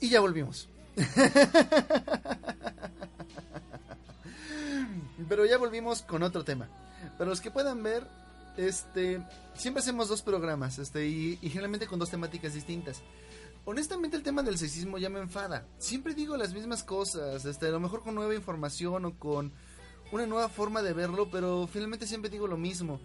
Y 0.00 0.08
ya 0.08 0.20
volvimos. 0.20 0.68
Pero 5.28 5.46
ya 5.46 5.58
volvimos 5.58 6.02
con 6.02 6.22
otro 6.22 6.44
tema. 6.44 6.68
Para 7.18 7.30
los 7.30 7.40
que 7.40 7.50
puedan 7.50 7.82
ver, 7.82 8.06
este, 8.56 9.22
siempre 9.54 9.82
hacemos 9.82 10.08
dos 10.08 10.22
programas, 10.22 10.78
este, 10.78 11.06
y, 11.06 11.36
generalmente 11.36 11.86
con 11.86 11.98
dos 11.98 12.10
temáticas 12.10 12.54
distintas. 12.54 13.02
Honestamente 13.64 14.16
el 14.16 14.22
tema 14.22 14.42
del 14.42 14.58
sexismo 14.58 14.98
ya 14.98 15.10
me 15.10 15.20
enfada. 15.20 15.66
Siempre 15.78 16.14
digo 16.14 16.36
las 16.36 16.54
mismas 16.54 16.82
cosas, 16.82 17.44
este, 17.44 17.66
a 17.66 17.70
lo 17.70 17.80
mejor 17.80 18.02
con 18.02 18.14
nueva 18.14 18.34
información 18.34 19.04
o 19.04 19.18
con 19.18 19.52
una 20.12 20.26
nueva 20.26 20.48
forma 20.48 20.82
de 20.82 20.94
verlo, 20.94 21.30
pero 21.30 21.68
finalmente 21.70 22.06
siempre 22.06 22.30
digo 22.30 22.46
lo 22.46 22.56
mismo. 22.56 23.00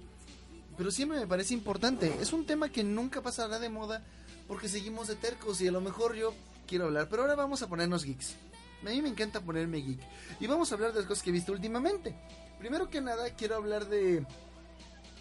Pero 0.77 0.91
siempre 0.91 1.20
me 1.20 1.27
parece 1.27 1.54
importante. 1.54 2.18
Es 2.21 2.34
un 2.34 2.46
tema 2.46 2.70
que 2.70 2.84
nunca 2.84 3.21
pasará 3.21 3.59
de 3.59 3.70
moda 3.70 4.04
porque 4.48 4.70
seguimos 4.70 5.07
de 5.07 5.16
tercos 5.16 5.62
y 5.62 5.68
a 5.68 5.71
lo 5.71 5.82
mejor 5.82 6.16
yo 6.16 6.34
quiero 6.66 6.86
hablar. 6.86 7.08
Pero 7.10 7.24
ahora 7.24 7.36
vamos 7.36 7.62
a 7.62 7.68
ponernos 7.68 8.04
geeks. 8.04 8.35
A 8.82 8.90
mí 8.90 9.02
me 9.02 9.10
encanta 9.10 9.41
ponerme 9.41 9.77
geek. 9.77 9.99
Y 10.40 10.48
vamos 10.48 10.72
a 10.72 10.76
hablar 10.76 10.91
de 10.94 10.99
las 10.99 11.07
cosas 11.07 11.24
que 11.24 11.30
he 11.30 11.34
visto 11.34 11.52
últimamente. 11.52 12.16
Primero 12.60 12.90
que 12.90 13.02
nada 13.02 13.30
quiero 13.32 13.55
hablar 13.55 13.88
de 13.88 14.26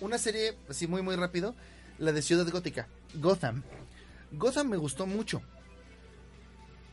una 0.00 0.18
serie, 0.18 0.56
así 0.68 0.86
muy 0.86 1.02
muy 1.02 1.16
rápido, 1.16 1.54
la 1.98 2.12
de 2.12 2.22
Ciudad 2.22 2.48
Gótica, 2.50 2.88
Gotham. 3.14 3.62
Gotham 4.32 4.68
me 4.68 4.76
gustó 4.76 5.06
mucho. 5.06 5.42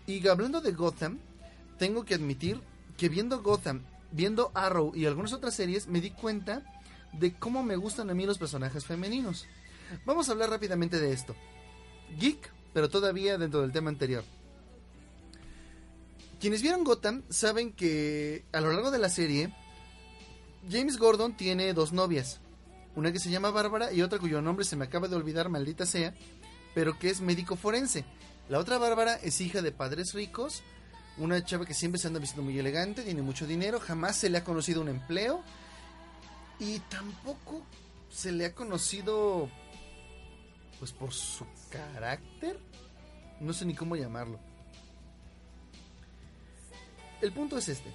Y 0.07 0.27
hablando 0.27 0.61
de 0.61 0.71
Gotham, 0.71 1.19
tengo 1.77 2.05
que 2.05 2.15
admitir 2.15 2.59
que 2.97 3.09
viendo 3.09 3.41
Gotham, 3.41 3.81
viendo 4.11 4.51
Arrow 4.53 4.93
y 4.95 5.05
algunas 5.05 5.33
otras 5.33 5.53
series, 5.53 5.87
me 5.87 6.01
di 6.01 6.11
cuenta 6.11 6.63
de 7.13 7.33
cómo 7.33 7.63
me 7.63 7.75
gustan 7.75 8.09
a 8.09 8.13
mí 8.13 8.25
los 8.25 8.37
personajes 8.37 8.85
femeninos. 8.85 9.47
Vamos 10.05 10.29
a 10.29 10.33
hablar 10.33 10.49
rápidamente 10.49 10.99
de 10.99 11.11
esto. 11.11 11.35
Geek, 12.19 12.51
pero 12.73 12.89
todavía 12.89 13.37
dentro 13.37 13.61
del 13.61 13.71
tema 13.71 13.89
anterior. 13.89 14.23
Quienes 16.41 16.63
vieron 16.63 16.83
Gotham 16.83 17.21
saben 17.29 17.71
que 17.71 18.45
a 18.51 18.61
lo 18.61 18.73
largo 18.73 18.89
de 18.89 18.97
la 18.97 19.09
serie, 19.09 19.53
James 20.67 20.97
Gordon 20.97 21.37
tiene 21.37 21.71
dos 21.75 21.93
novias. 21.93 22.39
Una 22.95 23.11
que 23.11 23.19
se 23.19 23.29
llama 23.29 23.51
Bárbara 23.51 23.93
y 23.93 24.01
otra 24.01 24.17
cuyo 24.17 24.41
nombre 24.41 24.65
se 24.65 24.75
me 24.75 24.85
acaba 24.85 25.07
de 25.07 25.15
olvidar, 25.15 25.49
maldita 25.49 25.85
sea, 25.85 26.15
pero 26.73 26.97
que 26.97 27.11
es 27.11 27.21
médico 27.21 27.55
forense. 27.55 28.05
La 28.49 28.57
otra 28.57 28.79
Bárbara 28.79 29.17
es 29.17 29.39
hija 29.39 29.61
de 29.61 29.71
padres 29.71 30.15
ricos, 30.15 30.63
una 31.19 31.45
chava 31.45 31.67
que 31.67 31.75
siempre 31.75 32.01
se 32.01 32.07
anda 32.07 32.19
vistiendo 32.19 32.49
muy 32.49 32.57
elegante, 32.57 33.03
tiene 33.03 33.21
mucho 33.21 33.45
dinero, 33.45 33.79
jamás 33.79 34.17
se 34.17 34.31
le 34.31 34.39
ha 34.39 34.43
conocido 34.43 34.81
un 34.81 34.89
empleo 34.89 35.43
y 36.59 36.79
tampoco 36.89 37.63
se 38.09 38.31
le 38.31 38.47
ha 38.47 38.55
conocido 38.55 39.47
pues 40.79 40.91
por 40.91 41.13
su 41.13 41.45
carácter. 41.69 42.59
No 43.39 43.53
sé 43.53 43.63
ni 43.65 43.75
cómo 43.75 43.95
llamarlo. 43.95 44.39
El 47.21 47.31
punto 47.31 47.57
es 47.57 47.69
este. 47.69 47.91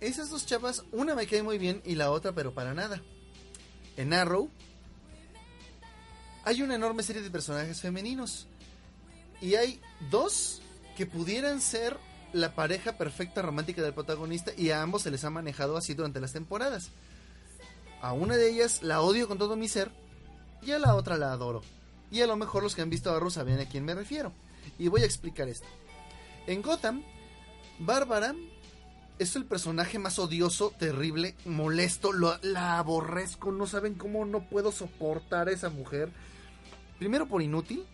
Esas 0.00 0.30
dos 0.30 0.46
chavas, 0.46 0.84
una 0.92 1.14
me 1.14 1.26
cae 1.26 1.42
muy 1.42 1.58
bien 1.58 1.82
y 1.84 1.94
la 1.94 2.10
otra 2.10 2.32
pero 2.32 2.52
para 2.52 2.74
nada. 2.74 3.02
En 3.96 4.12
Arrow 4.12 4.50
hay 6.44 6.62
una 6.62 6.76
enorme 6.76 7.02
serie 7.02 7.22
de 7.22 7.30
personajes 7.30 7.80
femeninos. 7.80 8.46
Y 9.40 9.56
hay 9.56 9.80
dos 10.10 10.62
que 10.96 11.06
pudieran 11.06 11.60
ser 11.60 11.98
la 12.32 12.54
pareja 12.54 12.96
perfecta 12.96 13.42
romántica 13.42 13.82
del 13.82 13.94
protagonista 13.94 14.52
y 14.56 14.70
a 14.70 14.82
ambos 14.82 15.02
se 15.02 15.10
les 15.10 15.24
ha 15.24 15.30
manejado 15.30 15.76
así 15.76 15.94
durante 15.94 16.20
las 16.20 16.32
temporadas. 16.32 16.90
A 18.00 18.12
una 18.12 18.36
de 18.36 18.50
ellas 18.50 18.82
la 18.82 19.00
odio 19.00 19.26
con 19.26 19.38
todo 19.38 19.56
mi 19.56 19.68
ser 19.68 19.90
y 20.62 20.72
a 20.72 20.78
la 20.78 20.94
otra 20.94 21.16
la 21.16 21.32
adoro. 21.32 21.62
Y 22.10 22.20
a 22.20 22.26
lo 22.26 22.36
mejor 22.36 22.62
los 22.62 22.74
que 22.74 22.82
han 22.82 22.90
visto 22.90 23.10
Arrow 23.10 23.30
saben 23.30 23.58
a 23.58 23.66
quién 23.66 23.84
me 23.84 23.94
refiero. 23.94 24.32
Y 24.78 24.88
voy 24.88 25.02
a 25.02 25.06
explicar 25.06 25.48
esto. 25.48 25.66
En 26.46 26.62
Gotham, 26.62 27.02
Bárbara 27.78 28.34
es 29.18 29.36
el 29.36 29.44
personaje 29.44 29.98
más 29.98 30.18
odioso, 30.18 30.72
terrible, 30.78 31.34
molesto, 31.44 32.12
lo, 32.12 32.38
la 32.42 32.78
aborrezco, 32.78 33.52
no 33.52 33.66
saben 33.66 33.94
cómo 33.94 34.24
no 34.24 34.40
puedo 34.48 34.72
soportar 34.72 35.48
a 35.48 35.52
esa 35.52 35.70
mujer. 35.70 36.10
Primero 36.98 37.26
por 37.26 37.42
inútil, 37.42 37.84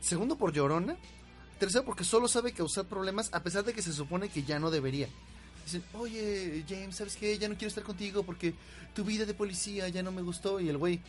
segundo 0.00 0.36
por 0.36 0.52
llorona, 0.52 0.96
tercero 1.58 1.84
porque 1.84 2.04
solo 2.04 2.28
sabe 2.28 2.52
causar 2.52 2.86
problemas 2.86 3.30
a 3.32 3.42
pesar 3.42 3.64
de 3.64 3.72
que 3.72 3.82
se 3.82 3.92
supone 3.92 4.28
que 4.28 4.42
ya 4.42 4.58
no 4.58 4.70
debería. 4.70 5.08
Dicen, 5.64 5.82
oye 5.94 6.64
James, 6.68 6.96
¿sabes 6.96 7.16
qué? 7.16 7.38
Ya 7.38 7.48
no 7.48 7.54
quiero 7.54 7.68
estar 7.68 7.84
contigo 7.84 8.22
porque 8.22 8.54
tu 8.94 9.04
vida 9.04 9.24
de 9.24 9.34
policía 9.34 9.88
ya 9.88 10.02
no 10.02 10.12
me 10.12 10.22
gustó 10.22 10.60
y 10.60 10.68
el 10.68 10.78
güey, 10.78 11.00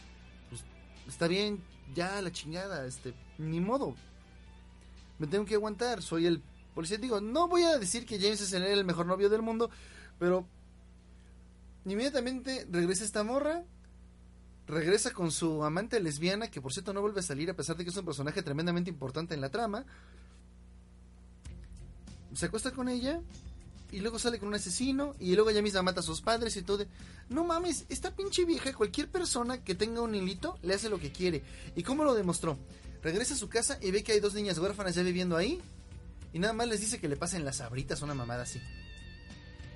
pues 0.49 0.63
está 1.07 1.27
bien, 1.27 1.61
ya 1.93 2.21
la 2.21 2.31
chingada, 2.31 2.85
este, 2.85 3.13
ni 3.37 3.59
modo. 3.59 3.95
Me 5.19 5.27
tengo 5.27 5.45
que 5.45 5.55
aguantar, 5.55 6.01
soy 6.01 6.25
el 6.25 6.41
policía. 6.75 6.97
Digo, 6.97 7.19
no 7.21 7.47
voy 7.47 7.63
a 7.63 7.79
decir 7.79 8.05
que 8.05 8.19
James 8.19 8.41
es 8.41 8.53
el 8.53 8.85
mejor 8.85 9.07
novio 9.07 9.29
del 9.29 9.41
mundo, 9.41 9.71
pero 10.19 10.45
inmediatamente 11.85 12.67
regresa 12.69 13.03
esta 13.03 13.23
morra, 13.23 13.63
regresa 14.67 15.11
con 15.11 15.31
su 15.31 15.63
amante 15.63 15.99
lesbiana, 15.99 16.51
que 16.51 16.61
por 16.61 16.73
cierto 16.73 16.93
no 16.93 17.01
vuelve 17.01 17.21
a 17.21 17.23
salir 17.23 17.49
a 17.49 17.55
pesar 17.55 17.77
de 17.77 17.83
que 17.83 17.89
es 17.89 17.97
un 17.97 18.05
personaje 18.05 18.43
tremendamente 18.43 18.91
importante 18.91 19.33
en 19.33 19.41
la 19.41 19.49
trama. 19.49 19.85
Se 22.33 22.47
acuesta 22.47 22.71
con 22.71 22.89
ella 22.89 23.21
y 23.91 24.01
luego 24.01 24.19
sale 24.19 24.39
con 24.39 24.49
un 24.49 24.55
asesino 24.55 25.15
y 25.19 25.35
luego 25.35 25.49
ella 25.49 25.61
misma 25.61 25.81
mata 25.81 26.01
a 26.01 26.03
sus 26.03 26.21
padres 26.21 26.57
y 26.57 26.63
todo. 26.63 26.85
No 27.29 27.45
mames, 27.45 27.85
esta 27.87 28.13
pinche 28.13 28.43
vieja, 28.43 28.73
cualquier 28.73 29.09
persona 29.09 29.63
que 29.63 29.73
tenga 29.73 30.01
un 30.01 30.13
hilito 30.13 30.59
le 30.61 30.73
hace 30.73 30.89
lo 30.89 30.99
que 30.99 31.11
quiere. 31.11 31.43
¿Y 31.75 31.83
cómo 31.83 32.03
lo 32.03 32.13
demostró? 32.13 32.57
Regresa 33.01 33.35
a 33.35 33.37
su 33.37 33.47
casa 33.47 33.79
y 33.81 33.91
ve 33.91 34.03
que 34.03 34.11
hay 34.11 34.19
dos 34.19 34.33
niñas 34.33 34.57
huérfanas 34.57 34.95
ya 34.95 35.03
viviendo 35.03 35.37
ahí 35.37 35.61
y 36.35 36.39
nada 36.39 36.51
más 36.51 36.67
les 36.67 36.81
dice 36.81 36.99
que 36.99 37.07
le 37.07 37.15
pasen 37.15 37.45
las 37.45 37.61
abritas 37.61 38.01
a 38.01 38.03
una 38.03 38.13
mamada 38.13 38.43
así. 38.43 38.59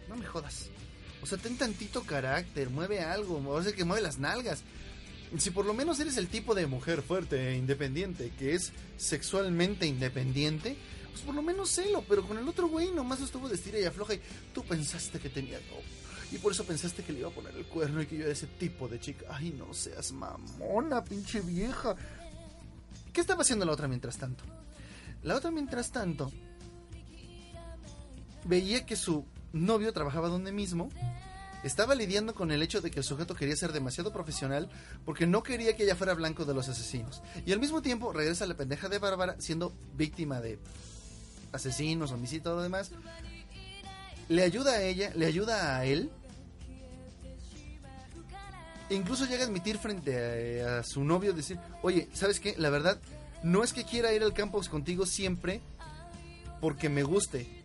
No 0.09 0.18
me 0.18 0.25
jodas. 0.25 0.66
O 1.22 1.25
sea, 1.25 1.38
ten 1.38 1.58
tantito 1.58 2.03
carácter, 2.03 2.70
mueve 2.70 3.00
algo, 3.00 3.42
o 3.47 3.64
sea, 3.64 3.72
que 3.72 3.86
mueve 3.86 4.02
las 4.02 4.18
nalgas. 4.18 4.64
Si 5.38 5.52
por 5.52 5.66
lo 5.66 5.74
menos 5.74 6.02
eres 6.02 6.18
el 6.18 6.28
tipo 6.28 6.56
de 6.56 6.68
mujer 6.68 7.02
fuerte 7.02 7.52
e 7.52 7.56
independiente, 7.56 8.34
que 8.38 8.56
es 8.56 8.74
sexualmente 8.98 9.86
independiente, 9.86 10.75
pues 11.12 11.22
por 11.22 11.34
lo 11.34 11.42
menos 11.42 11.69
celo, 11.69 12.03
pero 12.09 12.28
con 12.28 12.38
el 12.38 12.50
otro 12.50 12.68
güey 12.68 12.92
nomás 12.92 13.22
estuvo 13.22 13.48
de 13.48 13.56
estira 13.56 13.80
y 13.80 13.86
afloja 13.86 14.16
y 14.16 14.22
tú 14.53 14.62
pensaste 14.66 15.18
que 15.18 15.30
tenía 15.30 15.59
no. 15.59 15.78
Y 16.36 16.40
por 16.40 16.52
eso 16.52 16.66
pensaste 16.66 17.06
que 17.06 17.14
le 17.14 17.19
iba 17.19 17.30
a 17.30 17.34
poner 17.34 17.56
el 17.56 17.68
cuerno 17.68 18.02
y 18.02 18.06
que 18.06 18.18
yo 18.18 18.24
era 18.24 18.34
ese 18.34 18.48
tipo 18.48 18.90
de 18.90 19.00
chica. 19.00 19.28
Ay, 19.30 19.56
no 19.58 19.74
seas 19.74 20.12
mamona, 20.12 21.06
pinche 21.06 21.40
vieja. 21.40 21.96
¿Qué 23.14 23.22
estaba 23.22 23.44
haciendo 23.44 23.66
la 23.66 23.72
otra 23.72 23.88
mientras 23.88 24.18
tanto? 24.18 24.44
La 25.24 25.38
otra 25.38 25.52
mientras 25.52 25.90
tanto 25.92 26.30
veía 28.45 28.85
que 28.85 28.95
su 28.95 29.25
novio 29.53 29.94
trabajaba 29.94 30.27
donde 30.29 30.51
mismo, 30.51 30.89
estaba 31.63 31.95
lidiando 31.95 32.33
con 32.33 32.51
el 32.51 32.63
hecho 32.63 32.81
de 32.81 32.89
que 32.89 33.00
el 33.00 33.03
sujeto 33.03 33.35
quería 33.35 33.55
ser 33.55 33.73
demasiado 33.73 34.13
profesional 34.13 34.69
porque 35.05 35.27
no 35.27 35.44
quería 35.44 35.75
que 35.75 35.83
ella 35.83 35.95
fuera 35.95 36.13
blanco 36.13 36.45
de 36.45 36.53
los 36.53 36.69
asesinos. 36.69 37.22
Y 37.45 37.51
al 37.51 37.59
mismo 37.59 37.81
tiempo 37.81 38.13
regresa 38.13 38.45
la 38.45 38.55
pendeja 38.55 38.88
de 38.88 39.00
Bárbara 39.00 39.36
siendo 39.39 39.74
víctima 39.95 40.39
de 40.39 40.59
asesinos, 41.51 42.12
homicidio 42.12 42.59
y 42.59 42.63
demás. 42.63 42.91
Le 44.30 44.44
ayuda 44.44 44.74
a 44.74 44.81
ella, 44.83 45.12
le 45.15 45.25
ayuda 45.25 45.77
a 45.77 45.85
él. 45.85 46.09
Incluso 48.92 49.25
llega 49.25 49.44
a 49.44 49.47
admitir 49.47 49.77
frente 49.77 50.63
a, 50.63 50.80
a 50.80 50.83
su 50.83 51.03
novio, 51.03 51.33
decir, 51.33 51.59
oye, 51.83 52.07
¿sabes 52.13 52.39
qué? 52.39 52.56
La 52.57 52.69
verdad, 52.69 53.00
no 53.44 53.63
es 53.63 53.74
que 53.74 53.83
quiera 53.83 54.13
ir 54.13 54.24
al 54.24 54.33
campus 54.33 54.69
contigo 54.69 55.06
siempre 55.06 55.62
porque 56.62 56.89
me 56.89 57.03
guste. 57.03 57.58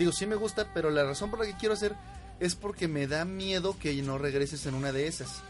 Digo, 0.00 0.12
sí 0.12 0.24
me 0.24 0.34
gusta, 0.34 0.66
pero 0.72 0.88
la 0.88 1.04
razón 1.04 1.28
por 1.28 1.40
la 1.40 1.44
que 1.44 1.58
quiero 1.58 1.74
hacer 1.74 1.94
es 2.40 2.54
porque 2.54 2.88
me 2.88 3.06
da 3.06 3.26
miedo 3.26 3.78
que 3.78 3.92
no 4.00 4.16
regreses 4.16 4.64
en 4.64 4.72
una 4.72 4.92
de 4.92 5.06
esas. 5.06 5.42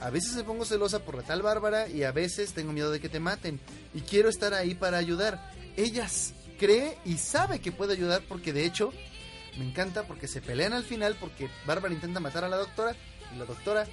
A 0.00 0.08
veces 0.08 0.34
me 0.36 0.42
pongo 0.42 0.64
celosa 0.64 1.00
por 1.00 1.16
la 1.16 1.22
tal 1.22 1.42
Bárbara 1.42 1.86
y 1.86 2.04
a 2.04 2.12
veces 2.12 2.54
tengo 2.54 2.72
miedo 2.72 2.90
de 2.90 2.98
que 2.98 3.10
te 3.10 3.20
maten. 3.20 3.60
Y 3.92 4.00
quiero 4.00 4.30
estar 4.30 4.54
ahí 4.54 4.74
para 4.74 4.96
ayudar. 4.96 5.52
Ella 5.76 6.08
cree 6.58 6.96
y 7.04 7.18
sabe 7.18 7.58
que 7.58 7.72
puede 7.72 7.92
ayudar 7.92 8.22
porque 8.26 8.54
de 8.54 8.64
hecho 8.64 8.90
me 9.58 9.68
encanta 9.68 10.04
porque 10.04 10.28
se 10.28 10.40
pelean 10.40 10.72
al 10.72 10.84
final 10.84 11.18
porque 11.20 11.50
Bárbara 11.66 11.92
intenta 11.92 12.20
matar 12.20 12.44
a 12.44 12.48
la 12.48 12.56
doctora 12.56 12.96
y 13.34 13.38
la 13.38 13.44
doctora 13.44 13.84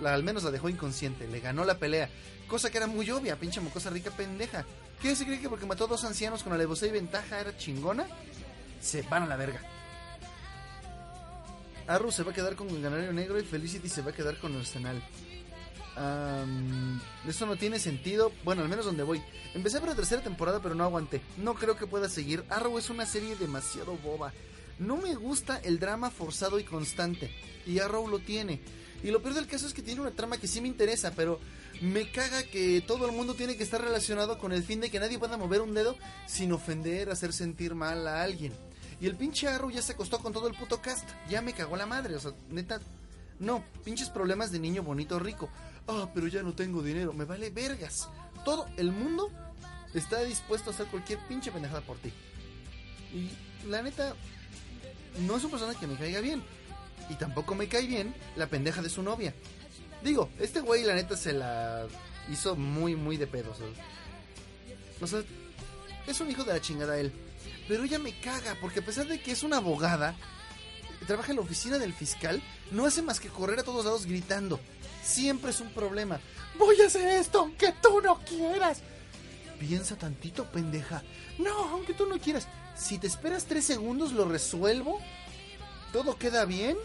la, 0.00 0.12
al 0.12 0.24
menos 0.24 0.42
la 0.42 0.50
dejó 0.50 0.68
inconsciente, 0.68 1.28
le 1.28 1.38
ganó 1.38 1.64
la 1.64 1.78
pelea, 1.78 2.10
cosa 2.48 2.68
que 2.68 2.78
era 2.78 2.88
muy 2.88 3.08
obvia, 3.12 3.38
pinche 3.38 3.60
mocosa 3.60 3.90
rica 3.90 4.10
pendeja. 4.10 4.64
¿Qué 5.00 5.14
se 5.14 5.24
cree 5.24 5.38
que 5.38 5.48
porque 5.48 5.66
mató 5.66 5.86
dos 5.86 6.02
ancianos 6.02 6.42
con 6.42 6.52
alevosía 6.52 6.88
y 6.88 6.92
ventaja 6.92 7.38
era 7.38 7.56
chingona? 7.56 8.08
Se 8.80 9.02
van 9.02 9.22
a 9.24 9.26
la 9.26 9.36
verga. 9.36 9.60
Arrow 11.86 12.10
se 12.10 12.22
va 12.22 12.32
a 12.32 12.34
quedar 12.34 12.56
con 12.56 12.68
el 12.70 12.82
Canario 12.82 13.12
Negro 13.12 13.38
y 13.38 13.44
Felicity 13.44 13.88
se 13.88 14.02
va 14.02 14.10
a 14.10 14.14
quedar 14.14 14.38
con 14.38 14.56
Arsenal. 14.56 15.02
Eso 17.28 17.46
no 17.46 17.56
tiene 17.56 17.78
sentido. 17.78 18.32
Bueno, 18.42 18.62
al 18.62 18.68
menos 18.68 18.84
donde 18.84 19.02
voy. 19.02 19.22
Empecé 19.54 19.80
por 19.80 19.90
la 19.90 19.94
tercera 19.94 20.22
temporada, 20.22 20.60
pero 20.60 20.74
no 20.74 20.84
aguanté. 20.84 21.20
No 21.36 21.54
creo 21.54 21.76
que 21.76 21.86
pueda 21.86 22.08
seguir. 22.08 22.44
Arrow 22.48 22.78
es 22.78 22.90
una 22.90 23.06
serie 23.06 23.36
demasiado 23.36 23.96
boba. 23.98 24.32
No 24.78 24.96
me 24.96 25.14
gusta 25.14 25.58
el 25.58 25.78
drama 25.78 26.10
forzado 26.10 26.58
y 26.58 26.64
constante. 26.64 27.30
Y 27.66 27.78
Arrow 27.78 28.08
lo 28.08 28.18
tiene. 28.18 28.60
Y 29.04 29.10
lo 29.10 29.20
peor 29.20 29.34
del 29.34 29.46
caso 29.46 29.66
es 29.66 29.74
que 29.74 29.82
tiene 29.82 30.00
una 30.00 30.12
trama 30.12 30.38
que 30.38 30.48
sí 30.48 30.62
me 30.62 30.68
interesa, 30.68 31.12
pero 31.14 31.38
me 31.82 32.10
caga 32.10 32.42
que 32.42 32.80
todo 32.80 33.04
el 33.04 33.12
mundo 33.12 33.34
tiene 33.34 33.54
que 33.54 33.62
estar 33.62 33.82
relacionado 33.82 34.38
con 34.38 34.50
el 34.50 34.64
fin 34.64 34.80
de 34.80 34.90
que 34.90 34.98
nadie 34.98 35.18
pueda 35.18 35.36
mover 35.36 35.60
un 35.60 35.74
dedo 35.74 35.94
sin 36.26 36.52
ofender, 36.52 37.10
hacer 37.10 37.34
sentir 37.34 37.74
mal 37.74 38.08
a 38.08 38.22
alguien. 38.22 38.54
Y 39.02 39.06
el 39.06 39.14
pinche 39.14 39.46
Arrow 39.46 39.70
ya 39.70 39.82
se 39.82 39.92
acostó 39.92 40.20
con 40.20 40.32
todo 40.32 40.48
el 40.48 40.54
puto 40.54 40.80
cast. 40.80 41.06
Ya 41.28 41.42
me 41.42 41.52
cagó 41.52 41.76
la 41.76 41.84
madre. 41.84 42.14
O 42.16 42.18
sea, 42.20 42.32
neta. 42.48 42.80
No, 43.38 43.62
pinches 43.84 44.08
problemas 44.08 44.50
de 44.50 44.58
niño 44.58 44.82
bonito 44.82 45.18
rico. 45.18 45.50
Ah, 45.86 46.08
pero 46.14 46.26
ya 46.26 46.42
no 46.42 46.54
tengo 46.54 46.82
dinero. 46.82 47.12
Me 47.12 47.26
vale 47.26 47.50
vergas. 47.50 48.08
Todo 48.42 48.66
el 48.78 48.90
mundo 48.90 49.30
está 49.92 50.22
dispuesto 50.22 50.70
a 50.70 50.72
hacer 50.72 50.86
cualquier 50.86 51.18
pinche 51.28 51.52
pendejada 51.52 51.82
por 51.82 51.98
ti. 51.98 52.10
Y 53.12 53.68
la 53.68 53.82
neta, 53.82 54.14
no 55.26 55.36
es 55.36 55.44
una 55.44 55.50
persona 55.50 55.78
que 55.78 55.86
me 55.86 55.96
caiga 55.96 56.20
bien. 56.20 56.42
Y 57.10 57.14
tampoco 57.14 57.54
me 57.54 57.68
cae 57.68 57.86
bien 57.86 58.14
la 58.36 58.46
pendeja 58.46 58.82
de 58.82 58.88
su 58.88 59.02
novia. 59.02 59.34
Digo, 60.02 60.28
este 60.38 60.60
güey 60.60 60.84
la 60.84 60.94
neta 60.94 61.16
se 61.16 61.32
la 61.32 61.86
hizo 62.30 62.56
muy, 62.56 62.96
muy 62.96 63.16
de 63.16 63.26
pedo. 63.26 63.54
O 65.00 65.06
sea, 65.06 65.22
es 66.06 66.20
un 66.20 66.30
hijo 66.30 66.44
de 66.44 66.52
la 66.52 66.60
chingada 66.60 66.98
él. 66.98 67.12
Pero 67.68 67.84
ella 67.84 67.98
me 67.98 68.18
caga 68.20 68.56
porque 68.60 68.80
a 68.80 68.84
pesar 68.84 69.06
de 69.06 69.20
que 69.20 69.32
es 69.32 69.42
una 69.42 69.56
abogada, 69.56 70.14
trabaja 71.06 71.32
en 71.32 71.36
la 71.36 71.42
oficina 71.42 71.78
del 71.78 71.92
fiscal, 71.92 72.42
no 72.70 72.86
hace 72.86 73.02
más 73.02 73.20
que 73.20 73.28
correr 73.28 73.58
a 73.58 73.64
todos 73.64 73.84
lados 73.84 74.06
gritando. 74.06 74.60
Siempre 75.02 75.50
es 75.50 75.60
un 75.60 75.70
problema. 75.72 76.20
Voy 76.58 76.80
a 76.80 76.86
hacer 76.86 77.08
esto 77.08 77.40
aunque 77.40 77.72
tú 77.82 78.00
no 78.02 78.18
quieras. 78.20 78.80
Piensa 79.58 79.96
tantito, 79.96 80.44
pendeja. 80.50 81.02
No, 81.38 81.70
aunque 81.70 81.94
tú 81.94 82.06
no 82.06 82.18
quieras. 82.18 82.48
Si 82.76 82.98
te 82.98 83.06
esperas 83.06 83.44
tres 83.44 83.64
segundos, 83.64 84.12
lo 84.12 84.26
resuelvo. 84.26 85.00
Todo 85.92 86.18
queda 86.18 86.44
bien 86.44 86.76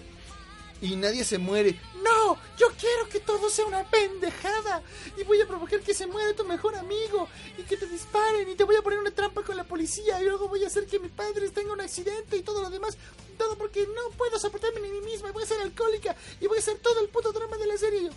y 0.81 0.95
nadie 0.95 1.23
se 1.23 1.37
muere. 1.37 1.79
No, 2.03 2.37
yo 2.57 2.67
quiero 2.79 3.09
que 3.09 3.19
todo 3.19 3.49
sea 3.49 3.65
una 3.65 3.83
pendejada. 3.83 4.81
Y 5.17 5.23
voy 5.23 5.41
a 5.41 5.47
provocar 5.47 5.81
que 5.81 5.93
se 5.93 6.07
muera 6.07 6.33
tu 6.35 6.45
mejor 6.45 6.75
amigo. 6.75 7.27
Y 7.57 7.63
que 7.63 7.77
te 7.77 7.87
disparen. 7.87 8.49
Y 8.49 8.55
te 8.55 8.63
voy 8.63 8.75
a 8.75 8.81
poner 8.81 8.99
una 8.99 9.11
trampa 9.11 9.43
con 9.43 9.57
la 9.57 9.63
policía. 9.63 10.21
Y 10.21 10.25
luego 10.25 10.47
voy 10.47 10.63
a 10.63 10.67
hacer 10.67 10.85
que 10.85 10.99
mi 10.99 11.09
padre 11.09 11.49
tenga 11.49 11.73
un 11.73 11.81
accidente 11.81 12.37
y 12.37 12.43
todo 12.43 12.61
lo 12.61 12.69
demás. 12.69 12.97
Todo 13.37 13.57
porque 13.57 13.85
no 13.87 14.17
puedo 14.17 14.39
soportarme 14.39 14.79
ni 14.81 14.89
mí 14.89 15.01
misma. 15.01 15.31
Voy 15.31 15.43
a 15.43 15.47
ser 15.47 15.59
alcohólica. 15.61 16.15
Y 16.39 16.47
voy 16.47 16.57
a 16.57 16.61
hacer 16.61 16.77
todo 16.77 17.01
el 17.01 17.09
puto 17.09 17.31
drama 17.31 17.57
de 17.57 17.67
la 17.67 17.77
serie. 17.77 18.09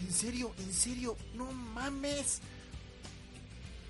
En 0.00 0.12
serio, 0.12 0.52
en 0.58 0.74
serio, 0.74 1.16
no 1.34 1.52
mames. 1.52 2.40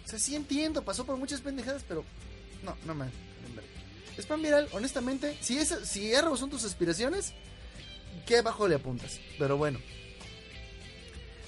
O 0.04 0.08
sea, 0.08 0.18
sí 0.18 0.34
entiendo, 0.34 0.84
pasó 0.84 1.06
por 1.06 1.16
muchas 1.16 1.40
pendejadas, 1.40 1.82
pero 1.88 2.04
no, 2.62 2.76
no 2.84 2.94
mames. 2.94 3.14
Spam 4.18 4.42
viral, 4.42 4.68
honestamente, 4.72 5.38
si, 5.40 5.56
es, 5.56 5.74
si 5.84 6.14
Arrow 6.14 6.36
son 6.36 6.50
tus 6.50 6.64
aspiraciones, 6.64 7.32
qué 8.26 8.42
bajo 8.42 8.68
le 8.68 8.76
apuntas. 8.76 9.20
Pero 9.38 9.56
bueno. 9.56 9.78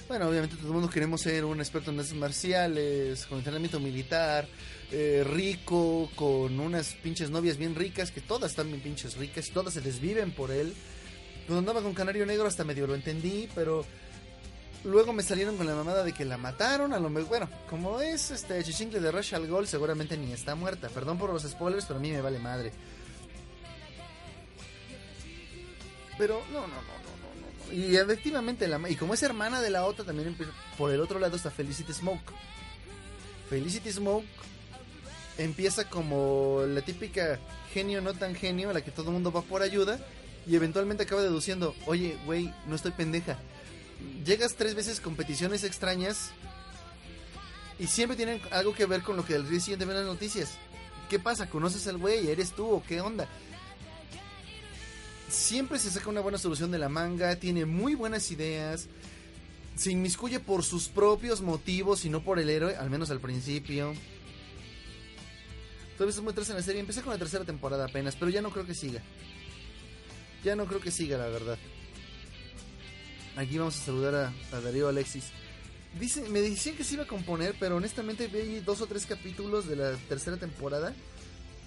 Bueno, 0.07 0.29
obviamente 0.29 0.55
todo 0.55 0.67
el 0.67 0.73
mundo 0.73 0.89
queremos 0.89 1.21
ser 1.21 1.45
un 1.45 1.59
experto 1.59 1.89
en 1.89 1.99
artes 1.99 2.13
marciales, 2.13 3.25
con 3.25 3.39
entrenamiento 3.39 3.79
militar, 3.79 4.47
eh, 4.91 5.23
rico, 5.25 6.11
con 6.15 6.59
unas 6.59 6.93
pinches 6.93 7.31
novias 7.31 7.57
bien 7.57 7.73
ricas, 7.73 8.11
que 8.11 8.21
todas 8.21 8.51
están 8.51 8.67
bien 8.67 8.81
pinches 8.81 9.17
ricas 9.17 9.49
todas 9.49 9.73
se 9.73 9.81
desviven 9.81 10.31
por 10.31 10.51
él. 10.51 10.75
Cuando 11.47 11.59
andaba 11.59 11.81
con 11.81 11.95
Canario 11.95 12.25
Negro 12.25 12.45
hasta 12.45 12.63
medio 12.63 12.85
lo 12.85 12.93
entendí, 12.93 13.49
pero 13.55 13.83
luego 14.83 15.11
me 15.11 15.23
salieron 15.23 15.57
con 15.57 15.65
la 15.65 15.73
mamada 15.73 16.03
de 16.03 16.13
que 16.13 16.23
la 16.23 16.37
mataron, 16.37 16.93
a 16.93 16.99
lo 16.99 17.09
mejor, 17.09 17.29
bueno, 17.29 17.49
como 17.67 17.99
es 17.99 18.29
este 18.29 18.63
chichincle 18.63 18.99
de 18.99 19.11
Rush 19.11 19.33
al 19.33 19.47
Gol, 19.47 19.67
seguramente 19.67 20.17
ni 20.17 20.31
está 20.31 20.53
muerta. 20.53 20.89
Perdón 20.89 21.17
por 21.17 21.33
los 21.33 21.43
spoilers, 21.43 21.85
pero 21.85 21.97
a 21.97 22.01
mí 22.01 22.11
me 22.11 22.21
vale 22.21 22.37
madre. 22.37 22.71
Pero 26.17 26.41
no, 26.51 26.61
no, 26.61 26.67
no, 26.67 26.73
no, 26.73 27.67
no. 27.67 27.73
Y 27.73 27.95
efectivamente, 27.95 28.67
la, 28.67 28.79
y 28.89 28.95
como 28.95 29.13
es 29.13 29.23
hermana 29.23 29.61
de 29.61 29.69
la 29.69 29.85
otra, 29.85 30.05
también 30.05 30.29
empieza, 30.29 30.51
por 30.77 30.91
el 30.91 31.01
otro 31.01 31.19
lado 31.19 31.35
está 31.35 31.51
Felicity 31.51 31.93
Smoke. 31.93 32.31
Felicity 33.49 33.91
Smoke 33.91 34.25
empieza 35.37 35.89
como 35.89 36.63
la 36.67 36.81
típica 36.81 37.39
genio 37.73 38.01
no 38.01 38.13
tan 38.13 38.35
genio 38.35 38.69
a 38.69 38.73
la 38.73 38.81
que 38.81 38.91
todo 38.91 39.07
el 39.07 39.13
mundo 39.13 39.31
va 39.31 39.41
por 39.41 39.61
ayuda 39.61 39.99
y 40.47 40.55
eventualmente 40.55 41.03
acaba 41.03 41.21
deduciendo, 41.21 41.75
oye, 41.85 42.17
güey, 42.25 42.53
no 42.67 42.75
estoy 42.75 42.91
pendeja. 42.91 43.37
Llegas 44.25 44.55
tres 44.55 44.75
veces 44.75 45.01
competiciones 45.01 45.63
extrañas 45.63 46.31
y 47.79 47.87
siempre 47.87 48.15
tienen 48.15 48.41
algo 48.51 48.73
que 48.73 48.85
ver 48.85 49.01
con 49.01 49.17
lo 49.17 49.25
que 49.25 49.35
el 49.35 49.49
día 49.49 49.59
siguiente 49.59 49.85
ven 49.85 49.97
las 49.97 50.05
noticias. 50.05 50.57
¿Qué 51.09 51.19
pasa? 51.19 51.49
¿Conoces 51.49 51.87
al 51.87 51.97
güey? 51.97 52.29
¿Eres 52.29 52.51
tú 52.51 52.67
o 52.67 52.83
qué 52.83 53.01
onda? 53.01 53.27
Siempre 55.29 55.79
se 55.79 55.91
saca 55.91 56.09
una 56.09 56.21
buena 56.21 56.37
solución 56.37 56.71
de 56.71 56.79
la 56.79 56.89
manga, 56.89 57.35
tiene 57.37 57.65
muy 57.65 57.95
buenas 57.95 58.31
ideas, 58.31 58.87
se 59.75 59.91
inmiscuye 59.91 60.39
por 60.39 60.63
sus 60.63 60.87
propios 60.87 61.41
motivos 61.41 62.05
y 62.05 62.09
no 62.09 62.23
por 62.23 62.39
el 62.39 62.49
héroe, 62.49 62.75
al 62.75 62.89
menos 62.89 63.11
al 63.11 63.19
principio. 63.19 63.93
Todavía 65.97 66.21
muy 66.21 66.33
en 66.33 66.55
la 66.55 66.61
serie, 66.61 66.81
empecé 66.81 67.01
con 67.01 67.13
la 67.13 67.19
tercera 67.19 67.45
temporada 67.45 67.85
apenas, 67.85 68.15
pero 68.15 68.29
ya 68.29 68.41
no 68.41 68.51
creo 68.51 68.65
que 68.65 68.75
siga. 68.75 69.01
Ya 70.43 70.55
no 70.55 70.65
creo 70.65 70.81
que 70.81 70.91
siga, 70.91 71.17
la 71.17 71.27
verdad. 71.27 71.57
Aquí 73.37 73.57
vamos 73.57 73.77
a 73.77 73.85
saludar 73.85 74.15
a, 74.15 74.55
a 74.55 74.61
Darío 74.61 74.87
Alexis. 74.87 75.25
Dice, 75.99 76.27
me 76.29 76.41
decían 76.41 76.75
que 76.75 76.83
se 76.83 76.95
iba 76.95 77.03
a 77.03 77.07
componer, 77.07 77.55
pero 77.59 77.77
honestamente 77.77 78.27
vi 78.27 78.59
dos 78.59 78.81
o 78.81 78.87
tres 78.87 79.05
capítulos 79.05 79.67
de 79.67 79.77
la 79.77 79.93
tercera 80.09 80.35
temporada 80.35 80.93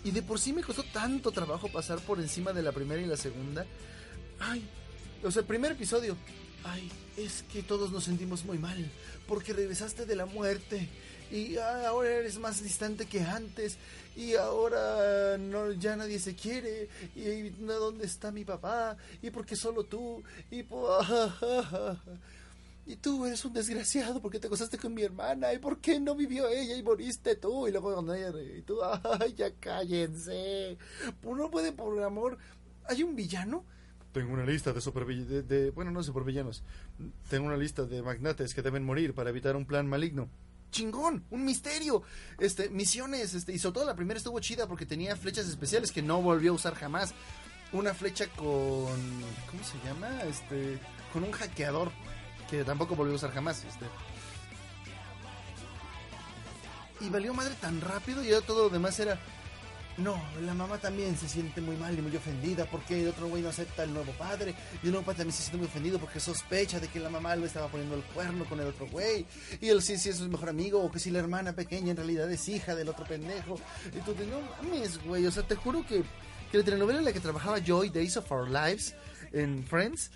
y 0.05 0.11
de 0.11 0.23
por 0.23 0.39
sí 0.39 0.53
me 0.53 0.63
costó 0.63 0.83
tanto 0.85 1.33
trabajo 1.33 1.69
pasar 1.69 1.99
por 2.01 2.21
encima 2.21 2.53
de 2.53 2.63
la 2.63 2.73
primera 2.73 3.01
y 3.01 3.07
la 3.07 3.17
segunda. 3.17 3.67
Ay, 4.41 4.65
o 5.23 5.31
sea, 5.31 5.41
el 5.41 5.47
primer 5.47 5.73
episodio. 5.73 6.17
Ay, 6.65 6.91
es 7.17 7.45
que 7.53 7.63
todos 7.63 7.93
nos 7.93 8.05
sentimos 8.05 8.45
muy 8.45 8.59
mal 8.59 8.91
porque 9.27 9.53
regresaste 9.53 10.07
de 10.07 10.17
la 10.17 10.27
muerte. 10.27 10.89
Y 11.31 11.59
ahora 11.59 12.11
eres 12.11 12.39
más 12.39 12.63
distante 12.63 13.07
que 13.07 13.21
antes. 13.21 13.77
Y 14.17 14.35
ahora 14.35 15.37
no 15.39 15.73
ya 15.73 15.95
nadie 15.97 16.19
se 16.19 16.35
quiere. 16.35 16.89
Y 17.15 17.51
dónde 17.51 18.07
está 18.07 18.31
mi 18.31 18.45
papá 18.45 18.97
y 19.23 19.31
porque 19.31 19.57
solo 19.57 19.85
tú 19.85 20.23
y 20.51 20.63
y 22.89 22.97
tú 22.97 23.27
eres 23.27 23.45
un 23.45 23.53
desgraciado 23.53 24.23
porque 24.23 24.41
te 24.41 24.47
acostaste 24.47 24.79
con 24.79 24.95
mi 24.95 25.03
hermana. 25.03 25.53
¿Y 25.53 25.59
por 25.59 25.79
qué 25.79 26.01
no 26.01 26.15
vivió 26.15 26.49
ella 26.49 26.75
y 26.75 26.83
moriste 26.83 27.37
tú? 27.37 27.69
Y 27.69 27.71
luego 27.71 27.93
cuando 27.93 28.15
ella... 28.15 28.33
Y 28.57 28.63
tú, 28.63 28.79
ay, 28.83 29.35
ya 29.35 29.53
cállense. 29.61 30.79
No 31.23 31.51
puede, 31.51 31.73
por 31.73 32.03
amor... 32.03 32.39
¿Hay 32.87 33.03
un 33.03 33.15
villano? 33.15 33.67
Tengo 34.13 34.33
una 34.33 34.47
lista 34.47 34.73
de 34.73 34.81
supervillanos... 34.81 35.47
De, 35.47 35.71
bueno, 35.71 35.91
no 35.91 36.03
supervillanos. 36.03 36.63
Tengo 37.29 37.49
una 37.49 37.59
lista 37.59 37.85
de 37.85 38.01
magnates 38.01 38.55
que 38.55 38.63
deben 38.63 38.85
morir 38.85 39.13
para 39.13 39.29
evitar 39.29 39.55
un 39.55 39.67
plan 39.67 39.87
maligno. 39.87 40.31
¡Chingón! 40.71 41.27
¡Un 41.29 41.45
misterio! 41.45 42.03
Este, 42.39 42.71
misiones, 42.71 43.35
este, 43.35 43.53
y 43.53 43.59
sobre 43.59 43.75
todo 43.75 43.85
la 43.85 43.97
primera 43.97 44.17
estuvo 44.17 44.41
chida 44.41 44.67
porque 44.67 44.87
tenía 44.87 45.15
flechas 45.15 45.47
especiales 45.47 45.93
que 45.93 46.01
no 46.01 46.23
volvió 46.23 46.53
a 46.53 46.55
usar 46.55 46.75
jamás. 46.75 47.13
Una 47.71 47.93
flecha 47.93 48.29
con... 48.29 48.97
¿Cómo 49.51 49.63
se 49.63 49.77
llama? 49.87 50.23
Este... 50.23 50.79
Con 51.13 51.25
un 51.25 51.33
hackeador 51.33 51.93
que 52.49 52.65
tampoco 52.65 52.97
volvió 52.97 53.15
a 53.15 53.17
usar 53.17 53.33
jamás. 53.33 53.65
Este. 53.65 53.87
Y 57.01 57.09
valió 57.11 57.33
madre 57.35 57.55
tan 57.61 57.81
rápido 57.81 58.25
y 58.25 58.29
todo 58.45 58.65
lo 58.65 58.71
demás 58.71 58.99
era... 58.99 59.19
No, 59.99 60.17
la 60.43 60.55
mamá 60.55 60.79
también 60.79 61.17
se 61.19 61.29
siente 61.29 61.61
muy 61.61 61.75
mal 61.75 61.99
y 61.99 62.01
muy 62.01 62.15
ofendida 62.15 62.67
porque 62.67 63.03
el 63.03 63.09
otro 63.09 63.27
güey 63.27 63.43
no 63.43 63.49
acepta 63.49 63.83
el 63.83 63.93
nuevo 63.93 64.13
padre. 64.13 64.55
Y 64.81 64.87
el 64.87 64.93
nuevo 64.93 65.05
padre 65.05 65.19
también 65.19 65.35
se 65.35 65.43
siente 65.43 65.59
muy 65.59 65.67
ofendido 65.67 65.99
porque 65.99 66.21
sospecha 66.21 66.79
de 66.79 66.87
que 66.87 67.01
la 67.01 67.11
mamá 67.11 67.35
lo 67.35 67.47
estaba 67.47 67.67
poniendo 67.67 67.97
el 67.97 68.03
cuerno 68.05 68.45
con 68.45 68.61
el 68.61 68.69
otro 68.69 68.87
güey. 68.87 69.27
Y 69.61 69.69
él 69.69 69.83
sí, 69.83 69.99
sí 69.99 70.11
es 70.11 70.19
su 70.19 70.29
mejor 70.29 70.51
amigo 70.51 70.81
o 70.81 70.91
que 70.91 71.01
si 71.01 71.11
la 71.11 71.19
hermana 71.19 71.53
pequeña 71.53 71.91
en 71.91 71.97
realidad 71.97 72.31
es 72.31 72.49
hija 72.49 72.77
del 72.77 72.89
otro 72.89 73.07
pendejo. 73.07 73.59
Y 73.89 73.99
tú 74.03 74.13
dices, 74.13 74.29
no 74.29 74.41
mames, 74.63 75.03
güey. 75.03 75.27
O 75.27 75.33
sea, 75.33 75.43
te 75.43 75.57
juro 75.57 75.85
que, 75.85 76.05
que 76.53 76.59
la 76.59 76.65
telenovela 76.65 77.01
en 77.01 77.05
la 77.05 77.13
que 77.13 77.19
trabajaba 77.19 77.59
Joy, 77.59 77.89
Days 77.91 78.17
of 78.19 78.31
Our 78.31 78.49
Lives, 78.49 78.95
en 79.33 79.65
Friends, 79.65 80.13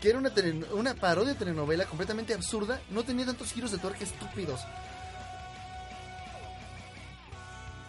que 0.00 0.08
era 0.08 0.18
una, 0.18 0.32
una 0.72 0.94
parodia 0.94 1.34
de 1.34 1.38
telenovela 1.38 1.84
completamente 1.84 2.34
absurda, 2.34 2.80
no 2.90 3.02
tenía 3.04 3.26
tantos 3.26 3.52
giros 3.52 3.70
de 3.70 3.78
tuerca 3.78 4.04
estúpidos. 4.04 4.60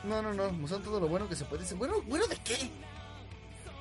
No, 0.04 0.22
no, 0.22 0.34
no, 0.34 0.52
mostrando 0.52 0.90
todo 0.90 1.00
lo 1.00 1.08
bueno 1.08 1.30
que 1.30 1.36
se 1.36 1.46
puede 1.46 1.64
decir. 1.64 1.78
Bueno, 1.78 2.02
¿bueno 2.08 2.26
de 2.28 2.36
qué? 2.38 2.70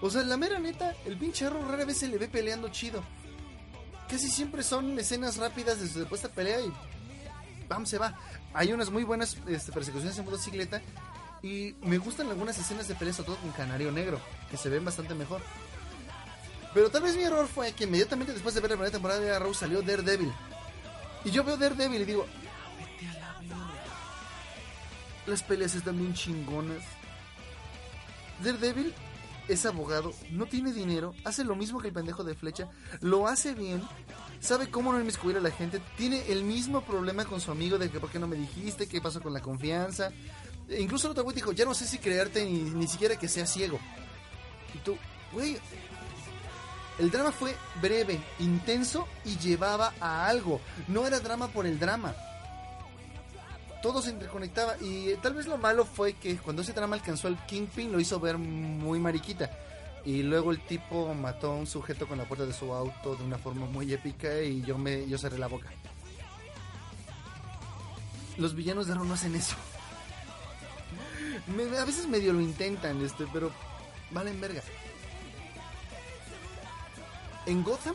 O 0.03 0.11
sea, 0.11 0.23
la 0.23 0.37
mera 0.37 0.59
neta, 0.59 0.95
el 1.05 1.17
pinche 1.17 1.47
Arrow 1.47 1.67
rara 1.67 1.85
vez 1.85 1.99
se 1.99 2.09
le 2.09 2.19
ve 2.19 2.29
peleando 2.29 2.69
chido. 2.69 3.03
casi 4.09 4.29
siempre 4.29 4.63
son 4.63 4.99
escenas 4.99 5.37
rápidas 5.37 5.81
de 5.81 5.89
su 5.89 6.07
puesta 6.07 6.29
pelea 6.29 6.61
y 6.61 6.73
¡pam! 7.69 7.85
se 7.87 7.99
va. 7.99 8.19
Hay 8.55 8.73
unas 8.73 8.91
muy 8.91 9.05
buenas 9.05 9.37
este, 9.47 9.73
persecuciones 9.73 10.19
en 10.19 10.25
motocicleta 10.25 10.81
y 11.43 11.75
me 11.83 11.99
gustan 11.99 12.29
algunas 12.29 12.59
escenas 12.59 12.87
de 12.87 12.95
pelea, 12.95 13.15
sobre 13.15 13.29
todo 13.29 13.37
con 13.39 13.53
Canario 13.53 13.91
Negro, 13.91 14.21
que 14.51 14.57
se 14.57 14.69
ven 14.69 14.85
bastante 14.85 15.15
mejor. 15.15 15.41
Pero 16.73 16.91
tal 16.91 17.03
vez 17.03 17.17
mi 17.17 17.25
error 17.25 17.49
fue 17.49 17.73
que 17.73 17.85
inmediatamente 17.85 18.33
después 18.33 18.55
de 18.55 18.61
ver 18.61 18.71
la 18.71 18.77
primera 18.77 18.93
temporada 18.93 19.21
de 19.21 19.35
Arrow 19.35 19.53
salió 19.55 19.83
Daredevil. 19.83 20.33
Y 21.25 21.31
yo 21.31 21.45
veo 21.45 21.57
Daredevil 21.57 22.03
y 22.03 22.05
digo, 22.05 22.27
vete 22.79 23.09
a 23.09 23.15
la. 23.15 23.71
Las 25.27 25.43
peleas 25.43 25.75
están 25.75 25.99
bien 25.99 26.15
chingonas. 26.15 26.83
Daredevil 28.43 28.95
es 29.49 29.67
abogado, 29.67 30.13
no 30.31 30.47
tiene 30.47 30.73
dinero, 30.73 31.13
hace 31.25 31.45
lo 31.45 31.57
mismo 31.57 31.81
que 31.81 31.89
el 31.89 31.95
pendejo 31.95 32.23
de 32.23 32.35
flecha, 32.35 32.71
lo 33.01 33.27
hace 33.27 33.53
bien, 33.53 33.83
sabe 34.39 34.71
cómo 34.71 34.93
no 34.93 35.01
inmiscuir 35.01 35.37
a 35.37 35.41
la 35.41 35.51
gente, 35.51 35.81
tiene 35.97 36.31
el 36.31 36.45
mismo 36.45 36.83
problema 36.83 37.25
con 37.25 37.41
su 37.41 37.51
amigo 37.51 37.77
de 37.77 37.91
que 37.91 37.99
por 37.99 38.11
qué 38.11 38.21
no 38.21 38.29
me 38.29 38.37
dijiste, 38.37 38.87
qué 38.87 39.01
pasó 39.01 39.21
con 39.21 39.33
la 39.33 39.41
confianza. 39.41 40.13
E 40.69 40.81
incluso 40.81 41.09
el 41.09 41.13
otro 41.13 41.25
güey 41.25 41.35
dijo, 41.35 41.51
ya 41.51 41.65
no 41.65 41.75
sé 41.75 41.85
si 41.87 41.99
creerte 41.99 42.45
ni, 42.45 42.61
ni 42.61 42.87
siquiera 42.87 43.17
que 43.17 43.27
sea 43.27 43.45
ciego. 43.45 43.81
Y 44.73 44.79
tú, 44.79 44.97
güey, 45.33 45.59
el 47.01 47.11
drama 47.11 47.33
fue 47.33 47.57
breve, 47.81 48.21
intenso 48.41 49.09
y 49.25 49.39
llevaba 49.39 49.95
a 50.01 50.27
algo. 50.27 50.61
No 50.87 51.07
era 51.07 51.19
drama 51.19 51.49
por 51.49 51.67
el 51.67 51.79
drama. 51.79 52.15
Todo 53.83 54.03
se 54.03 54.11
interconectaba 54.11 54.77
y 54.83 55.15
tal 55.23 55.33
vez 55.33 55.47
lo 55.47 55.57
malo 55.57 55.87
fue 55.87 56.13
que 56.13 56.37
cuando 56.37 56.61
ese 56.61 56.75
drama 56.75 56.97
alcanzó 56.97 57.29
al 57.29 57.47
Kingpin 57.47 57.91
lo 57.91 58.01
hizo 58.01 58.21
ver 58.21 58.37
muy 58.37 59.01
mariquita. 59.01 59.51
Y 60.05 60.23
luego 60.23 60.51
el 60.51 60.61
tipo 60.61 61.15
mató 61.15 61.53
a 61.53 61.57
un 61.57 61.67
sujeto 61.67 62.07
con 62.07 62.19
la 62.19 62.25
puerta 62.25 62.45
de 62.45 62.53
su 62.53 62.71
auto 62.75 63.17
de 63.17 63.25
una 63.25 63.39
forma 63.39 63.65
muy 63.65 63.91
épica 63.95 64.39
y 64.43 64.61
yo 64.61 64.77
me 64.77 65.09
yo 65.09 65.17
cerré 65.17 65.39
la 65.39 65.47
boca. 65.47 65.71
Los 68.37 68.55
villanos 68.55 68.87
de 68.87 68.93
Arrow 68.93 69.07
no 69.07 69.15
hacen 69.15 69.35
eso. 69.35 69.57
a 71.81 71.85
veces 71.87 72.07
medio 72.07 72.35
lo 72.35 72.43
intentan, 72.43 73.03
este, 73.03 73.27
pero 73.33 73.51
valen 74.11 74.39
verga 74.39 74.63
en 77.47 77.63
Gotham 77.63 77.95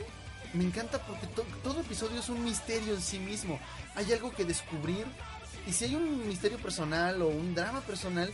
me 0.56 0.64
encanta 0.64 1.00
porque 1.00 1.28
todo 1.28 1.82
episodio 1.82 2.20
es 2.20 2.30
un 2.30 2.44
misterio 2.44 2.94
en 2.94 3.02
sí 3.02 3.20
mismo. 3.20 3.60
Hay 3.96 4.12
algo 4.14 4.32
que 4.32 4.46
descubrir 4.46 5.06
y 5.68 5.74
si 5.74 5.86
hay 5.86 5.96
un 5.96 6.28
misterio 6.28 6.58
personal 6.60 7.22
o 7.22 7.28
un 7.28 7.54
drama 7.54 7.82
personal, 7.82 8.32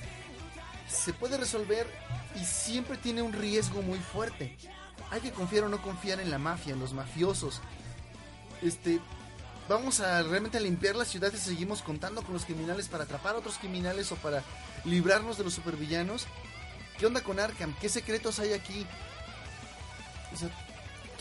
se 0.88 1.14
puede 1.14 1.38
resolver 1.38 1.88
y 2.40 2.46
siempre 2.46 2.98
tiene 2.98 3.24
un 3.24 3.34
riesgo 3.34 3.82
muy 3.82 3.98
fuerte. 3.98 4.56
Hay 5.10 5.22
que 5.22 5.32
confiar 5.32 5.64
o 5.64 5.70
no 5.70 5.82
confiar 5.82 6.20
en 6.20 6.30
la 6.30 6.38
mafia, 6.38 6.74
en 6.74 6.80
los 6.80 6.94
mafiosos. 6.94 7.60
Este, 8.62 9.00
vamos 9.68 10.00
a 10.00 10.22
realmente 10.22 10.60
limpiar 10.60 10.96
la 10.96 11.06
ciudad 11.06 11.34
y 11.34 11.38
seguimos 11.38 11.82
contando 11.82 12.22
con 12.22 12.34
los 12.34 12.46
criminales 12.46 12.88
para 12.88 13.06
atrapar 13.06 13.36
a 13.36 13.40
otros 13.40 13.58
criminales 13.58 14.12
o 14.12 14.16
para 14.18 14.44
librarnos 14.86 15.40
de 15.40 15.44
los 15.44 15.56
supervillanos. 15.56 16.28
¿Qué 17.00 17.08
onda 17.08 17.22
con 17.22 17.40
Arkham? 17.40 17.74
¿Qué 17.82 17.90
secretos 17.90 18.40
hay 18.40 18.54
aquí? 18.54 18.86
O 20.34 20.38
sea, 20.38 20.50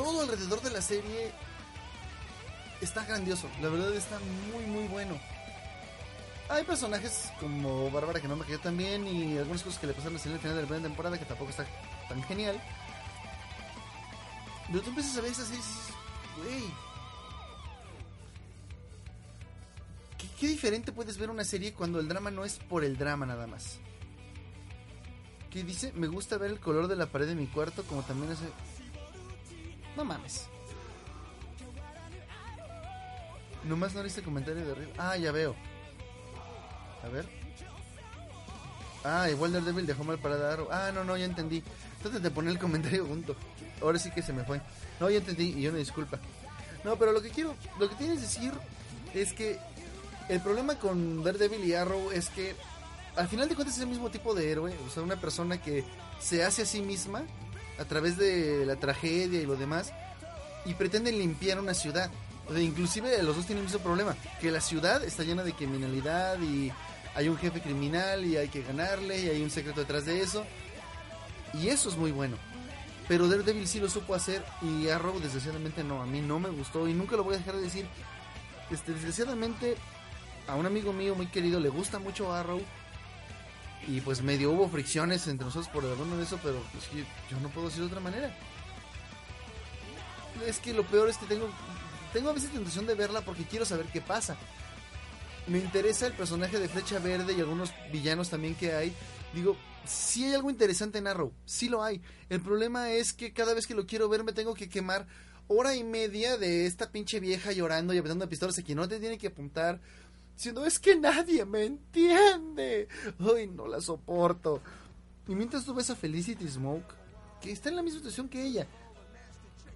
todo 0.03 0.23
alrededor 0.23 0.63
de 0.63 0.71
la 0.71 0.81
serie 0.81 1.31
está 2.81 3.05
grandioso. 3.05 3.51
La 3.61 3.69
verdad 3.69 3.95
está 3.95 4.19
muy, 4.51 4.65
muy 4.65 4.89
bueno. 4.89 5.21
Hay 6.49 6.65
personajes 6.65 7.31
como 7.39 7.91
Bárbara 7.91 8.19
que 8.19 8.27
no 8.27 8.35
me 8.35 8.47
quedó 8.47 8.61
tan 8.61 8.79
bien 8.79 9.07
y 9.07 9.37
algunas 9.37 9.63
cosas 9.63 9.79
que 9.79 9.87
le 9.87 9.93
pasaron 9.93 10.19
en 10.19 10.33
el 10.33 10.39
final 10.39 10.57
de 10.57 10.63
la 10.63 10.69
primera 10.69 10.89
temporada 10.89 11.19
que 11.19 11.27
tampoco 11.27 11.51
está 11.51 11.67
tan 12.09 12.23
genial. 12.23 12.59
Pero 14.69 14.81
tú 14.81 14.89
empiezas 14.89 15.19
a 15.19 15.21
ver 15.21 15.33
esas 15.33 15.49
series 15.49 15.67
güey. 16.39 16.65
¿qué, 20.17 20.29
¿Qué 20.41 20.49
diferente 20.49 20.93
puedes 20.93 21.19
ver 21.19 21.29
una 21.29 21.45
serie 21.45 21.75
cuando 21.75 22.01
el 22.01 22.09
drama 22.09 22.31
no 22.31 22.47
es 22.47 22.57
por 22.57 22.85
el 22.85 22.97
drama 22.97 23.27
nada 23.27 23.47
más? 23.47 23.79
¿Qué 25.51 25.63
dice? 25.63 25.93
Me 25.93 26.07
gusta 26.07 26.39
ver 26.39 26.53
el 26.53 26.59
color 26.59 26.89
de 26.89 26.97
la 26.97 27.05
pared 27.05 27.27
de 27.27 27.35
mi 27.35 27.49
cuarto 27.49 27.83
como 27.83 28.03
también 28.03 28.33
hace 28.33 28.47
no 29.97 30.05
mames. 30.05 30.47
Nomás 33.65 33.95
no 33.95 34.03
leíste 34.03 34.21
el 34.21 34.25
comentario 34.25 34.65
de 34.65 34.73
arriba. 34.73 34.93
Ah, 34.99 35.17
ya 35.17 35.33
veo. 35.33 35.55
A 37.05 37.09
ver. 37.09 37.27
Ah, 39.05 39.31
igual 39.31 39.53
Devil 39.65 39.87
dejó 39.87 40.05
mal 40.05 40.19
para 40.19 40.37
dar. 40.37 40.61
Ah, 40.71 40.91
no, 40.93 41.05
no, 41.05 41.17
ya 41.17 41.25
entendí. 41.25 41.63
Trata 42.03 42.19
de 42.19 42.31
poner 42.31 42.53
el 42.53 42.59
comentario 42.59 43.07
junto. 43.07 43.37
Ahora 43.83 43.99
sí 43.99 44.11
que 44.11 44.23
se 44.23 44.33
me 44.33 44.45
fue. 44.45 44.61
No, 44.99 45.11
ya 45.11 45.19
entendí 45.19 45.55
y 45.57 45.63
yo 45.63 45.73
me 45.73 45.79
disculpa. 45.79 46.19
No, 46.85 46.97
pero 46.97 47.13
lo 47.13 47.23
que 47.23 47.31
quiero, 47.31 47.55
lo 47.79 47.89
que 47.89 47.95
tienes 47.97 48.17
que 48.17 48.23
decir 48.23 48.53
es 49.15 49.33
que 49.33 49.59
el 50.29 50.41
problema 50.41 50.77
con 50.77 51.23
Daredevil 51.23 51.65
y 51.65 51.75
Arrow 51.75 52.11
es 52.13 52.29
que 52.31 52.55
al 53.17 53.29
final 53.29 53.49
de 53.49 53.55
cuentas 53.55 53.77
es 53.77 53.83
el 53.83 53.89
mismo 53.89 54.11
tipo 54.11 54.35
de 54.35 54.51
héroe. 54.51 54.75
O 54.87 54.91
sea, 54.91 55.03
una 55.03 55.21
persona 55.21 55.61
que 55.61 55.85
se 56.21 56.45
hace 56.45 56.63
a 56.63 56.67
sí 56.67 56.81
misma 56.81 57.23
a 57.81 57.85
través 57.87 58.17
de 58.19 58.67
la 58.67 58.77
tragedia 58.77 59.41
y 59.41 59.47
lo 59.47 59.57
demás 59.57 59.93
y 60.67 60.75
pretenden 60.75 61.19
limpiar 61.19 61.59
una 61.59 61.75
ciudad. 61.75 62.11
O 62.49 62.57
inclusive 62.57 63.23
los 63.23 63.37
dos 63.37 63.47
tienen 63.47 63.67
el 63.67 63.81
problema, 63.81 64.15
que 64.41 64.51
la 64.51 64.61
ciudad 64.61 65.03
está 65.03 65.23
llena 65.23 65.43
de 65.43 65.55
criminalidad 65.55 66.39
y 66.41 66.71
hay 67.15 67.29
un 67.29 67.39
jefe 67.39 67.61
criminal 67.61 68.25
y 68.25 68.37
hay 68.37 68.49
que 68.49 68.63
ganarle 68.63 69.19
y 69.19 69.29
hay 69.29 69.43
un 69.43 69.51
secreto 69.51 69.81
detrás 69.81 70.05
de 70.05 70.21
eso. 70.21 70.45
Y 71.55 71.69
eso 71.69 71.89
es 71.89 71.97
muy 71.97 72.13
bueno. 72.13 72.37
Pero 73.09 73.29
Daredevil 73.29 73.67
sí 73.67 73.81
lo 73.81 73.89
supo 73.89 74.15
hacer 74.15 74.45
y 74.63 74.89
Arrow 74.89 75.19
desgraciadamente 75.19 75.83
no, 75.83 76.03
a 76.03 76.07
mí 76.07 76.21
no 76.21 76.39
me 76.39 76.51
gustó 76.51 76.87
y 76.87 76.93
nunca 76.93 77.17
lo 77.17 77.25
voy 77.25 77.35
a 77.35 77.39
dejar 77.39 77.57
de 77.57 77.63
decir. 77.63 77.87
Este, 78.71 78.93
desgraciadamente 78.93 79.77
a 80.47 80.55
un 80.55 80.67
amigo 80.67 80.93
mío 80.93 81.15
muy 81.15 81.27
querido 81.27 81.59
le 81.59 81.71
gusta 81.71 81.99
mucho 81.99 82.33
Arrow 82.33 82.61
y 83.87 84.01
pues 84.01 84.23
medio 84.23 84.53
hubo 84.53 84.69
fricciones 84.69 85.27
entre 85.27 85.47
nosotros 85.47 85.73
por 85.73 85.85
alguno 85.85 86.17
de 86.17 86.25
eso, 86.25 86.39
pero 86.43 86.63
pues 86.73 86.89
yo 87.31 87.41
no 87.41 87.49
puedo 87.49 87.69
decir 87.69 87.83
de 87.83 87.87
otra 87.87 88.01
manera. 88.01 88.35
Es 90.47 90.59
que 90.59 90.73
lo 90.73 90.85
peor 90.85 91.09
es 91.09 91.17
que 91.17 91.27
tengo, 91.27 91.49
tengo 92.13 92.31
a 92.31 92.33
veces 92.33 92.51
tentación 92.51 92.87
de 92.87 92.95
verla 92.95 93.23
porque 93.23 93.45
quiero 93.45 93.65
saber 93.65 93.87
qué 93.87 94.01
pasa. 94.01 94.37
Me 95.47 95.59
interesa 95.59 96.07
el 96.07 96.13
personaje 96.13 96.59
de 96.59 96.69
Flecha 96.69 96.99
Verde 96.99 97.33
y 97.33 97.41
algunos 97.41 97.73
villanos 97.93 98.31
también 98.31 98.55
que 98.55 98.73
hay. 98.73 98.95
Digo, 99.35 99.57
si 99.87 100.25
hay 100.25 100.35
algo 100.35 100.51
interesante 100.51 100.99
en 100.99 101.07
Arrow, 101.07 101.33
sí 101.45 101.69
lo 101.69 101.83
hay. 101.83 102.01
El 102.29 102.41
problema 102.41 102.91
es 102.91 103.13
que 103.13 103.33
cada 103.33 103.55
vez 103.55 103.67
que 103.67 103.75
lo 103.75 103.87
quiero 103.87 104.09
ver 104.09 104.25
me 104.25 104.33
tengo 104.33 104.55
que 104.55 104.69
quemar 104.69 105.07
hora 105.49 105.75
y 105.75 105.83
media 105.83 106.37
de 106.37 106.67
esta 106.67 106.93
pinche 106.93 107.19
vieja 107.19 107.51
llorando 107.51 107.93
y 107.93 107.99
apretando 107.99 108.29
pistolas 108.29 108.57
a 108.59 108.75
no 108.75 108.89
te 108.89 109.01
tiene 109.01 109.19
que 109.19 109.27
apuntar 109.29 109.81
no 110.49 110.65
es 110.65 110.79
que 110.79 110.97
nadie 110.97 111.45
me 111.45 111.65
entiende. 111.65 112.89
Ay, 113.19 113.47
no 113.47 113.67
la 113.67 113.81
soporto. 113.81 114.61
Y 115.29 115.35
mientras 115.35 115.65
tú 115.65 115.75
ves 115.75 115.91
a 115.91 115.97
Felicity 115.97 116.49
Smoke, 116.49 116.95
que 117.41 117.53
está 117.53 117.69
en 117.69 117.77
la 117.77 117.83
misma 117.83 117.99
situación 117.99 118.29
que 118.29 118.43
ella, 118.43 118.67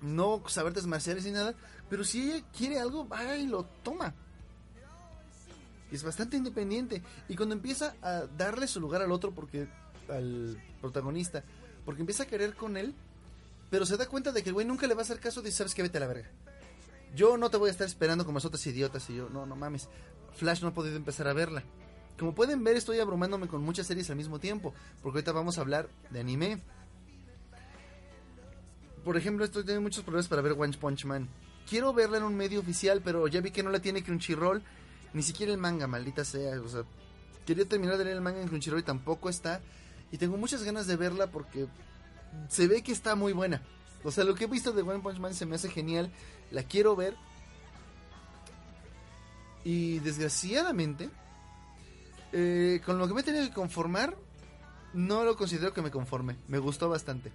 no 0.00 0.42
saber 0.48 0.70
artes 0.70 0.86
marciales 0.86 1.24
ni 1.24 1.30
nada, 1.30 1.54
pero 1.88 2.04
si 2.04 2.30
ella 2.30 2.44
quiere 2.56 2.80
algo, 2.80 3.06
va 3.06 3.36
y 3.36 3.46
lo 3.46 3.64
toma. 3.82 4.14
Es 5.92 6.02
bastante 6.02 6.36
independiente. 6.36 7.02
Y 7.28 7.36
cuando 7.36 7.54
empieza 7.54 7.94
a 8.02 8.26
darle 8.26 8.66
su 8.66 8.80
lugar 8.80 9.02
al 9.02 9.12
otro, 9.12 9.32
porque 9.32 9.68
al 10.08 10.60
protagonista, 10.80 11.44
porque 11.84 12.00
empieza 12.00 12.24
a 12.24 12.26
querer 12.26 12.54
con 12.54 12.76
él, 12.76 12.94
pero 13.70 13.86
se 13.86 13.96
da 13.96 14.06
cuenta 14.06 14.32
de 14.32 14.42
que 14.42 14.48
el 14.48 14.54
güey 14.54 14.66
nunca 14.66 14.86
le 14.86 14.94
va 14.94 15.00
a 15.00 15.04
hacer 15.04 15.20
caso, 15.20 15.42
dice, 15.42 15.58
sabes 15.58 15.74
que 15.74 15.82
vete 15.82 15.98
a 15.98 16.00
la 16.00 16.06
verga. 16.06 16.30
Yo 17.14 17.36
no 17.36 17.48
te 17.48 17.56
voy 17.56 17.68
a 17.68 17.72
estar 17.72 17.86
esperando 17.86 18.24
como 18.24 18.38
las 18.38 18.44
otras 18.44 18.66
idiotas. 18.66 19.08
Y 19.08 19.16
yo, 19.16 19.28
no, 19.28 19.46
no 19.46 19.54
mames. 19.54 19.88
Flash 20.36 20.62
no 20.62 20.68
ha 20.68 20.74
podido 20.74 20.96
empezar 20.96 21.28
a 21.28 21.32
verla. 21.32 21.62
Como 22.18 22.34
pueden 22.34 22.62
ver, 22.62 22.76
estoy 22.76 23.00
abrumándome 23.00 23.48
con 23.48 23.62
muchas 23.62 23.86
series 23.86 24.08
al 24.10 24.16
mismo 24.16 24.38
tiempo. 24.38 24.72
Porque 25.02 25.18
ahorita 25.18 25.32
vamos 25.32 25.58
a 25.58 25.62
hablar 25.62 25.88
de 26.10 26.20
anime. 26.20 26.62
Por 29.04 29.16
ejemplo, 29.16 29.44
estoy 29.44 29.62
teniendo 29.62 29.82
muchos 29.82 30.04
problemas 30.04 30.28
para 30.28 30.42
ver 30.42 30.52
One 30.52 30.76
Punch 30.78 31.04
Man. 31.04 31.28
Quiero 31.68 31.92
verla 31.92 32.18
en 32.18 32.24
un 32.24 32.36
medio 32.36 32.60
oficial, 32.60 33.00
pero 33.02 33.26
ya 33.26 33.40
vi 33.40 33.50
que 33.50 33.62
no 33.62 33.70
la 33.70 33.80
tiene 33.80 34.02
Crunchyroll. 34.02 34.62
Ni 35.12 35.22
siquiera 35.22 35.52
el 35.52 35.58
manga, 35.58 35.86
maldita 35.86 36.24
sea. 36.24 36.60
O 36.60 36.68
sea, 36.68 36.84
quería 37.46 37.66
terminar 37.66 37.98
de 37.98 38.04
leer 38.04 38.16
el 38.16 38.22
manga 38.22 38.40
en 38.40 38.48
Crunchyroll 38.48 38.80
y 38.80 38.84
tampoco 38.84 39.28
está. 39.28 39.60
Y 40.10 40.18
tengo 40.18 40.36
muchas 40.36 40.62
ganas 40.62 40.86
de 40.86 40.96
verla 40.96 41.26
porque 41.26 41.66
se 42.48 42.66
ve 42.66 42.82
que 42.82 42.92
está 42.92 43.14
muy 43.14 43.32
buena. 43.32 43.62
O 44.04 44.10
sea, 44.10 44.24
lo 44.24 44.34
que 44.34 44.44
he 44.44 44.46
visto 44.46 44.72
de 44.72 44.82
One 44.82 45.00
Punch 45.00 45.18
Man 45.18 45.34
se 45.34 45.46
me 45.46 45.56
hace 45.56 45.68
genial. 45.68 46.10
La 46.50 46.62
quiero 46.62 46.94
ver. 46.94 47.16
Y 49.64 49.98
desgraciadamente, 50.00 51.08
eh, 52.32 52.80
con 52.84 52.98
lo 52.98 53.08
que 53.08 53.14
me 53.14 53.22
he 53.22 53.24
tenido 53.24 53.46
que 53.46 53.54
conformar, 53.54 54.14
no 54.92 55.24
lo 55.24 55.36
considero 55.36 55.72
que 55.72 55.82
me 55.82 55.90
conforme. 55.90 56.36
Me 56.48 56.58
gustó 56.58 56.88
bastante. 56.88 57.32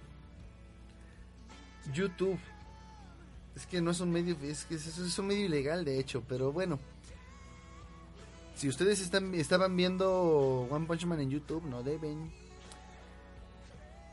YouTube. 1.92 2.38
Es 3.56 3.66
que 3.66 3.80
no 3.80 3.90
es 3.90 4.00
un 4.00 4.10
medio, 4.10 4.36
es 4.42 4.64
que 4.64 4.76
es, 4.76 5.18
un 5.18 5.26
medio 5.26 5.44
ilegal 5.44 5.84
de 5.84 5.98
hecho, 5.98 6.22
pero 6.26 6.52
bueno. 6.52 6.78
Si 8.54 8.68
ustedes 8.68 9.00
están, 9.00 9.34
estaban 9.34 9.76
viendo 9.76 10.68
One 10.70 10.86
Punch 10.86 11.04
Man 11.06 11.20
en 11.20 11.30
YouTube, 11.30 11.64
no 11.64 11.82
deben. 11.82 12.30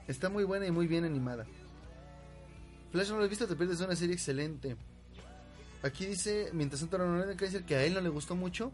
Está 0.08 0.30
muy 0.30 0.44
buena 0.44 0.66
y 0.66 0.72
muy 0.72 0.88
bien 0.88 1.04
animada. 1.04 1.46
Flash 2.92 3.10
no 3.10 3.18
lo 3.18 3.24
has 3.24 3.30
visto, 3.30 3.48
te 3.48 3.56
pierdes 3.56 3.82
una 3.82 3.96
serie 3.96 4.16
excelente. 4.16 4.78
Aquí 5.88 6.06
dice, 6.06 6.50
mientras 6.54 6.82
tanto, 6.82 6.98
Kaiser, 7.38 7.66
que 7.66 7.76
a 7.76 7.84
él 7.84 7.94
no 7.94 8.02
le 8.02 8.10
gustó 8.10 8.36
mucho, 8.36 8.72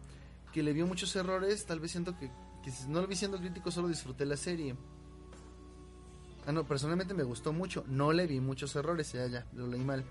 que 0.51 0.63
le 0.63 0.73
vio 0.73 0.85
muchos 0.85 1.15
errores, 1.15 1.65
tal 1.65 1.79
vez 1.79 1.91
siento 1.91 2.17
que, 2.17 2.27
que 2.63 2.71
no 2.87 3.01
lo 3.01 3.07
vi 3.07 3.15
siendo 3.15 3.37
crítico, 3.37 3.71
solo 3.71 3.87
disfruté 3.87 4.25
la 4.25 4.37
serie. 4.37 4.75
Ah, 6.45 6.51
no, 6.51 6.65
personalmente 6.65 7.13
me 7.13 7.23
gustó 7.23 7.53
mucho, 7.53 7.85
no 7.87 8.11
le 8.11 8.27
vi 8.27 8.39
muchos 8.39 8.75
errores, 8.75 9.11
ya, 9.13 9.27
ya, 9.27 9.45
lo 9.53 9.67
leí 9.67 9.83
mal. 9.83 10.03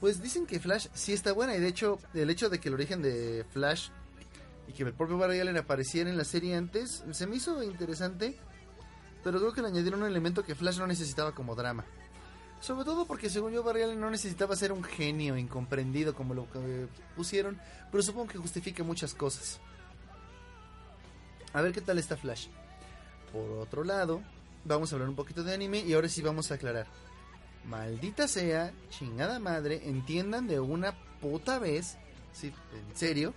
Pues 0.00 0.22
dicen 0.22 0.46
que 0.46 0.60
Flash 0.60 0.88
sí 0.92 1.12
está 1.12 1.32
buena 1.32 1.56
y 1.56 1.60
de 1.60 1.68
hecho 1.68 1.98
el 2.12 2.28
hecho 2.28 2.50
de 2.50 2.60
que 2.60 2.68
el 2.68 2.74
origen 2.74 3.00
de 3.00 3.46
Flash 3.50 3.88
y 4.68 4.72
que 4.72 4.82
el 4.82 4.92
propio 4.92 5.16
Barry 5.16 5.40
Allen 5.40 5.56
apareciera 5.56 6.10
en 6.10 6.18
la 6.18 6.24
serie 6.24 6.54
antes 6.54 7.04
se 7.10 7.26
me 7.26 7.36
hizo 7.36 7.62
interesante, 7.62 8.36
pero 9.24 9.38
creo 9.38 9.52
que 9.52 9.62
le 9.62 9.68
añadieron 9.68 10.02
un 10.02 10.08
elemento 10.08 10.44
que 10.44 10.54
Flash 10.54 10.78
no 10.78 10.86
necesitaba 10.86 11.34
como 11.34 11.54
drama. 11.54 11.84
Sobre 12.60 12.84
todo 12.84 13.06
porque 13.06 13.30
según 13.30 13.52
yo 13.52 13.62
Barry 13.62 13.94
no 13.96 14.10
necesitaba 14.10 14.56
ser 14.56 14.72
un 14.72 14.82
genio 14.82 15.36
incomprendido 15.36 16.14
como 16.14 16.34
lo 16.34 16.50
que 16.50 16.88
pusieron, 17.14 17.60
pero 17.90 18.02
supongo 18.02 18.28
que 18.28 18.38
justifica 18.38 18.82
muchas 18.82 19.14
cosas. 19.14 19.60
A 21.52 21.60
ver 21.60 21.72
qué 21.72 21.80
tal 21.80 21.98
está 21.98 22.16
Flash. 22.16 22.48
Por 23.32 23.58
otro 23.58 23.84
lado, 23.84 24.22
vamos 24.64 24.90
a 24.90 24.96
hablar 24.96 25.08
un 25.08 25.16
poquito 25.16 25.44
de 25.44 25.54
anime 25.54 25.80
y 25.80 25.92
ahora 25.92 26.08
sí 26.08 26.22
vamos 26.22 26.50
a 26.50 26.54
aclarar. 26.54 26.86
Maldita 27.64 28.28
sea, 28.28 28.72
chingada 28.90 29.38
madre, 29.38 29.82
entiendan 29.88 30.46
de 30.46 30.60
una 30.60 30.94
puta 31.20 31.58
vez, 31.58 31.98
sí, 32.32 32.52
en 32.72 32.96
serio, 32.96 33.34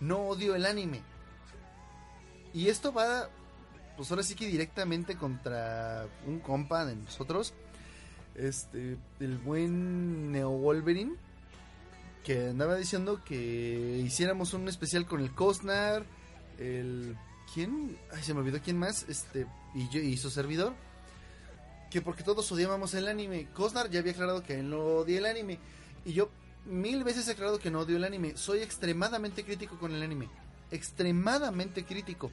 no 0.00 0.20
odio 0.20 0.54
el 0.54 0.66
anime. 0.66 1.02
Y 2.52 2.68
esto 2.68 2.92
va, 2.92 3.28
pues 3.96 4.10
ahora 4.10 4.22
sí 4.22 4.34
que 4.34 4.46
directamente 4.46 5.16
contra 5.16 6.06
un 6.26 6.40
compa 6.40 6.84
de 6.84 6.96
nosotros, 6.96 7.54
este, 8.34 8.98
el 9.20 9.38
buen 9.38 10.32
Neo 10.32 10.50
Wolverine, 10.50 11.14
que 12.24 12.48
andaba 12.48 12.76
diciendo 12.76 13.22
que 13.24 14.02
hiciéramos 14.04 14.54
un 14.54 14.68
especial 14.68 15.06
con 15.06 15.20
el 15.20 15.34
Cosnar, 15.34 16.04
el... 16.58 17.16
¿Quién? 17.52 17.98
Ay, 18.12 18.22
se 18.22 18.32
me 18.32 18.40
olvidó 18.40 18.60
quién 18.62 18.78
más, 18.78 19.06
este, 19.08 19.44
y 19.74 19.88
yo, 19.88 20.00
y 20.00 20.16
su 20.16 20.30
servidor 20.30 20.72
que 21.90 22.00
porque 22.00 22.22
todos 22.22 22.50
odiábamos 22.52 22.94
el 22.94 23.08
anime. 23.08 23.48
Cosnar 23.52 23.90
ya 23.90 23.98
había 23.98 24.12
aclarado 24.12 24.42
que 24.42 24.60
él 24.60 24.70
no 24.70 24.78
odia 24.78 25.18
el 25.18 25.26
anime. 25.26 25.58
Y 26.04 26.12
yo 26.12 26.30
mil 26.64 27.02
veces 27.04 27.26
he 27.28 27.32
aclarado 27.32 27.58
que 27.58 27.70
no 27.70 27.80
odio 27.80 27.96
el 27.96 28.04
anime. 28.04 28.36
Soy 28.36 28.60
extremadamente 28.60 29.44
crítico 29.44 29.76
con 29.78 29.92
el 29.92 30.02
anime. 30.02 30.28
Extremadamente 30.70 31.84
crítico. 31.84 32.30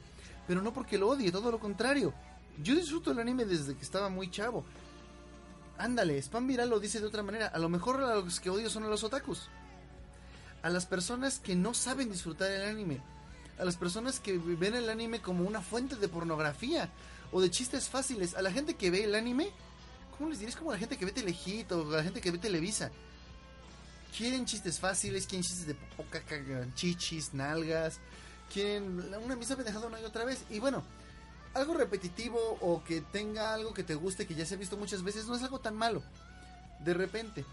Pero 0.47 0.61
no 0.61 0.73
porque 0.73 0.97
lo 0.97 1.09
odie, 1.09 1.31
todo 1.31 1.51
lo 1.51 1.59
contrario. 1.59 2.13
Yo 2.61 2.75
disfruto 2.75 3.11
el 3.11 3.19
anime 3.19 3.45
desde 3.45 3.75
que 3.75 3.81
estaba 3.83 4.09
muy 4.09 4.29
chavo. 4.29 4.63
Ándale, 5.77 6.21
Spam 6.21 6.47
Viral 6.47 6.69
lo 6.69 6.79
dice 6.79 6.99
de 6.99 7.05
otra 7.05 7.23
manera. 7.23 7.47
A 7.47 7.59
lo 7.59 7.69
mejor 7.69 8.01
a 8.01 8.15
los 8.15 8.39
que 8.39 8.49
odio 8.49 8.69
son 8.69 8.83
a 8.83 8.87
los 8.87 9.03
otakus. 9.03 9.49
A 10.63 10.69
las 10.69 10.85
personas 10.85 11.39
que 11.39 11.55
no 11.55 11.73
saben 11.73 12.11
disfrutar 12.11 12.51
el 12.51 12.63
anime. 12.63 13.01
A 13.59 13.65
las 13.65 13.77
personas 13.77 14.19
que 14.19 14.37
ven 14.37 14.75
el 14.75 14.89
anime 14.89 15.21
como 15.21 15.43
una 15.43 15.61
fuente 15.61 15.95
de 15.95 16.07
pornografía 16.07 16.89
o 17.31 17.41
de 17.41 17.51
chistes 17.51 17.89
fáciles. 17.89 18.35
A 18.35 18.41
la 18.41 18.51
gente 18.51 18.75
que 18.75 18.89
ve 18.89 19.03
el 19.03 19.15
anime, 19.15 19.51
¿cómo 20.17 20.29
les 20.29 20.39
diré? 20.39 20.51
Como 20.53 20.71
la 20.71 20.79
gente 20.79 20.97
que 20.97 21.05
ve 21.05 21.11
Telejito, 21.11 21.81
o 21.81 21.91
la 21.91 22.03
gente 22.03 22.21
que 22.21 22.31
ve 22.31 22.37
Televisa. 22.37 22.91
Quieren 24.17 24.45
chistes 24.45 24.79
fáciles, 24.79 25.27
quieren 25.27 25.43
chistes 25.43 25.67
de 25.67 25.75
poca 25.75 26.23
chichis, 26.73 27.33
nalgas, 27.33 27.99
quieren 28.51 28.99
una 29.23 29.35
misma 29.35 29.57
pendejada 29.57 29.87
una 29.87 30.01
y 30.01 30.05
otra 30.05 30.25
vez. 30.25 30.43
Y 30.49 30.59
bueno, 30.59 30.83
algo 31.57 31.73
repetitivo 31.73 32.37
o 32.61 32.83
que 32.83 33.01
tenga 33.01 33.53
algo 33.53 33.73
que 33.73 33.83
te 33.83 33.95
guste, 33.95 34.25
que 34.25 34.35
ya 34.35 34.45
se 34.45 34.55
ha 34.55 34.57
visto 34.57 34.77
muchas 34.77 35.03
veces, 35.03 35.27
no 35.27 35.35
es 35.35 35.43
algo 35.43 35.59
tan 35.59 35.75
malo. 35.75 36.01
De 36.79 36.93
repente. 36.93 37.45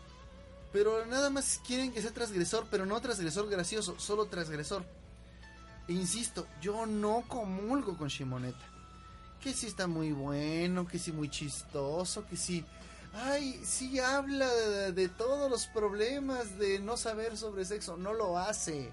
Pero 0.73 1.07
nada 1.07 1.31
más 1.31 1.61
quieren 1.67 1.93
que 1.93 2.03
sea 2.03 2.13
transgresor, 2.13 2.67
pero 2.71 2.85
no 2.85 3.01
transgresor 3.01 3.49
gracioso, 3.49 3.99
solo 3.99 4.27
transgresor. 4.27 4.85
E 5.89 5.93
insisto, 5.93 6.47
yo 6.61 6.87
no 6.87 7.25
comulgo 7.29 7.97
con 7.97 8.09
Shimoneta 8.09 8.75
que 9.45 9.53
sí 9.53 9.67
está 9.67 9.87
muy 9.87 10.13
bueno, 10.13 10.89
que 10.89 10.99
sí 10.99 11.13
muy 11.13 11.29
chistoso, 11.29 12.27
que 12.27 12.35
sí... 12.35 12.65
Ay, 13.13 13.61
sí 13.63 14.01
habla 14.01 14.49
de, 14.49 15.09
todos 15.11 15.51
los 15.51 15.67
problemas 15.67 16.59
de 16.59 16.79
no 16.79 16.97
saber 16.97 17.37
sobre 17.37 17.67
sexo. 17.67 17.99
No 17.99 18.15
lo 18.15 18.39
hace. 18.39 18.91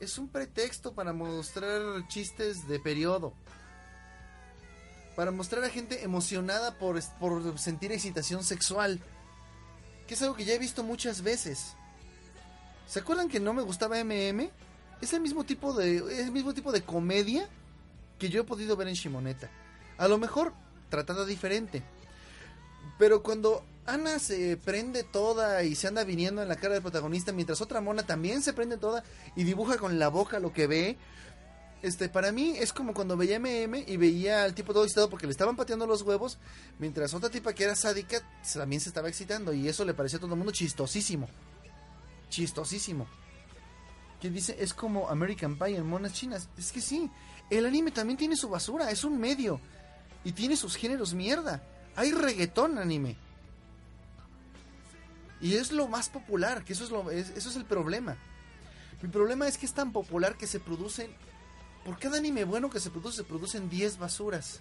Es 0.00 0.18
un 0.18 0.28
pretexto 0.28 0.94
para 0.94 1.12
mostrar 1.12 2.06
chistes 2.08 2.68
de 2.68 2.78
periodo. 2.78 3.32
Para 5.16 5.32
mostrar 5.32 5.64
a 5.64 5.70
gente 5.70 6.04
emocionada 6.04 6.78
por, 6.78 7.00
por 7.18 7.58
sentir 7.58 7.90
excitación 7.90 8.44
sexual. 8.44 9.00
Que 10.06 10.14
es 10.14 10.22
algo 10.22 10.36
que 10.36 10.44
ya 10.44 10.54
he 10.54 10.58
visto 10.58 10.84
muchas 10.84 11.22
veces. 11.22 11.74
¿Se 12.86 13.00
acuerdan 13.00 13.28
que 13.28 13.40
no 13.40 13.52
me 13.52 13.62
gustaba 13.62 14.02
MM? 14.02 14.50
Es 15.00 15.12
el 15.12 15.20
mismo 15.20 15.44
tipo 15.44 15.72
de, 15.74 15.96
es 15.96 16.26
el 16.26 16.32
mismo 16.32 16.54
tipo 16.54 16.72
de 16.72 16.82
comedia 16.82 17.48
que 18.18 18.28
yo 18.28 18.40
he 18.40 18.44
podido 18.44 18.76
ver 18.76 18.88
en 18.88 18.94
Shimoneta. 18.94 19.50
A 19.98 20.08
lo 20.08 20.18
mejor 20.18 20.52
tratada 20.88 21.24
diferente. 21.24 21.82
Pero 22.98 23.22
cuando 23.22 23.64
Ana 23.88 24.18
se 24.18 24.58
prende 24.58 25.02
toda 25.02 25.62
y 25.64 25.74
se 25.74 25.88
anda 25.88 26.04
viniendo 26.04 26.42
en 26.42 26.48
la 26.48 26.56
cara 26.56 26.74
del 26.74 26.82
protagonista, 26.82 27.32
mientras 27.32 27.62
otra 27.62 27.80
mona 27.80 28.04
también 28.04 28.42
se 28.42 28.52
prende 28.52 28.76
toda 28.76 29.02
y 29.34 29.44
dibuja 29.44 29.78
con 29.78 29.98
la 29.98 30.08
boca 30.08 30.38
lo 30.38 30.52
que 30.52 30.66
ve. 30.66 30.98
Este, 31.80 32.10
para 32.10 32.30
mí 32.30 32.54
es 32.58 32.74
como 32.74 32.92
cuando 32.92 33.16
veía 33.16 33.38
MM 33.38 33.84
y 33.86 33.96
veía 33.96 34.44
al 34.44 34.54
tipo 34.54 34.74
todo 34.74 34.84
excitado 34.84 35.08
porque 35.08 35.26
le 35.26 35.32
estaban 35.32 35.56
pateando 35.56 35.86
los 35.86 36.02
huevos, 36.02 36.36
mientras 36.78 37.14
otra 37.14 37.30
tipa 37.30 37.54
que 37.54 37.64
era 37.64 37.74
sádica 37.74 38.20
también 38.52 38.80
se 38.80 38.90
estaba 38.90 39.08
excitando 39.08 39.54
y 39.54 39.68
eso 39.68 39.86
le 39.86 39.94
parecía 39.94 40.18
a 40.18 40.20
todo 40.20 40.32
el 40.32 40.38
mundo 40.38 40.52
chistosísimo. 40.52 41.28
Chistosísimo. 42.28 43.06
Que 44.20 44.28
dice, 44.28 44.54
es 44.58 44.74
como 44.74 45.08
American 45.08 45.58
Pie 45.58 45.76
en 45.76 45.86
monas 45.86 46.12
chinas. 46.12 46.50
Es 46.58 46.72
que 46.72 46.82
sí, 46.82 47.10
el 47.48 47.64
anime 47.64 47.90
también 47.90 48.18
tiene 48.18 48.36
su 48.36 48.50
basura, 48.50 48.90
es 48.90 49.02
un 49.04 49.18
medio. 49.18 49.60
Y 50.24 50.32
tiene 50.32 50.56
sus 50.56 50.76
géneros 50.76 51.14
mierda. 51.14 51.62
Hay 51.96 52.12
reggaetón 52.12 52.76
anime. 52.76 53.16
Y 55.40 55.54
es 55.54 55.72
lo 55.72 55.86
más 55.88 56.08
popular, 56.08 56.64
que 56.64 56.72
eso 56.72 56.84
es, 56.84 56.90
lo, 56.90 57.10
eso 57.10 57.48
es 57.48 57.56
el 57.56 57.64
problema. 57.64 58.16
Mi 59.02 59.08
problema 59.08 59.46
es 59.46 59.56
que 59.56 59.66
es 59.66 59.74
tan 59.74 59.92
popular 59.92 60.36
que 60.36 60.46
se 60.46 60.60
producen... 60.60 61.14
Por 61.84 61.98
cada 61.98 62.18
anime 62.18 62.44
bueno 62.44 62.68
que 62.68 62.80
se 62.80 62.90
produce, 62.90 63.18
se 63.18 63.24
producen 63.24 63.70
10 63.70 63.98
basuras. 63.98 64.60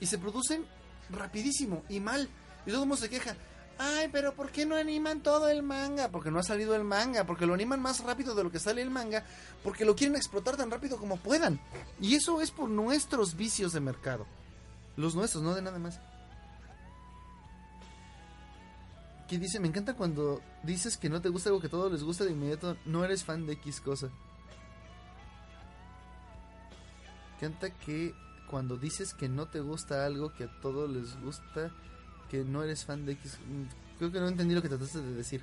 Y 0.00 0.06
se 0.06 0.18
producen 0.18 0.66
rapidísimo 1.10 1.84
y 1.88 2.00
mal. 2.00 2.28
Y 2.66 2.70
todo 2.70 2.82
el 2.82 2.88
mundo 2.88 2.96
se 2.96 3.08
queja. 3.08 3.36
Ay, 3.78 4.08
pero 4.10 4.34
¿por 4.34 4.50
qué 4.50 4.66
no 4.66 4.74
animan 4.74 5.22
todo 5.22 5.48
el 5.48 5.62
manga? 5.62 6.08
Porque 6.10 6.32
no 6.32 6.40
ha 6.40 6.42
salido 6.42 6.74
el 6.74 6.82
manga, 6.82 7.24
porque 7.24 7.46
lo 7.46 7.54
animan 7.54 7.80
más 7.80 8.00
rápido 8.00 8.34
de 8.34 8.42
lo 8.42 8.50
que 8.50 8.58
sale 8.58 8.82
el 8.82 8.90
manga, 8.90 9.24
porque 9.62 9.84
lo 9.84 9.94
quieren 9.94 10.16
explotar 10.16 10.56
tan 10.56 10.70
rápido 10.70 10.98
como 10.98 11.16
puedan. 11.16 11.60
Y 12.00 12.16
eso 12.16 12.40
es 12.40 12.50
por 12.50 12.68
nuestros 12.68 13.36
vicios 13.36 13.72
de 13.72 13.80
mercado. 13.80 14.26
Los 14.96 15.14
nuestros, 15.14 15.44
no 15.44 15.54
de 15.54 15.62
nada 15.62 15.78
más. 15.78 16.00
Que 19.28 19.38
dice, 19.38 19.60
me 19.60 19.68
encanta 19.68 19.94
cuando 19.94 20.40
dices 20.62 20.96
que 20.96 21.10
no 21.10 21.20
te 21.20 21.28
gusta 21.28 21.50
algo 21.50 21.60
que 21.60 21.66
a 21.66 21.70
todos 21.70 21.92
les 21.92 22.02
gusta 22.02 22.24
de 22.24 22.32
inmediato, 22.32 22.76
no 22.86 23.04
eres 23.04 23.24
fan 23.24 23.46
de 23.46 23.52
X 23.54 23.80
cosa. 23.80 24.08
Canta 27.38 27.70
que 27.70 28.14
cuando 28.50 28.76
dices 28.76 29.12
que 29.14 29.28
no 29.28 29.46
te 29.46 29.60
gusta 29.60 30.06
algo 30.06 30.32
que 30.32 30.44
a 30.44 30.60
todos 30.60 30.90
les 30.90 31.20
gusta, 31.20 31.70
que 32.30 32.44
no 32.44 32.62
eres 32.62 32.84
fan 32.84 33.04
de 33.04 33.12
X. 33.12 33.38
Mm, 33.46 33.98
creo 33.98 34.12
que 34.12 34.20
no 34.20 34.28
entendí 34.28 34.54
lo 34.54 34.62
que 34.62 34.68
trataste 34.68 35.00
de 35.00 35.14
decir. 35.14 35.42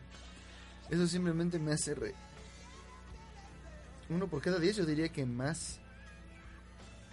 Eso 0.90 1.08
simplemente 1.08 1.60
me 1.60 1.72
hace 1.72 1.96
re... 1.96 2.16
Uno 4.10 4.28
por 4.28 4.42
cada 4.42 4.60
diez, 4.60 4.76
yo 4.76 4.86
diría 4.86 5.10
que 5.10 5.26
más. 5.26 5.80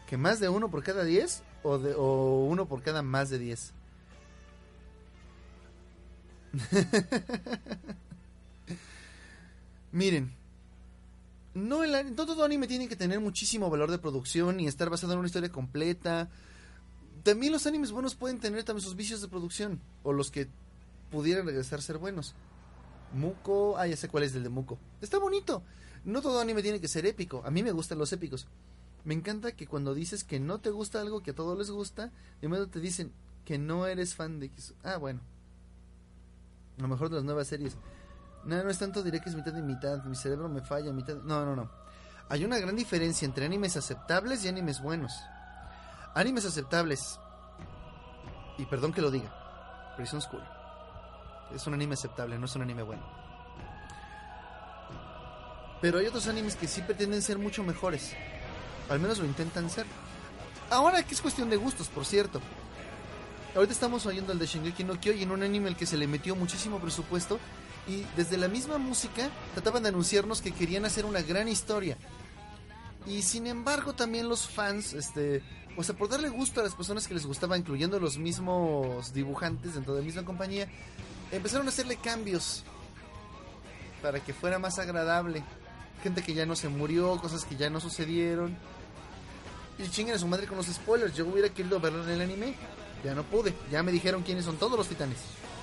¿Que 0.07 0.17
más 0.17 0.41
de 0.41 0.49
uno 0.49 0.71
por 0.71 0.83
cada 0.83 1.05
diez? 1.05 1.43
¿O, 1.63 1.79
de, 1.79 1.95
o 1.97 2.45
uno 2.47 2.67
por 2.67 2.83
cada 2.83 3.03
más 3.03 3.31
de 3.31 3.39
diez? 3.39 3.73
Miren, 9.93 10.33
no, 11.55 11.81
todo 12.15 12.45
anime 12.45 12.67
tiene 12.67 12.89
que 12.89 12.97
tener 12.97 13.21
muchísimo 13.21 13.71
valor 13.71 13.91
de 13.91 13.99
producción 13.99 14.61
y 14.61 14.67
estar 14.67 14.91
basado 14.91 15.13
en 15.13 15.19
una 15.19 15.27
historia 15.29 15.51
completa 15.51 16.29
también 17.23 17.53
los 17.53 17.67
animes 17.67 17.93
buenos 17.93 18.15
pueden 18.15 18.41
tener 18.41 18.65
también 18.65 18.85
sus 18.85 18.97
vicios 18.97 19.21
de 19.21 19.29
producción. 19.29 19.81
O 20.03 20.13
los 20.13 20.31
que 20.31 20.49
pudieran 21.11 21.47
regresar 21.47 21.79
a 21.79 21.83
ser 21.83 21.99
buenos. 21.99 22.35
Muko, 23.13 23.77
ah, 23.79 23.87
ya 23.87 23.97
sé 23.97 24.09
cuál 24.09 24.25
es 24.25 24.35
el 24.35 24.43
de 24.43 24.49
Muko. 24.49 24.79
Está 25.01 25.19
bonito. 25.19 25.63
No 26.05 26.21
todo 26.21 26.41
anime 26.41 26.63
tiene 26.63 26.81
que 26.81 26.89
ser 26.89 27.07
épico. 27.07 27.43
A 27.45 27.51
mí 27.51 27.63
me 27.63 27.73
gustan 27.73 27.99
los 27.99 28.13
épicos. 28.13 28.47
Me 29.05 29.15
encanta 29.15 29.53
que 29.53 29.67
cuando 29.67 29.95
dices 29.95 30.25
que 30.25 30.41
no 30.41 30.61
te 30.61 30.71
gusta 30.71 31.01
algo 31.01 31.23
que 31.23 31.33
a 31.33 31.35
todos 31.35 31.59
les 31.59 31.71
gusta, 31.71 32.11
de 32.41 32.49
momento 32.49 32.71
te 32.71 32.81
dicen 32.81 33.13
que 33.45 33.59
no 33.59 33.87
eres 33.87 34.15
fan 34.15 34.41
de 34.41 34.51
Ah, 34.83 34.97
bueno. 34.97 35.21
Lo 36.83 36.89
mejor 36.89 37.09
de 37.11 37.15
las 37.15 37.25
nuevas 37.25 37.47
series. 37.47 37.77
No, 38.45 38.61
no 38.61 38.69
es 38.69 38.79
tanto, 38.79 39.05
diré 39.05 39.21
que 39.21 39.31
es 39.31 39.37
mitad 39.37 39.57
y 39.57 39.63
mitad. 39.63 40.03
Mi 40.03 40.17
cerebro 40.17 40.49
me 40.49 40.63
falla, 40.63 40.93
mitad. 40.93 41.15
No, 41.23 41.47
no, 41.47 41.55
no. 41.55 41.71
Hay 42.29 42.45
una 42.45 42.59
gran 42.59 42.75
diferencia 42.75 43.25
entre 43.25 43.47
animes 43.47 43.77
aceptables 43.77 44.45
y 44.45 44.49
animes 44.49 44.83
buenos. 44.83 45.13
Animes 46.13 46.45
aceptables. 46.45 47.21
Y 48.59 48.67
perdón 48.67 48.93
que 48.93 49.01
lo 49.01 49.13
diga. 49.13 49.33
Prison 49.97 50.21
School. 50.21 50.43
Es 51.55 51.65
un 51.69 51.75
anime 51.75 51.95
aceptable, 51.95 52.37
no 52.37 52.47
es 52.47 52.57
un 52.57 52.63
anime 52.63 52.83
bueno. 52.83 53.05
Pero 55.81 55.99
hay 55.99 56.07
otros 56.07 56.27
animes 56.27 56.57
que 56.57 56.67
sí 56.67 56.83
pretenden 56.83 57.23
ser 57.23 57.39
mucho 57.39 57.63
mejores. 57.63 58.13
Al 58.89 58.99
menos 58.99 59.19
lo 59.19 59.25
intentan 59.25 59.71
ser. 59.71 59.87
Ahora 60.69 61.05
que 61.05 61.15
es 61.15 61.21
cuestión 61.21 61.49
de 61.49 61.57
gustos, 61.57 61.89
por 61.89 62.05
cierto. 62.05 62.41
Ahorita 63.55 63.75
estamos 63.75 64.07
oyendo 64.07 64.33
el 64.33 64.39
de 64.39 64.47
Shingeki 64.47 64.83
no 64.85 64.99
Kyojin, 64.99 65.31
un 65.31 65.43
anime 65.43 65.69
al 65.69 65.77
que 65.77 65.85
se 65.85 65.99
le 65.99 66.07
metió 66.07 66.35
muchísimo 66.35 66.79
presupuesto 66.79 67.39
y 67.87 68.05
desde 68.17 68.39
la 68.39 68.49
misma 68.49 68.79
música 68.79 69.29
trataban 69.53 69.83
de 69.83 69.91
anunciarnos 69.91 70.41
que 70.41 70.53
querían 70.53 70.87
hacer 70.87 71.05
una 71.05 71.21
gran 71.21 71.49
historia. 71.49 71.99
Y 73.07 73.21
sin 73.21 73.47
embargo 73.47 73.93
también 73.93 74.27
los 74.27 74.49
fans, 74.49 74.95
este, 74.95 75.43
o 75.77 75.85
sea, 75.85 75.95
por 75.95 76.09
darle 76.09 76.31
gusto 76.31 76.61
a 76.61 76.65
las 76.65 76.75
personas 76.75 77.07
que 77.07 77.13
les 77.13 77.27
gustaba, 77.27 77.59
incluyendo 77.59 78.01
los 78.01 78.17
mismos 78.17 79.13
dibujantes 79.13 79.75
dentro 79.75 79.93
de 79.93 80.01
la 80.01 80.07
misma 80.07 80.25
compañía, 80.25 80.67
empezaron 81.31 81.67
a 81.67 81.71
hacerle 81.71 81.97
cambios 81.97 82.65
para 84.01 84.21
que 84.21 84.33
fuera 84.33 84.59
más 84.59 84.79
agradable. 84.79 85.45
Gente 86.03 86.23
que 86.23 86.33
ya 86.33 86.47
no 86.47 86.57
se 86.57 86.69
murió, 86.69 87.19
cosas 87.19 87.45
que 87.45 87.57
ya 87.57 87.69
no 87.69 87.81
sucedieron. 87.81 88.57
Y 89.79 89.89
chinguen 89.91 90.15
a 90.15 90.19
su 90.19 90.27
madre 90.27 90.47
con 90.47 90.57
los 90.57 90.67
spoilers. 90.67 91.15
Yo 91.15 91.27
hubiera 91.27 91.51
querido 91.51 91.81
verlo 91.81 92.03
en 92.05 92.11
el 92.11 92.21
anime. 92.23 92.55
Ya 93.05 93.15
no 93.15 93.23
pude. 93.25 93.55
Ya 93.71 93.83
me 93.83 93.93
dijeron 93.93 94.23
quiénes 94.23 94.45
son 94.45 94.57
todos 94.57 94.77
los 94.79 94.89
titanes. 94.89 95.19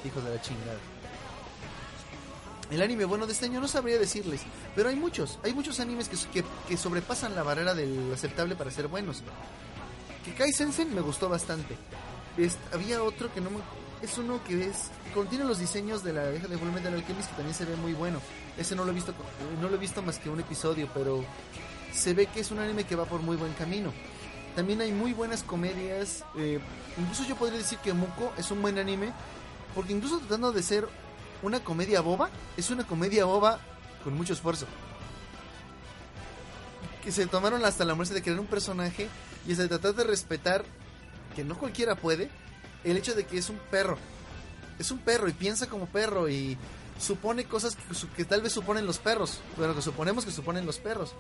Hijos 0.06 0.23
de 0.23 0.36
la 0.36 0.41
chingada. 0.41 0.78
El 2.71 2.82
anime 2.82 3.06
bueno 3.06 3.25
de 3.25 3.34
este 3.34 3.45
año 3.45 3.60
no 3.60 3.67
sabría 3.67 3.97
decirles, 3.97 4.41
pero 4.75 4.89
hay 4.89 4.95
muchos, 4.95 5.39
hay 5.43 5.54
muchos 5.54 5.80
animes 5.80 6.08
que, 6.08 6.43
que, 6.67 6.78
sobrepasan 6.78 7.34
la 7.34 7.41
barrera 7.41 7.73
del 7.73 8.13
aceptable 8.13 8.56
para 8.56 8.69
ser 8.69 8.88
buenos. 8.88 9.23
Que 10.23 10.36
Kai 10.36 10.54
Sensen 10.54 10.93
me 10.93 11.02
gustó 11.02 11.30
bastante. 11.30 11.75
había 12.71 13.02
otro 13.02 13.34
que 13.34 13.41
no 13.41 13.49
me, 13.49 13.58
es 14.04 14.17
uno 14.19 14.39
que 14.43 14.67
es 14.67 14.91
contiene 15.15 15.45
los 15.45 15.58
diseños 15.58 16.04
de 16.04 16.13
la 16.13 16.30
vieja 16.30 16.47
de 16.47 16.58
Fullmetal 16.58 16.93
Alchemist 16.93 17.30
que 17.30 17.36
también 17.36 17.56
se 17.56 17.65
ve 17.65 17.75
muy 17.75 17.93
bueno. 17.93 18.21
Ese 18.56 18.75
no 18.75 18.86
lo 18.86 18.91
he 18.91 18.93
visto 18.93 19.15
no 19.60 19.67
lo 19.67 19.75
he 19.75 19.80
visto 19.80 20.04
más 20.04 20.19
que 20.19 20.30
un 20.30 20.39
episodio, 20.39 20.88
pero 20.93 21.25
se 21.91 22.13
ve 22.13 22.28
que 22.28 22.41
es 22.41 22.52
un 22.52 22.60
anime 22.60 22.84
que 22.84 22.95
va 22.95 23.06
por 23.06 23.21
muy 23.21 23.36
buen 23.36 23.54
camino. 23.54 23.91
También 24.56 24.82
hay 24.82 24.92
muy 24.92 25.14
buenas 25.14 25.44
comedias. 25.44 26.24
Eh, 26.38 26.60
incluso 26.98 27.24
yo 27.26 27.36
podría 27.36 27.58
decir 27.58 27.78
que 27.80 27.94
Muko 27.94 28.34
es 28.38 28.52
un 28.52 28.62
buen 28.62 28.78
anime 28.78 29.12
porque 29.76 29.94
incluso 29.94 30.20
tratando 30.20 30.52
de 30.52 30.64
ser 30.64 30.88
una 31.42 31.64
comedia 31.64 32.02
boba, 32.02 32.30
es 32.58 32.70
una 32.70 32.86
comedia 32.86 33.26
boba 33.26 33.60
con 34.04 34.14
mucho 34.16 34.34
esfuerzo. 34.34 34.66
Que 37.04 37.12
se 37.12 37.28
tomaron 37.28 37.64
hasta 37.66 37.86
la 37.86 37.96
muerte 37.96 38.14
de 38.14 38.22
crear 38.22 38.40
un 38.40 38.48
personaje 38.48 39.08
y 39.48 39.54
de 39.54 39.68
tratar 39.68 39.96
de 39.96 40.04
respetar, 40.04 40.66
que 41.36 41.44
no 41.44 41.58
cualquiera 41.58 41.96
puede, 41.96 42.30
el 42.84 42.98
hecho 42.98 43.16
de 43.16 43.26
que 43.26 43.38
es 43.38 43.50
un 43.50 43.58
perro. 43.72 43.98
Es 44.78 44.92
un 44.92 45.00
perro 45.00 45.28
y 45.28 45.34
piensa 45.34 45.68
como 45.68 45.86
perro 45.86 46.30
y 46.30 46.58
supone 47.00 47.46
cosas 47.46 47.78
que, 48.16 48.26
tal 48.26 48.42
vez 48.42 48.52
suponen 48.52 48.86
los 48.86 48.98
perros, 48.98 49.40
pero 49.58 49.76
que 49.76 49.82
suponemos 49.82 50.26
que 50.26 50.32
suponen 50.32 50.66
los 50.66 50.78
perros. 50.78 51.14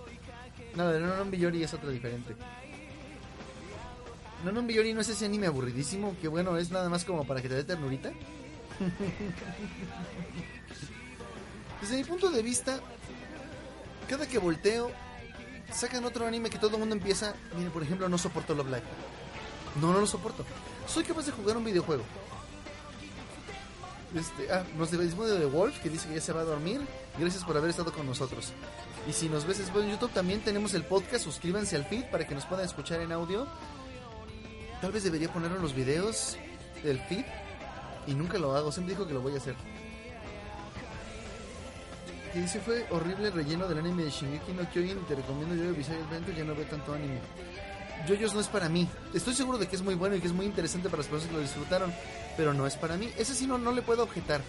No, 0.75 0.89
un 1.21 1.31
Biyori 1.31 1.63
es 1.63 1.73
otra 1.73 1.89
diferente. 1.89 2.35
No, 4.43 4.51
no, 4.51 4.61
Biyori 4.63 4.93
no 4.93 5.01
es 5.01 5.09
ese 5.09 5.25
anime 5.25 5.47
aburridísimo, 5.47 6.15
que 6.21 6.27
bueno, 6.27 6.57
es 6.57 6.71
nada 6.71 6.89
más 6.89 7.03
como 7.03 7.25
para 7.25 7.41
que 7.41 7.49
te 7.49 7.55
dé 7.55 7.63
ternurita. 7.63 8.11
Desde 11.81 11.97
mi 11.97 12.03
punto 12.03 12.29
de 12.29 12.41
vista, 12.41 12.79
cada 14.07 14.27
que 14.27 14.37
volteo, 14.37 14.91
sacan 15.71 16.05
otro 16.05 16.25
anime 16.25 16.49
que 16.49 16.57
todo 16.57 16.75
el 16.75 16.79
mundo 16.79 16.95
empieza. 16.95 17.33
Mire, 17.57 17.69
por 17.69 17.83
ejemplo, 17.83 18.07
no 18.09 18.17
soporto 18.17 18.55
Love 18.55 18.67
Live. 18.67 18.83
No, 19.81 19.93
no 19.93 19.99
lo 19.99 20.07
soporto. 20.07 20.45
Soy 20.87 21.03
capaz 21.03 21.25
de 21.25 21.31
jugar 21.31 21.57
un 21.57 21.65
videojuego. 21.65 22.03
Este, 24.15 24.51
ah, 24.51 24.63
nos 24.75 24.89
despedimos 24.89 25.29
de 25.29 25.37
The 25.37 25.45
Wolf, 25.45 25.79
que 25.81 25.89
dice 25.89 26.07
que 26.07 26.15
ya 26.15 26.21
se 26.21 26.33
va 26.33 26.41
a 26.41 26.45
dormir. 26.45 26.81
Gracias 27.17 27.43
por 27.43 27.55
haber 27.55 27.69
estado 27.69 27.93
con 27.93 28.05
nosotros. 28.05 28.51
Y 29.07 29.13
si 29.13 29.29
nos 29.29 29.45
ves 29.45 29.59
después 29.59 29.85
en 29.85 29.91
YouTube, 29.91 30.11
también 30.11 30.41
tenemos 30.41 30.73
el 30.73 30.83
podcast. 30.83 31.23
Suscríbanse 31.23 31.75
al 31.75 31.85
feed 31.85 32.05
para 32.05 32.25
que 32.25 32.35
nos 32.35 32.45
puedan 32.45 32.65
escuchar 32.65 33.01
en 33.01 33.11
audio. 33.11 33.47
Tal 34.81 34.91
vez 34.91 35.03
debería 35.03 35.31
ponerlo 35.31 35.57
en 35.57 35.63
los 35.63 35.75
videos 35.75 36.37
del 36.83 36.99
feed 36.99 37.25
y 38.07 38.13
nunca 38.13 38.37
lo 38.37 38.55
hago, 38.55 38.71
siempre 38.71 38.95
digo 38.95 39.07
que 39.07 39.13
lo 39.13 39.21
voy 39.21 39.33
a 39.33 39.37
hacer. 39.37 39.55
Que 42.33 42.39
dice 42.39 42.59
fue 42.59 42.85
horrible 42.91 43.27
el 43.27 43.33
relleno 43.33 43.67
del 43.67 43.79
anime 43.79 44.03
de 44.03 44.11
Shingeki 44.11 44.53
no 44.53 44.69
Kyojin. 44.69 45.03
Te 45.05 45.15
recomiendo 45.15 45.55
yo 45.55 45.73
visualmente 45.73 46.33
ya 46.35 46.43
no 46.43 46.55
veo 46.55 46.65
tanto 46.65 46.93
anime. 46.93 47.19
Yoyos 48.07 48.33
no 48.33 48.39
es 48.39 48.47
para 48.47 48.69
mí. 48.69 48.87
Estoy 49.13 49.33
seguro 49.33 49.57
de 49.57 49.67
que 49.67 49.75
es 49.75 49.81
muy 49.81 49.95
bueno 49.95 50.15
y 50.15 50.21
que 50.21 50.27
es 50.27 50.33
muy 50.33 50.45
interesante 50.45 50.89
para 50.89 51.01
las 51.01 51.07
personas 51.07 51.29
que 51.29 51.37
lo 51.37 51.41
disfrutaron, 51.41 51.93
pero 52.37 52.53
no 52.53 52.65
es 52.65 52.75
para 52.75 52.97
mí. 52.97 53.09
Ese 53.17 53.35
sí 53.35 53.47
no, 53.47 53.57
no 53.57 53.71
le 53.71 53.81
puedo 53.81 54.03
objetar. 54.03 54.41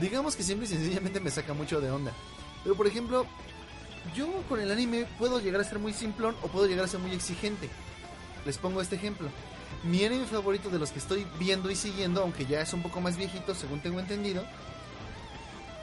Digamos 0.00 0.36
que 0.36 0.42
simple 0.42 0.66
y 0.66 0.68
sencillamente 0.68 1.18
me 1.18 1.30
saca 1.30 1.54
mucho 1.54 1.80
de 1.80 1.90
onda. 1.90 2.12
Pero 2.62 2.76
por 2.76 2.86
ejemplo, 2.86 3.26
yo 4.14 4.28
con 4.48 4.60
el 4.60 4.70
anime 4.70 5.06
puedo 5.18 5.40
llegar 5.40 5.60
a 5.60 5.64
ser 5.64 5.78
muy 5.78 5.92
simplón 5.92 6.36
o 6.42 6.48
puedo 6.48 6.66
llegar 6.66 6.84
a 6.84 6.88
ser 6.88 7.00
muy 7.00 7.12
exigente. 7.12 7.68
Les 8.44 8.58
pongo 8.58 8.80
este 8.80 8.96
ejemplo. 8.96 9.28
Mi 9.88 10.04
anime 10.04 10.26
favorito 10.26 10.68
de 10.68 10.78
los 10.78 10.90
que 10.90 10.98
estoy 10.98 11.26
viendo 11.38 11.70
y 11.70 11.76
siguiendo, 11.76 12.22
aunque 12.22 12.44
ya 12.44 12.60
es 12.60 12.72
un 12.72 12.82
poco 12.82 13.00
más 13.00 13.16
viejito, 13.16 13.54
según 13.54 13.80
tengo 13.80 14.00
entendido, 14.00 14.44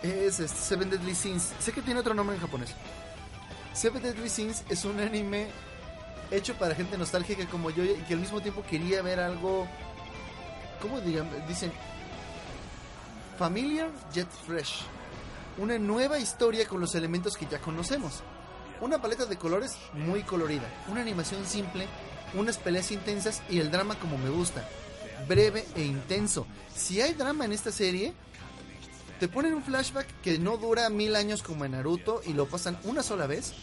es 0.01 0.41
este, 0.41 0.57
Seven 0.57 0.89
Deadly 0.89 1.15
Sins. 1.15 1.53
Sé 1.59 1.71
que 1.71 1.81
tiene 1.81 2.01
otro 2.01 2.13
nombre 2.13 2.35
en 2.35 2.41
japonés. 2.41 2.73
Seven 3.73 4.03
Deadly 4.03 4.29
Sins 4.29 4.63
es 4.69 4.83
un 4.83 4.99
anime 4.99 5.47
hecho 6.31 6.53
para 6.55 6.75
gente 6.75 6.97
nostálgica 6.97 7.45
como 7.47 7.69
yo 7.69 7.83
y 7.85 7.95
que 8.07 8.13
al 8.13 8.19
mismo 8.19 8.41
tiempo 8.41 8.63
quería 8.69 9.01
ver 9.01 9.21
algo, 9.21 9.67
¿cómo 10.81 10.99
digan? 10.99 11.29
Dicen, 11.47 11.71
familiar 13.37 13.89
yet 14.13 14.27
fresh. 14.45 14.81
Una 15.57 15.79
nueva 15.79 16.19
historia 16.19 16.67
con 16.67 16.81
los 16.81 16.93
elementos 16.95 17.37
que 17.37 17.45
ya 17.45 17.59
conocemos. 17.59 18.21
Una 18.81 19.01
paleta 19.01 19.25
de 19.25 19.37
colores 19.37 19.77
muy 19.93 20.23
colorida. 20.23 20.67
Una 20.89 21.01
animación 21.01 21.45
simple 21.45 21.87
unas 22.35 22.57
peleas 22.57 22.91
intensas 22.91 23.41
y 23.49 23.59
el 23.59 23.71
drama 23.71 23.99
como 23.99 24.17
me 24.17 24.29
gusta, 24.29 24.67
breve 25.27 25.65
e 25.75 25.83
intenso. 25.83 26.45
Si 26.75 27.01
hay 27.01 27.13
drama 27.13 27.45
en 27.45 27.53
esta 27.53 27.71
serie, 27.71 28.13
te 29.19 29.27
ponen 29.27 29.53
un 29.53 29.63
flashback 29.63 30.07
que 30.21 30.37
no 30.39 30.57
dura 30.57 30.89
mil 30.89 31.15
años 31.15 31.43
como 31.43 31.65
en 31.65 31.71
Naruto 31.71 32.21
y 32.25 32.33
lo 32.33 32.47
pasan 32.47 32.77
una 32.83 33.03
sola 33.03 33.27
vez. 33.27 33.53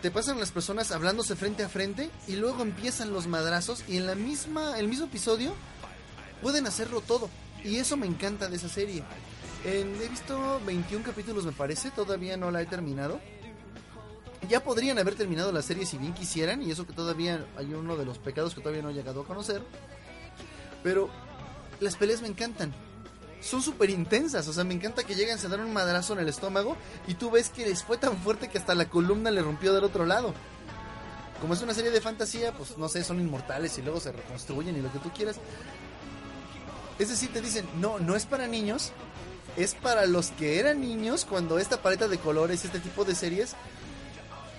Te 0.00 0.10
pasan 0.10 0.40
las 0.40 0.50
personas 0.50 0.90
hablándose 0.90 1.36
frente 1.36 1.62
a 1.62 1.68
frente 1.68 2.10
y 2.26 2.36
luego 2.36 2.62
empiezan 2.62 3.12
los 3.12 3.26
madrazos 3.26 3.84
y 3.88 3.98
en 3.98 4.06
la 4.06 4.14
misma 4.14 4.78
el 4.78 4.88
mismo 4.88 5.06
episodio 5.06 5.54
pueden 6.40 6.66
hacerlo 6.66 7.00
todo 7.00 7.30
y 7.62 7.76
eso 7.76 7.96
me 7.96 8.06
encanta 8.06 8.48
de 8.48 8.56
esa 8.56 8.68
serie. 8.68 9.04
he 9.64 9.84
visto 10.08 10.60
21 10.66 11.04
capítulos 11.04 11.44
me 11.44 11.52
parece, 11.52 11.90
todavía 11.92 12.36
no 12.36 12.50
la 12.50 12.62
he 12.62 12.66
terminado 12.66 13.20
ya 14.48 14.62
podrían 14.62 14.98
haber 14.98 15.14
terminado 15.14 15.52
la 15.52 15.62
serie 15.62 15.86
si 15.86 15.98
bien 15.98 16.14
quisieran, 16.14 16.62
y 16.62 16.70
eso 16.70 16.86
que 16.86 16.92
todavía 16.92 17.46
hay 17.56 17.74
uno 17.74 17.96
de 17.96 18.04
los 18.04 18.18
pecados 18.18 18.54
que 18.54 18.60
todavía 18.60 18.82
no 18.82 18.90
he 18.90 18.94
llegado 18.94 19.22
a 19.22 19.26
conocer. 19.26 19.62
Pero 20.82 21.10
las 21.80 21.96
peleas 21.96 22.22
me 22.22 22.28
encantan. 22.28 22.72
Son 23.40 23.60
súper 23.60 23.90
intensas, 23.90 24.46
o 24.46 24.52
sea, 24.52 24.62
me 24.62 24.74
encanta 24.74 25.02
que 25.02 25.16
lleguen, 25.16 25.36
a 25.36 25.48
dar 25.48 25.60
un 25.60 25.72
madrazo 25.72 26.12
en 26.12 26.20
el 26.20 26.28
estómago 26.28 26.76
y 27.08 27.14
tú 27.14 27.30
ves 27.30 27.50
que 27.50 27.66
les 27.66 27.82
fue 27.82 27.98
tan 27.98 28.16
fuerte 28.16 28.48
que 28.48 28.58
hasta 28.58 28.74
la 28.74 28.88
columna 28.88 29.32
le 29.32 29.42
rompió 29.42 29.72
del 29.72 29.82
otro 29.82 30.06
lado. 30.06 30.32
Como 31.40 31.54
es 31.54 31.62
una 31.62 31.74
serie 31.74 31.90
de 31.90 32.00
fantasía, 32.00 32.52
pues 32.52 32.78
no 32.78 32.88
sé, 32.88 33.02
son 33.02 33.20
inmortales 33.20 33.76
y 33.78 33.82
luego 33.82 33.98
se 33.98 34.12
reconstruyen 34.12 34.76
y 34.76 34.80
lo 34.80 34.92
que 34.92 35.00
tú 35.00 35.10
quieras. 35.10 35.36
Es 37.00 37.08
decir, 37.08 37.32
te 37.32 37.40
dicen, 37.40 37.66
no, 37.80 37.98
no 37.98 38.14
es 38.14 38.26
para 38.26 38.46
niños, 38.46 38.92
es 39.56 39.74
para 39.74 40.06
los 40.06 40.30
que 40.30 40.60
eran 40.60 40.80
niños 40.80 41.24
cuando 41.24 41.58
esta 41.58 41.82
paleta 41.82 42.06
de 42.06 42.18
colores, 42.18 42.64
este 42.64 42.78
tipo 42.78 43.04
de 43.04 43.16
series 43.16 43.56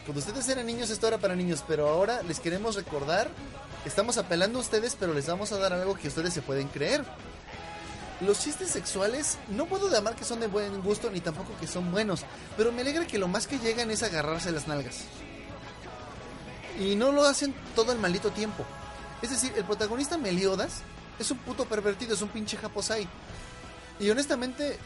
cuando 0.06 0.20
ustedes 0.20 0.48
eran 0.50 0.66
niños 0.66 0.90
esto 0.90 1.08
era 1.08 1.18
para 1.18 1.36
niños, 1.36 1.64
pero 1.68 1.88
ahora 1.88 2.22
les 2.24 2.40
queremos 2.40 2.76
recordar, 2.76 3.30
estamos 3.86 4.18
apelando 4.18 4.60
a 4.60 4.62
ustedes, 4.62 4.98
pero 5.00 5.14
les 5.14 5.28
vamos 5.28 5.52
a 5.52 5.58
dar 5.58 5.74
algo 5.74 5.96
que 5.96 6.10
ustedes 6.10 6.34
se 6.34 6.42
pueden 6.42 6.68
creer. 6.68 7.06
Los 8.22 8.40
chistes 8.40 8.70
sexuales 8.70 9.38
no 9.50 9.66
puedo 9.66 9.90
llamar 9.90 10.16
que 10.16 10.24
son 10.24 10.40
de 10.40 10.48
buen 10.48 10.82
gusto 10.82 11.10
ni 11.10 11.20
tampoco 11.20 11.58
que 11.60 11.68
son 11.68 11.92
buenos, 11.92 12.26
pero 12.58 12.72
me 12.72 12.82
alegra 12.82 13.08
que 13.08 13.18
lo 13.18 13.28
más 13.28 13.48
que 13.48 13.60
llegan 13.60 13.92
es 13.92 14.04
agarrarse 14.04 14.52
las 14.52 14.68
nalgas. 14.68 15.04
Y 16.80 16.96
no 16.96 17.12
lo 17.12 17.24
hacen 17.26 17.54
todo 17.76 17.92
el 17.92 18.00
maldito 18.00 18.32
tiempo. 18.32 18.66
Es 19.22 19.30
decir, 19.30 19.54
el 19.56 19.64
protagonista 19.64 20.18
Meliodas 20.18 20.82
es 21.18 21.32
un 21.32 21.38
puto 21.40 21.66
pervertido, 21.66 22.14
es 22.14 22.22
un 22.22 22.30
pinche 22.30 22.58
japosai. 22.58 23.08
Y 24.00 24.10
honestamente, 24.10 24.78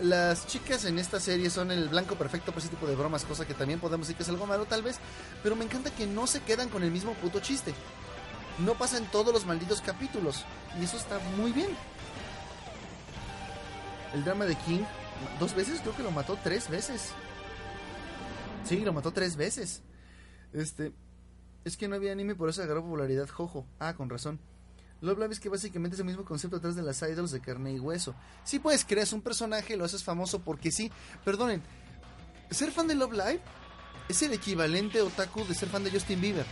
las 0.00 0.46
chicas 0.46 0.84
en 0.84 0.98
esta 0.98 1.20
serie 1.20 1.50
son 1.50 1.70
el 1.70 1.88
blanco 1.88 2.16
perfecto 2.16 2.52
para 2.52 2.60
ese 2.60 2.68
tipo 2.68 2.86
de 2.86 2.96
bromas, 2.96 3.24
cosa 3.24 3.46
que 3.46 3.54
también 3.54 3.80
podemos 3.80 4.06
decir 4.06 4.16
que 4.16 4.22
es 4.22 4.28
algo 4.28 4.46
malo 4.46 4.64
tal 4.64 4.82
vez, 4.82 4.98
pero 5.42 5.56
me 5.56 5.64
encanta 5.64 5.90
que 5.90 6.06
no 6.06 6.26
se 6.26 6.40
quedan 6.40 6.68
con 6.68 6.82
el 6.82 6.90
mismo 6.90 7.14
puto 7.14 7.40
chiste. 7.40 7.74
No 8.58 8.74
pasan 8.74 9.10
todos 9.10 9.32
los 9.32 9.46
malditos 9.46 9.80
capítulos 9.80 10.44
y 10.80 10.84
eso 10.84 10.96
está 10.96 11.18
muy 11.36 11.52
bien. 11.52 11.70
El 14.14 14.24
drama 14.24 14.44
de 14.44 14.56
King, 14.56 14.82
dos 15.40 15.54
veces, 15.54 15.80
creo 15.80 15.96
que 15.96 16.02
lo 16.02 16.10
mató 16.10 16.38
tres 16.42 16.68
veces. 16.68 17.12
Sí, 18.64 18.80
lo 18.80 18.92
mató 18.92 19.12
tres 19.12 19.36
veces. 19.36 19.82
Este, 20.52 20.92
es 21.64 21.76
que 21.76 21.88
no 21.88 21.96
había 21.96 22.12
anime, 22.12 22.34
por 22.34 22.48
eso 22.48 22.62
agarró 22.62 22.82
popularidad 22.82 23.28
Jojo. 23.28 23.66
Ah, 23.78 23.94
con 23.94 24.10
razón. 24.10 24.38
Love 25.02 25.18
Live 25.18 25.32
es 25.34 25.40
que 25.40 25.48
básicamente 25.48 25.96
es 25.96 26.00
el 26.00 26.06
mismo 26.06 26.24
concepto 26.24 26.56
atrás 26.56 26.76
de 26.76 26.82
las 26.82 27.02
idols 27.02 27.32
de 27.32 27.40
carne 27.40 27.72
y 27.72 27.80
hueso. 27.80 28.14
Sí, 28.44 28.60
puedes 28.60 28.84
crear 28.84 29.06
un 29.12 29.20
personaje, 29.20 29.76
lo 29.76 29.84
haces 29.84 30.04
famoso 30.04 30.38
porque 30.38 30.70
sí. 30.70 30.90
Perdonen, 31.24 31.60
ser 32.50 32.70
fan 32.70 32.86
de 32.86 32.94
Love 32.94 33.12
Live 33.12 33.40
es 34.08 34.22
el 34.22 34.32
equivalente 34.32 35.02
otaku 35.02 35.44
de 35.44 35.54
ser 35.54 35.68
fan 35.68 35.82
de 35.82 35.90
Justin 35.90 36.20
Bieber. 36.20 36.46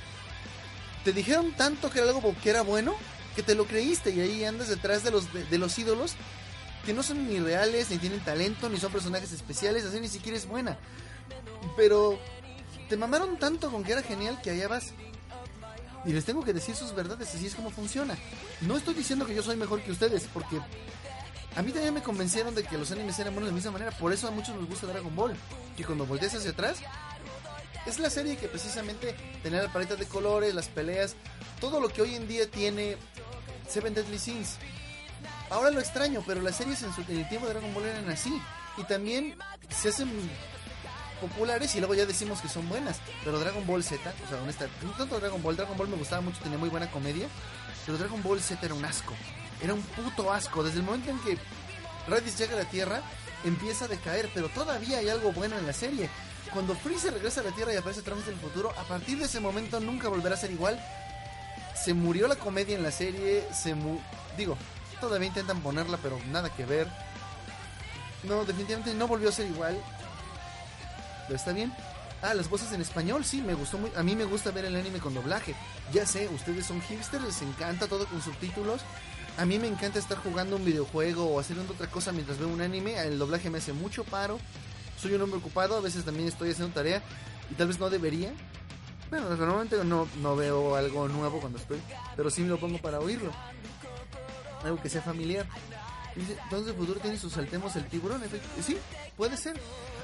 Te 1.04 1.12
dijeron 1.12 1.52
tanto 1.56 1.90
que 1.90 2.00
era 2.00 2.08
algo 2.10 2.34
que 2.42 2.50
era 2.50 2.62
bueno 2.62 2.94
que 3.36 3.42
te 3.44 3.54
lo 3.54 3.66
creíste 3.66 4.10
y 4.10 4.20
ahí 4.20 4.44
andas 4.44 4.68
detrás 4.68 5.04
de 5.04 5.12
los, 5.12 5.32
de, 5.32 5.58
los 5.58 5.78
ídolos 5.78 6.14
que 6.84 6.92
no 6.92 7.04
son 7.04 7.28
ni 7.28 7.38
reales, 7.38 7.90
ni 7.90 7.98
tienen 7.98 8.20
talento, 8.20 8.68
ni 8.68 8.78
son 8.78 8.90
personajes 8.90 9.30
especiales, 9.32 9.84
así 9.84 10.00
ni 10.00 10.08
siquiera 10.08 10.36
es 10.36 10.46
buena. 10.46 10.78
Pero 11.76 12.18
te 12.88 12.96
mamaron 12.96 13.38
tanto 13.38 13.70
con 13.70 13.84
que 13.84 13.92
era 13.92 14.02
genial 14.02 14.40
que 14.42 14.50
allá 14.50 14.66
vas. 14.66 14.92
Y 16.04 16.12
les 16.12 16.24
tengo 16.24 16.42
que 16.42 16.52
decir 16.52 16.74
sus 16.74 16.94
verdades, 16.94 17.34
así 17.34 17.46
es 17.46 17.54
como 17.54 17.70
funciona. 17.70 18.16
No 18.62 18.76
estoy 18.76 18.94
diciendo 18.94 19.26
que 19.26 19.34
yo 19.34 19.42
soy 19.42 19.56
mejor 19.56 19.82
que 19.82 19.92
ustedes, 19.92 20.28
porque 20.32 20.58
a 21.56 21.62
mí 21.62 21.72
también 21.72 21.94
me 21.94 22.02
convencieron 22.02 22.54
de 22.54 22.62
que 22.62 22.78
los 22.78 22.90
animes 22.92 23.18
eran 23.18 23.34
buenos 23.34 23.48
de 23.48 23.52
la 23.52 23.56
misma 23.56 23.72
manera. 23.72 23.90
Por 23.92 24.12
eso 24.12 24.28
a 24.28 24.30
muchos 24.30 24.54
nos 24.54 24.68
gusta 24.68 24.86
Dragon 24.86 25.14
Ball. 25.14 25.36
Que 25.76 25.84
cuando 25.84 26.06
volteas 26.06 26.34
hacia 26.34 26.50
atrás, 26.50 26.78
es 27.86 27.98
la 27.98 28.08
serie 28.08 28.36
que 28.36 28.48
precisamente 28.48 29.14
tenía 29.42 29.62
la 29.62 29.72
paleta 29.72 29.96
de 29.96 30.06
colores, 30.06 30.54
las 30.54 30.68
peleas, 30.68 31.16
todo 31.60 31.80
lo 31.80 31.88
que 31.88 32.02
hoy 32.02 32.14
en 32.14 32.28
día 32.28 32.50
tiene 32.50 32.96
Seven 33.68 33.94
Deadly 33.94 34.18
Sins. 34.18 34.56
Ahora 35.50 35.70
lo 35.70 35.80
extraño, 35.80 36.22
pero 36.26 36.40
las 36.40 36.56
series 36.56 36.82
en, 36.82 36.94
su, 36.94 37.00
el 37.02 37.28
tiempo 37.28 37.46
de 37.46 37.54
Dragon 37.54 37.74
Ball 37.74 37.86
eran 37.86 38.08
así. 38.08 38.40
Y 38.76 38.84
también 38.84 39.36
se 39.68 39.88
hacen 39.88 40.08
populares 41.20 41.74
y 41.74 41.78
luego 41.78 41.94
ya 41.94 42.06
decimos 42.06 42.40
que 42.40 42.48
son 42.48 42.68
buenas. 42.68 43.00
Pero 43.24 43.38
Dragon 43.38 43.66
Ball 43.66 43.84
Z, 43.84 44.12
o 44.24 44.28
sea, 44.28 44.40
honesta, 44.42 44.66
no 44.82 44.90
tanto 44.92 45.20
Dragon 45.20 45.42
Ball, 45.42 45.56
Dragon 45.56 45.76
Ball 45.76 45.88
me 45.88 45.96
gustaba 45.96 46.22
mucho, 46.22 46.40
tenía 46.42 46.58
muy 46.58 46.68
buena 46.68 46.90
comedia. 46.90 47.28
Pero 47.86 47.98
Dragon 47.98 48.22
Ball 48.22 48.40
Z 48.40 48.64
era 48.64 48.74
un 48.74 48.84
asco. 48.84 49.14
Era 49.62 49.74
un 49.74 49.82
puto 49.82 50.32
asco. 50.32 50.62
Desde 50.62 50.78
el 50.78 50.84
momento 50.84 51.10
en 51.10 51.18
que 51.20 51.38
Raditz 52.08 52.38
llega 52.38 52.54
a 52.54 52.64
la 52.64 52.70
Tierra, 52.70 53.02
empieza 53.44 53.84
a 53.84 53.88
decaer, 53.88 54.30
pero 54.34 54.48
todavía 54.48 54.98
hay 54.98 55.08
algo 55.08 55.32
bueno 55.32 55.58
en 55.58 55.66
la 55.66 55.72
serie. 55.72 56.08
Cuando 56.52 56.74
Freezer 56.74 57.12
regresa 57.12 57.40
a 57.40 57.44
la 57.44 57.52
Tierra 57.52 57.72
y 57.72 57.76
aparece 57.76 58.02
Trunks 58.02 58.26
del 58.26 58.36
futuro, 58.36 58.72
a 58.76 58.82
partir 58.84 59.18
de 59.18 59.26
ese 59.26 59.40
momento 59.40 59.78
nunca 59.80 60.08
volverá 60.08 60.34
a 60.34 60.38
ser 60.38 60.50
igual. 60.50 60.82
Se 61.74 61.94
murió 61.94 62.26
la 62.26 62.36
comedia 62.36 62.76
en 62.76 62.82
la 62.82 62.90
serie, 62.90 63.46
se 63.54 63.74
digo, 64.36 64.56
todavía 65.00 65.28
intentan 65.28 65.60
ponerla, 65.62 65.98
pero 66.02 66.18
nada 66.30 66.50
que 66.54 66.64
ver. 66.64 66.88
No, 68.24 68.44
definitivamente 68.44 68.92
no 68.94 69.06
volvió 69.06 69.28
a 69.28 69.32
ser 69.32 69.46
igual. 69.46 69.80
Está 71.34 71.52
bien. 71.52 71.72
Ah, 72.22 72.34
las 72.34 72.50
voces 72.50 72.72
en 72.72 72.82
español, 72.82 73.24
sí, 73.24 73.40
me 73.40 73.54
gustó 73.54 73.78
muy. 73.78 73.90
A 73.96 74.02
mí 74.02 74.14
me 74.14 74.24
gusta 74.24 74.50
ver 74.50 74.66
el 74.66 74.76
anime 74.76 74.98
con 74.98 75.14
doblaje. 75.14 75.54
Ya 75.92 76.04
sé, 76.04 76.28
ustedes 76.28 76.66
son 76.66 76.82
hipsters, 76.82 77.24
les 77.24 77.42
encanta 77.42 77.86
todo 77.86 78.06
con 78.06 78.20
subtítulos. 78.20 78.82
A 79.38 79.46
mí 79.46 79.58
me 79.58 79.68
encanta 79.68 79.98
estar 79.98 80.18
jugando 80.18 80.56
un 80.56 80.64
videojuego 80.64 81.24
o 81.24 81.40
haciendo 81.40 81.72
otra 81.72 81.86
cosa 81.86 82.12
mientras 82.12 82.38
veo 82.38 82.48
un 82.48 82.60
anime. 82.60 82.98
El 82.98 83.18
doblaje 83.18 83.48
me 83.48 83.58
hace 83.58 83.72
mucho 83.72 84.04
paro. 84.04 84.38
Soy 85.00 85.14
un 85.14 85.22
hombre 85.22 85.38
ocupado, 85.38 85.76
a 85.76 85.80
veces 85.80 86.04
también 86.04 86.28
estoy 86.28 86.50
haciendo 86.50 86.74
tarea 86.74 87.02
y 87.50 87.54
tal 87.54 87.68
vez 87.68 87.78
no 87.78 87.88
debería. 87.88 88.32
Bueno, 89.08 89.34
normalmente 89.34 89.82
no, 89.82 90.06
no 90.20 90.36
veo 90.36 90.76
algo 90.76 91.08
nuevo 91.08 91.40
cuando 91.40 91.58
estoy, 91.58 91.80
pero 92.16 92.28
sí 92.28 92.42
me 92.42 92.48
lo 92.48 92.60
pongo 92.60 92.78
para 92.78 93.00
oírlo. 93.00 93.32
Algo 94.62 94.80
que 94.80 94.90
sea 94.90 95.00
familiar. 95.00 95.46
Dice, 96.14 96.36
entonces 96.44 96.74
futuro 96.74 97.00
tiene 97.00 97.16
sus 97.16 97.32
saltemos 97.32 97.74
el 97.76 97.86
tiburón. 97.86 98.22
Sí, 98.62 98.76
puede 99.16 99.36
ser. 99.36 99.58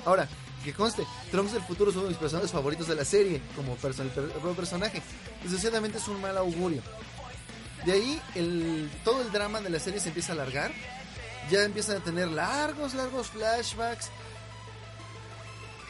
Ahora, 0.06 0.26
que 0.66 0.74
conste, 0.74 1.06
Trunks 1.30 1.52
del 1.52 1.62
futuro 1.62 1.90
es 1.90 1.96
uno 1.96 2.06
de 2.06 2.10
mis 2.10 2.18
personajes 2.18 2.50
favoritos 2.50 2.88
de 2.88 2.96
la 2.96 3.04
serie, 3.04 3.40
como 3.54 3.74
el 3.74 4.56
personaje. 4.56 5.00
Desgraciadamente 5.42 5.98
es 5.98 6.08
un 6.08 6.20
mal 6.20 6.36
augurio. 6.36 6.82
De 7.84 7.92
ahí 7.92 8.20
el, 8.34 8.90
todo 9.04 9.22
el 9.22 9.30
drama 9.30 9.60
de 9.60 9.70
la 9.70 9.78
serie 9.78 10.00
se 10.00 10.08
empieza 10.08 10.32
a 10.32 10.34
alargar. 10.34 10.72
Ya 11.50 11.62
empiezan 11.62 11.98
a 11.98 12.00
tener 12.00 12.26
largos, 12.28 12.94
largos 12.94 13.28
flashbacks. 13.28 14.10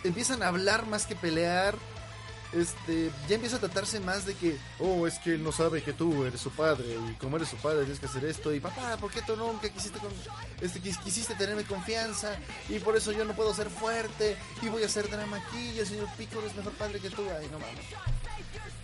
Empiezan 0.05 0.43
a 0.43 0.49
hablar 0.49 0.87
más 0.87 1.07
que 1.07 1.17
pelear. 1.17 1.75
Este, 2.57 3.11
ya 3.29 3.35
empieza 3.35 3.57
a 3.57 3.61
tratarse 3.61 4.01
más 4.01 4.25
de 4.25 4.35
que, 4.35 4.57
oh, 4.79 5.07
es 5.07 5.19
que 5.19 5.35
él 5.35 5.43
no 5.43 5.53
sabe 5.53 5.83
que 5.83 5.93
tú 5.93 6.25
eres 6.25 6.41
su 6.41 6.51
padre 6.51 6.87
y 7.11 7.15
como 7.15 7.37
eres 7.37 7.51
su 7.51 7.57
padre 7.57 7.81
tienes 7.81 8.01
que 8.01 8.07
hacer 8.07 8.25
esto 8.25 8.55
y 8.55 8.61
papá, 8.61 8.97
¿por 8.97 9.11
qué 9.11 9.21
tú 9.21 9.37
nunca 9.37 9.69
quisiste, 9.69 9.99
este, 10.63 10.81
quisiste 10.81 11.35
tenerme 11.35 11.65
confianza 11.65 12.35
y 12.71 12.79
por 12.79 12.97
eso 12.97 13.13
yo 13.13 13.27
no 13.27 13.35
puedo 13.35 13.53
ser 13.53 13.69
fuerte 13.69 14.39
y 14.63 14.69
voy 14.71 14.83
a 14.83 14.87
hacer 14.87 15.11
drama 15.11 15.37
aquí 15.37 15.73
y 15.77 15.81
el 15.81 15.87
señor 15.87 16.09
Pico 16.17 16.41
es 16.47 16.57
mejor 16.57 16.73
padre 16.73 16.99
que 16.99 17.11
tú? 17.11 17.23
Ay, 17.39 17.47
no 17.53 17.59
mames. 17.59 17.85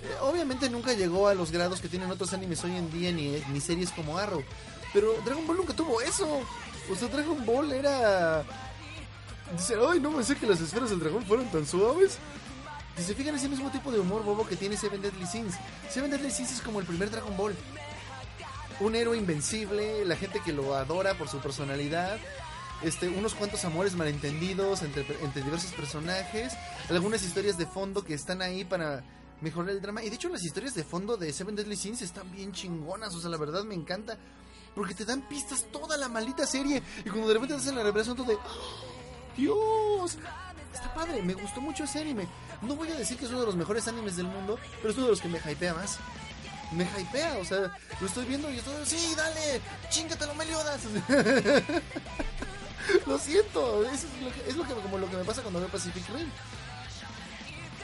Eh, 0.02 0.16
obviamente 0.20 0.68
nunca 0.68 0.92
llegó 0.92 1.28
a 1.28 1.34
los 1.34 1.50
grados 1.50 1.80
que 1.80 1.88
tienen 1.88 2.10
otros 2.10 2.32
animes 2.34 2.62
hoy 2.64 2.76
en 2.76 2.90
día, 2.92 3.10
ni, 3.10 3.42
ni 3.52 3.60
series 3.60 3.90
como 3.90 4.18
Arrow. 4.18 4.42
Pero 4.92 5.14
Dragon 5.24 5.46
Ball 5.46 5.56
nunca 5.56 5.74
tuvo 5.74 6.00
eso. 6.02 6.42
O 6.90 6.96
sea, 6.96 7.08
Dragon 7.08 7.46
Ball 7.46 7.72
era... 7.72 8.44
Dice, 9.56 9.76
ay, 9.88 10.00
no 10.00 10.10
pensé 10.10 10.36
que 10.36 10.46
las 10.46 10.60
esferas 10.60 10.90
del 10.90 10.98
dragón 10.98 11.24
fueron 11.24 11.46
tan 11.46 11.66
suaves. 11.66 12.18
Dice, 12.96 13.14
fijan 13.14 13.34
ese 13.34 13.48
mismo 13.48 13.70
tipo 13.70 13.90
de 13.90 14.00
humor 14.00 14.22
bobo 14.22 14.46
que 14.46 14.56
tiene 14.56 14.76
Seven 14.76 15.00
Deadly 15.00 15.26
Sins. 15.26 15.54
Seven 15.88 16.10
Deadly 16.10 16.30
Sins 16.30 16.52
es 16.52 16.60
como 16.60 16.80
el 16.80 16.86
primer 16.86 17.10
Dragon 17.10 17.36
Ball. 17.36 17.54
Un 18.80 18.94
héroe 18.94 19.16
invencible, 19.16 20.04
la 20.04 20.16
gente 20.16 20.40
que 20.40 20.52
lo 20.52 20.74
adora 20.74 21.14
por 21.14 21.28
su 21.28 21.38
personalidad. 21.38 22.18
Este, 22.82 23.08
unos 23.08 23.34
cuantos 23.34 23.64
amores 23.64 23.94
malentendidos 23.94 24.82
entre, 24.82 25.06
entre 25.22 25.42
diversos 25.42 25.72
personajes. 25.72 26.52
Algunas 26.90 27.22
historias 27.22 27.56
de 27.56 27.66
fondo 27.66 28.04
que 28.04 28.14
están 28.14 28.42
ahí 28.42 28.64
para 28.64 29.04
mejorar 29.40 29.70
el 29.70 29.80
drama. 29.80 30.02
Y 30.02 30.10
de 30.10 30.16
hecho 30.16 30.28
las 30.28 30.44
historias 30.44 30.74
de 30.74 30.84
fondo 30.84 31.16
de 31.16 31.32
Seven 31.32 31.56
Deadly 31.56 31.76
Sins 31.76 32.02
están 32.02 32.30
bien 32.30 32.52
chingonas. 32.52 33.14
O 33.14 33.20
sea, 33.20 33.30
la 33.30 33.38
verdad 33.38 33.64
me 33.64 33.74
encanta. 33.74 34.18
Porque 34.74 34.94
te 34.94 35.04
dan 35.04 35.28
pistas 35.28 35.66
toda 35.70 35.96
la 35.96 36.08
maldita 36.08 36.46
serie. 36.46 36.82
Y 37.04 37.08
cuando 37.08 37.28
de 37.28 37.34
repente 37.34 37.54
te 37.54 37.60
hacen 37.60 37.74
la 37.74 37.82
revelación 37.82 38.16
todo 38.16 38.26
de... 38.26 38.34
¡Oh, 38.34 38.92
¡Dios! 39.36 40.18
Está 40.72 40.94
padre, 40.94 41.22
me 41.22 41.34
gustó 41.34 41.60
mucho 41.60 41.84
ese 41.84 42.00
anime. 42.00 42.26
No 42.62 42.74
voy 42.74 42.90
a 42.90 42.94
decir 42.94 43.16
que 43.16 43.24
es 43.24 43.30
uno 43.30 43.40
de 43.40 43.46
los 43.46 43.56
mejores 43.56 43.86
animes 43.88 44.16
del 44.16 44.26
mundo, 44.26 44.58
pero 44.80 44.90
es 44.90 44.96
uno 44.96 45.06
de 45.06 45.12
los 45.12 45.20
que 45.20 45.28
me 45.28 45.38
hypea 45.38 45.74
más. 45.74 45.98
Me 46.72 46.84
hypea, 46.84 47.38
o 47.38 47.44
sea, 47.44 47.76
lo 48.00 48.06
estoy 48.06 48.24
viendo 48.24 48.50
y 48.50 48.58
estoy... 48.58 48.74
¡Sí, 48.86 49.14
dale! 49.14 49.60
¡Chingatelo, 49.90 50.34
Meliodas! 50.34 50.80
lo 53.06 53.18
siento, 53.18 53.84
es, 53.84 54.06
lo 54.22 54.32
que, 54.32 54.48
es 54.48 54.56
lo 54.56 54.64
que, 54.64 54.72
como 54.74 54.98
lo 54.98 55.10
que 55.10 55.16
me 55.16 55.24
pasa 55.24 55.42
cuando 55.42 55.60
veo 55.60 55.68
Pacific 55.68 56.02
Rim. 56.14 56.30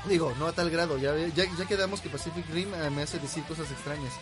Digo, 0.08 0.32
no 0.38 0.46
a 0.46 0.52
tal 0.52 0.70
grado, 0.70 0.96
ya, 0.96 1.14
ya, 1.14 1.44
ya 1.44 1.66
quedamos 1.66 2.00
que 2.00 2.08
Pacific 2.08 2.48
Rim 2.50 2.72
eh, 2.74 2.88
me 2.88 3.02
hace 3.02 3.18
decir 3.18 3.44
cosas 3.44 3.70
extrañas. 3.70 4.14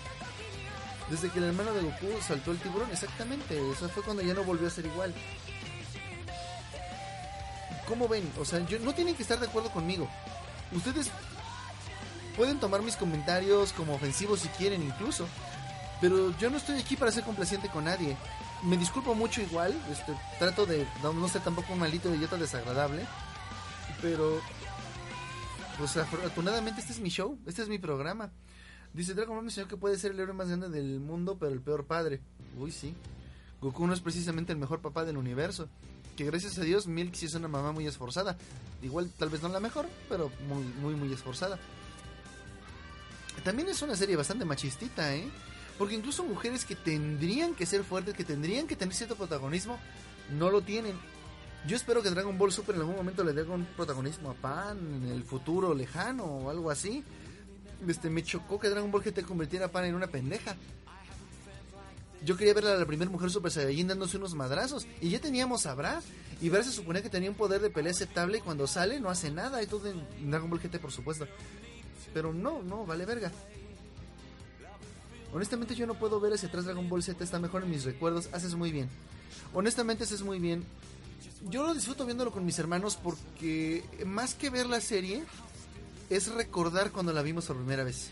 Desde 1.10 1.30
que 1.30 1.38
el 1.38 1.44
hermano 1.44 1.72
de 1.72 1.82
Goku 1.82 2.20
saltó 2.20 2.50
el 2.50 2.58
tiburón, 2.58 2.90
exactamente, 2.90 3.56
eso 3.70 3.88
fue 3.88 4.02
cuando 4.02 4.22
ya 4.22 4.34
no 4.34 4.42
volvió 4.42 4.66
a 4.66 4.70
ser 4.70 4.86
igual. 4.86 5.14
¿Cómo 7.88 8.08
ven? 8.08 8.30
O 8.38 8.44
sea, 8.44 8.64
yo, 8.66 8.78
no 8.80 8.94
tienen 8.94 9.14
que 9.14 9.22
estar 9.22 9.38
de 9.38 9.46
acuerdo 9.46 9.70
conmigo. 9.70 10.08
Ustedes 10.72 11.10
pueden 12.36 12.58
tomar 12.58 12.82
mis 12.82 12.96
comentarios 12.96 13.72
como 13.72 13.94
ofensivos 13.94 14.40
si 14.40 14.48
quieren 14.48 14.82
incluso. 14.82 15.26
Pero 16.00 16.36
yo 16.38 16.50
no 16.50 16.58
estoy 16.58 16.78
aquí 16.78 16.96
para 16.96 17.12
ser 17.12 17.24
complaciente 17.24 17.68
con 17.68 17.84
nadie. 17.84 18.16
Me 18.62 18.76
disculpo 18.76 19.14
mucho 19.14 19.40
igual. 19.40 19.74
Este, 19.90 20.14
trato 20.38 20.66
de 20.66 20.86
no, 21.02 21.28
ser 21.28 21.42
tampoco 21.42 21.72
un 21.72 21.78
maldito 21.78 22.14
idiota 22.14 22.36
desagradable. 22.36 23.06
Pero 24.02 24.40
pues 25.78 25.96
afortunadamente 25.96 26.80
este 26.80 26.92
es 26.92 27.00
mi 27.00 27.10
show, 27.10 27.38
este 27.46 27.62
es 27.62 27.68
mi 27.68 27.78
programa. 27.78 28.30
Dice 28.92 29.14
Dragon 29.14 29.34
Ball 29.34 29.44
mencionó 29.44 29.68
que 29.68 29.76
puede 29.76 29.98
ser 29.98 30.12
el 30.12 30.20
héroe 30.20 30.34
más 30.34 30.48
grande 30.48 30.70
del 30.70 31.00
mundo, 31.00 31.36
pero 31.38 31.52
el 31.52 31.60
peor 31.60 31.86
padre. 31.86 32.20
Uy, 32.58 32.72
sí. 32.72 32.94
Goku 33.60 33.86
no 33.86 33.92
es 33.92 34.00
precisamente 34.00 34.52
el 34.52 34.58
mejor 34.58 34.80
papá 34.80 35.04
del 35.04 35.16
universo. 35.16 35.68
Que 36.16 36.24
gracias 36.24 36.58
a 36.58 36.62
Dios 36.62 36.86
Milk 36.86 37.14
sí 37.14 37.26
es 37.26 37.34
una 37.34 37.48
mamá 37.48 37.72
muy 37.72 37.86
esforzada. 37.86 38.36
Igual 38.82 39.10
tal 39.18 39.28
vez 39.28 39.42
no 39.42 39.48
la 39.48 39.60
mejor, 39.60 39.86
pero 40.08 40.30
muy, 40.48 40.64
muy, 40.80 40.94
muy 40.94 41.12
esforzada. 41.12 41.58
También 43.44 43.68
es 43.68 43.82
una 43.82 43.94
serie 43.94 44.16
bastante 44.16 44.44
machistita, 44.44 45.14
¿eh? 45.14 45.28
Porque 45.78 45.94
incluso 45.94 46.24
mujeres 46.24 46.64
que 46.64 46.74
tendrían 46.74 47.54
que 47.54 47.66
ser 47.66 47.84
fuertes, 47.84 48.14
que 48.14 48.24
tendrían 48.24 48.66
que 48.66 48.76
tener 48.76 48.94
cierto 48.94 49.14
protagonismo, 49.14 49.78
no 50.38 50.50
lo 50.50 50.62
tienen. 50.62 50.96
Yo 51.66 51.76
espero 51.76 52.02
que 52.02 52.10
Dragon 52.10 52.38
Ball 52.38 52.52
Super 52.52 52.76
en 52.76 52.82
algún 52.82 52.96
momento 52.96 53.22
le 53.24 53.32
dé 53.32 53.42
un 53.42 53.64
protagonismo 53.64 54.30
a 54.30 54.34
Pan 54.34 54.78
en 54.78 55.10
el 55.10 55.22
futuro 55.22 55.74
lejano 55.74 56.24
o 56.24 56.50
algo 56.50 56.70
así. 56.70 57.04
Este, 57.86 58.08
me 58.08 58.22
chocó 58.22 58.58
que 58.58 58.70
Dragon 58.70 58.90
Ball 58.90 59.02
GT 59.02 59.22
convirtiera 59.22 59.66
a 59.66 59.70
Pan 59.70 59.84
en 59.84 59.94
una 59.94 60.06
pendeja. 60.06 60.56
Yo 62.26 62.36
quería 62.36 62.52
ver 62.54 62.66
a 62.66 62.76
la 62.76 62.84
primera 62.84 63.10
mujer 63.10 63.30
Super 63.30 63.52
Saiyajin 63.52 63.86
dándose 63.86 64.16
unos 64.16 64.34
madrazos. 64.34 64.86
Y 65.00 65.10
ya 65.10 65.20
teníamos 65.20 65.64
a 65.64 65.74
Bra. 65.74 66.02
Y 66.42 66.48
Bra 66.48 66.62
se 66.62 66.72
suponía 66.72 67.00
que 67.00 67.08
tenía 67.08 67.30
un 67.30 67.36
poder 67.36 67.62
de 67.62 67.70
pelea 67.70 67.92
aceptable. 67.92 68.38
Y 68.38 68.40
cuando 68.40 68.66
sale 68.66 68.98
no 69.00 69.08
hace 69.08 69.30
nada. 69.30 69.62
Y 69.62 69.66
todo 69.66 69.88
en 69.88 70.30
Dragon 70.30 70.50
Ball 70.50 70.60
GT, 70.60 70.80
por 70.80 70.90
supuesto. 70.90 71.26
Pero 72.12 72.34
no, 72.34 72.62
no, 72.62 72.84
vale 72.84 73.06
verga. 73.06 73.30
Honestamente 75.32 75.74
yo 75.76 75.86
no 75.86 75.94
puedo 75.94 76.18
ver 76.18 76.32
ese 76.32 76.46
atrás 76.46 76.64
Dragon 76.64 76.88
Ball 76.88 77.02
Z. 77.02 77.22
Está 77.22 77.38
mejor 77.38 77.62
en 77.62 77.70
mis 77.70 77.84
recuerdos. 77.84 78.28
Haces 78.32 78.56
muy 78.56 78.72
bien. 78.72 78.88
Honestamente 79.54 80.02
haces 80.02 80.22
muy 80.22 80.40
bien 80.40 80.64
yo 81.48 81.64
lo 81.64 81.74
disfruto 81.74 82.04
viéndolo 82.04 82.32
con 82.32 82.44
mis 82.44 82.58
hermanos 82.58 82.98
porque 83.00 83.84
más 84.04 84.34
que 84.34 84.50
ver 84.50 84.66
la 84.66 84.80
serie 84.80 85.24
es 86.10 86.28
recordar 86.28 86.90
cuando 86.90 87.12
la 87.12 87.22
vimos 87.22 87.46
por 87.46 87.56
primera 87.56 87.84
vez. 87.84 88.08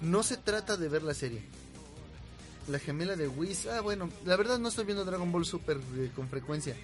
No 0.00 0.22
se 0.22 0.36
trata 0.36 0.76
de 0.76 0.88
ver 0.88 1.02
la 1.02 1.14
serie. 1.14 1.42
La 2.68 2.78
gemela 2.78 3.14
de 3.14 3.28
Whis, 3.28 3.66
ah 3.66 3.80
bueno, 3.80 4.08
la 4.24 4.36
verdad 4.36 4.58
no 4.58 4.68
estoy 4.68 4.84
viendo 4.84 5.04
Dragon 5.04 5.30
Ball 5.30 5.44
Super 5.44 5.78
eh, 5.96 6.10
con 6.16 6.28
frecuencia. 6.28 6.74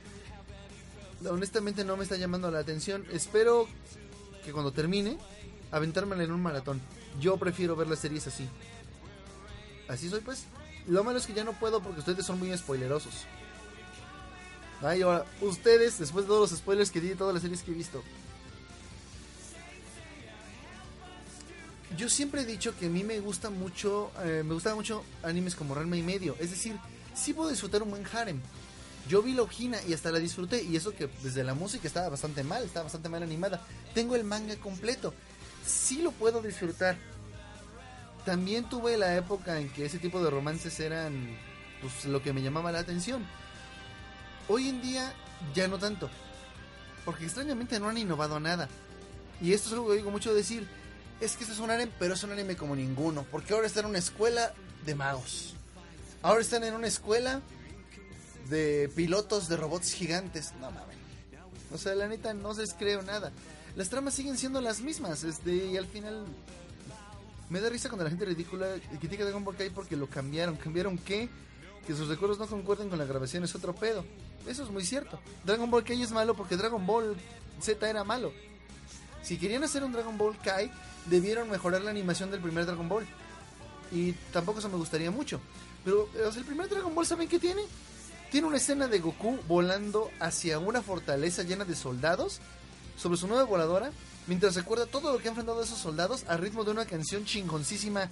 honestamente 1.29 1.85
no 1.85 1.97
me 1.97 2.03
está 2.03 2.16
llamando 2.16 2.51
la 2.51 2.59
atención. 2.59 3.07
Espero 3.11 3.66
que 4.45 4.53
cuando 4.53 4.73
termine, 4.73 5.16
aventármela 5.71 6.23
en 6.23 6.33
un 6.33 6.43
maratón. 6.43 6.81
Yo 7.19 7.37
prefiero 7.38 7.77
ver 7.77 7.88
las 7.88 8.01
series 8.01 8.27
así. 8.27 8.47
Así 9.88 10.09
soy 10.09 10.21
pues. 10.21 10.45
Lo 10.87 11.05
malo 11.05 11.19
es 11.19 11.27
que 11.27 11.35
ya 11.35 11.45
no 11.45 11.53
puedo 11.53 11.83
porque 11.83 12.01
ustedes 12.01 12.27
son 12.27 12.38
muy 12.38 12.57
spoilerosos. 12.57 13.27
Ay, 14.83 15.03
ahora, 15.03 15.27
ustedes, 15.40 15.99
después 15.99 16.25
de 16.25 16.29
todos 16.29 16.51
los 16.51 16.59
spoilers 16.59 16.90
que 16.90 17.01
di 17.01 17.09
de 17.09 17.16
todas 17.16 17.35
las 17.35 17.43
series 17.43 17.62
que 17.62 17.71
he 17.71 17.75
visto. 17.75 18.03
Yo 21.96 22.09
siempre 22.09 22.42
he 22.42 22.46
dicho 22.46 22.76
que 22.79 22.87
a 22.87 22.88
mí 22.88 23.03
me 23.03 23.18
gusta 23.20 23.50
mucho, 23.50 24.12
eh, 24.22 24.42
me 24.44 24.55
gustan 24.55 24.74
mucho 24.74 25.05
animes 25.22 25.55
como 25.55 25.74
Ranma 25.74 25.96
y 25.96 26.03
medio. 26.03 26.37
Es 26.38 26.50
decir, 26.50 26.76
sí 27.14 27.33
puedo 27.33 27.50
disfrutar 27.50 27.83
un 27.83 27.90
buen 27.90 28.05
harem. 28.12 28.40
Yo 29.09 29.22
vi 29.22 29.35
Logina 29.35 29.79
y 29.88 29.92
hasta 29.92 30.12
la 30.12 30.18
disfruté. 30.18 30.62
Y 30.62 30.76
eso 30.76 30.94
que 30.94 31.09
desde 31.22 31.42
la 31.42 31.55
música 31.55 31.88
estaba 31.88 32.09
bastante 32.09 32.44
mal, 32.44 32.62
estaba 32.62 32.85
bastante 32.85 33.09
mal 33.09 33.22
animada. 33.22 33.66
Tengo 33.92 34.14
el 34.14 34.24
manga 34.24 34.55
completo. 34.57 35.12
Sí 35.66 36.00
lo 36.00 36.12
puedo 36.12 36.40
disfrutar. 36.40 36.96
También 38.24 38.68
tuve 38.68 38.96
la 38.96 39.16
época 39.16 39.59
en 39.59 39.68
que 39.70 39.87
ese 39.87 39.98
tipo 39.98 40.22
de 40.22 40.31
romances 40.31 40.79
eran 40.79 41.37
pues, 41.81 42.05
lo 42.05 42.22
que 42.22 42.33
me 42.33 42.42
llamaba 42.42 42.70
la 42.70 42.81
atención. 42.81 43.26
Hoy 44.48 44.68
en 44.68 44.81
día 44.81 45.12
ya 45.55 45.66
no 45.66 45.79
tanto. 45.79 46.09
Porque 47.05 47.24
extrañamente 47.24 47.81
no 47.81 47.88
han 47.88 47.98
innovado 47.98 48.38
nada. 48.38 48.68
Y 49.40 49.55
esto 49.55 49.68
es 49.68 49.74
algo 49.74 49.88
que 49.88 49.96
digo 49.96 50.11
mucho 50.11 50.35
decir. 50.35 50.68
Es 51.20 51.37
que 51.37 51.44
esto 51.44 51.54
es 51.54 51.61
un 51.61 51.70
anime, 51.70 51.92
pero 51.98 52.14
es 52.14 52.22
un 52.22 52.33
anime 52.33 52.56
como 52.56 52.74
ninguno. 52.74 53.26
Porque 53.30 53.52
ahora 53.52 53.66
están 53.66 53.85
en 53.85 53.90
una 53.90 53.98
escuela 53.98 54.54
de 54.87 54.94
magos. 54.94 55.54
Ahora 56.22 56.40
están 56.40 56.64
en 56.64 56.74
una 56.74 56.87
escuela 56.87 57.42
de 58.48 58.90
pilotos 58.94 59.48
de 59.48 59.56
robots 59.56 59.92
gigantes. 59.92 60.52
No 60.61 60.70
mames. 60.70 60.96
O 61.72 61.78
sea, 61.78 61.94
la 61.94 62.09
neta 62.09 62.33
no 62.33 62.54
se 62.54 62.64
creo 62.76 63.02
nada. 63.02 63.33
Las 63.76 63.90
tramas 63.90 64.14
siguen 64.14 64.38
siendo 64.38 64.61
las 64.61 64.80
mismas. 64.80 65.24
Este, 65.24 65.54
y 65.54 65.76
al 65.76 65.87
final. 65.87 66.24
Me 67.50 67.61
da 67.61 67.68
risa 67.68 67.88
cuando 67.88 68.04
la 68.04 68.11
gente 68.11 68.24
ridícula 68.24 68.76
critica 69.00 69.24
Dragon 69.24 69.44
Ball 69.44 69.56
Kai 69.56 69.70
porque 69.70 69.96
lo 69.96 70.09
cambiaron. 70.09 70.56
¿Cambiaron 70.56 70.96
qué? 70.98 71.28
Que 71.87 71.94
sus 71.94 72.09
recuerdos 72.09 72.38
no 72.38 72.46
concuerden 72.46 72.88
con 72.88 72.98
la 72.98 73.04
grabación 73.04 73.44
es 73.44 73.54
otro 73.54 73.74
pedo. 73.74 74.04
Eso 74.46 74.62
es 74.62 74.70
muy 74.70 74.85
cierto. 74.85 75.18
Dragon 75.44 75.70
Ball 75.70 75.85
Kai 75.85 76.00
es 76.00 76.12
malo 76.12 76.35
porque 76.35 76.56
Dragon 76.56 76.87
Ball 76.87 77.16
Z 77.61 77.90
era 77.90 78.04
malo. 78.04 78.33
Si 79.22 79.37
querían 79.37 79.64
hacer 79.64 79.85
un 79.85 79.92
Dragon 79.92 80.16
Ball 80.16 80.37
Kai, 80.38 80.70
debieron 81.06 81.50
mejorar 81.50 81.83
la 81.83 81.90
animación 81.90 82.30
del 82.30 82.40
primer 82.40 82.66
Dragon 82.66 82.88
Ball. 82.88 83.06
Y 83.92 84.12
tampoco 84.33 84.61
eso 84.61 84.68
me 84.68 84.76
gustaría 84.76 85.11
mucho. 85.11 85.40
Pero 85.85 86.09
o 86.14 86.28
el 86.28 86.44
primer 86.44 86.68
Dragon 86.68 86.94
Ball, 86.94 87.06
¿saben 87.06 87.28
qué 87.28 87.38
tiene? 87.38 87.62
Tiene 88.30 88.46
una 88.46 88.59
escena 88.59 88.87
de 88.87 89.00
Goku 89.00 89.38
volando 89.48 90.11
hacia 90.20 90.59
una 90.59 90.83
fortaleza 90.83 91.42
llena 91.42 91.64
de 91.64 91.74
soldados 91.74 92.40
sobre 92.96 93.18
su 93.18 93.26
nueva 93.26 93.44
voladora, 93.44 93.90
mientras 94.26 94.54
recuerda 94.54 94.87
todo 94.87 95.12
lo 95.12 95.18
que 95.18 95.28
han 95.28 95.33
enfrentado 95.33 95.61
a 95.61 95.64
esos 95.64 95.78
soldados 95.78 96.24
a 96.28 96.37
ritmo 96.37 96.64
de 96.64 96.70
una 96.70 96.85
canción 96.85 97.24
chingoncísima. 97.24 98.09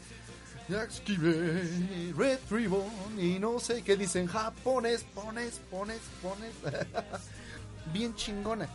Red 0.69 2.39
Ribbon 2.51 2.91
y 3.19 3.39
no 3.39 3.59
sé 3.59 3.83
qué 3.83 3.97
dicen 3.97 4.27
japonés, 4.27 5.05
pones, 5.15 5.61
pones, 5.71 6.01
pones. 6.21 6.53
Bien 7.93 8.15
chingona. 8.15 8.69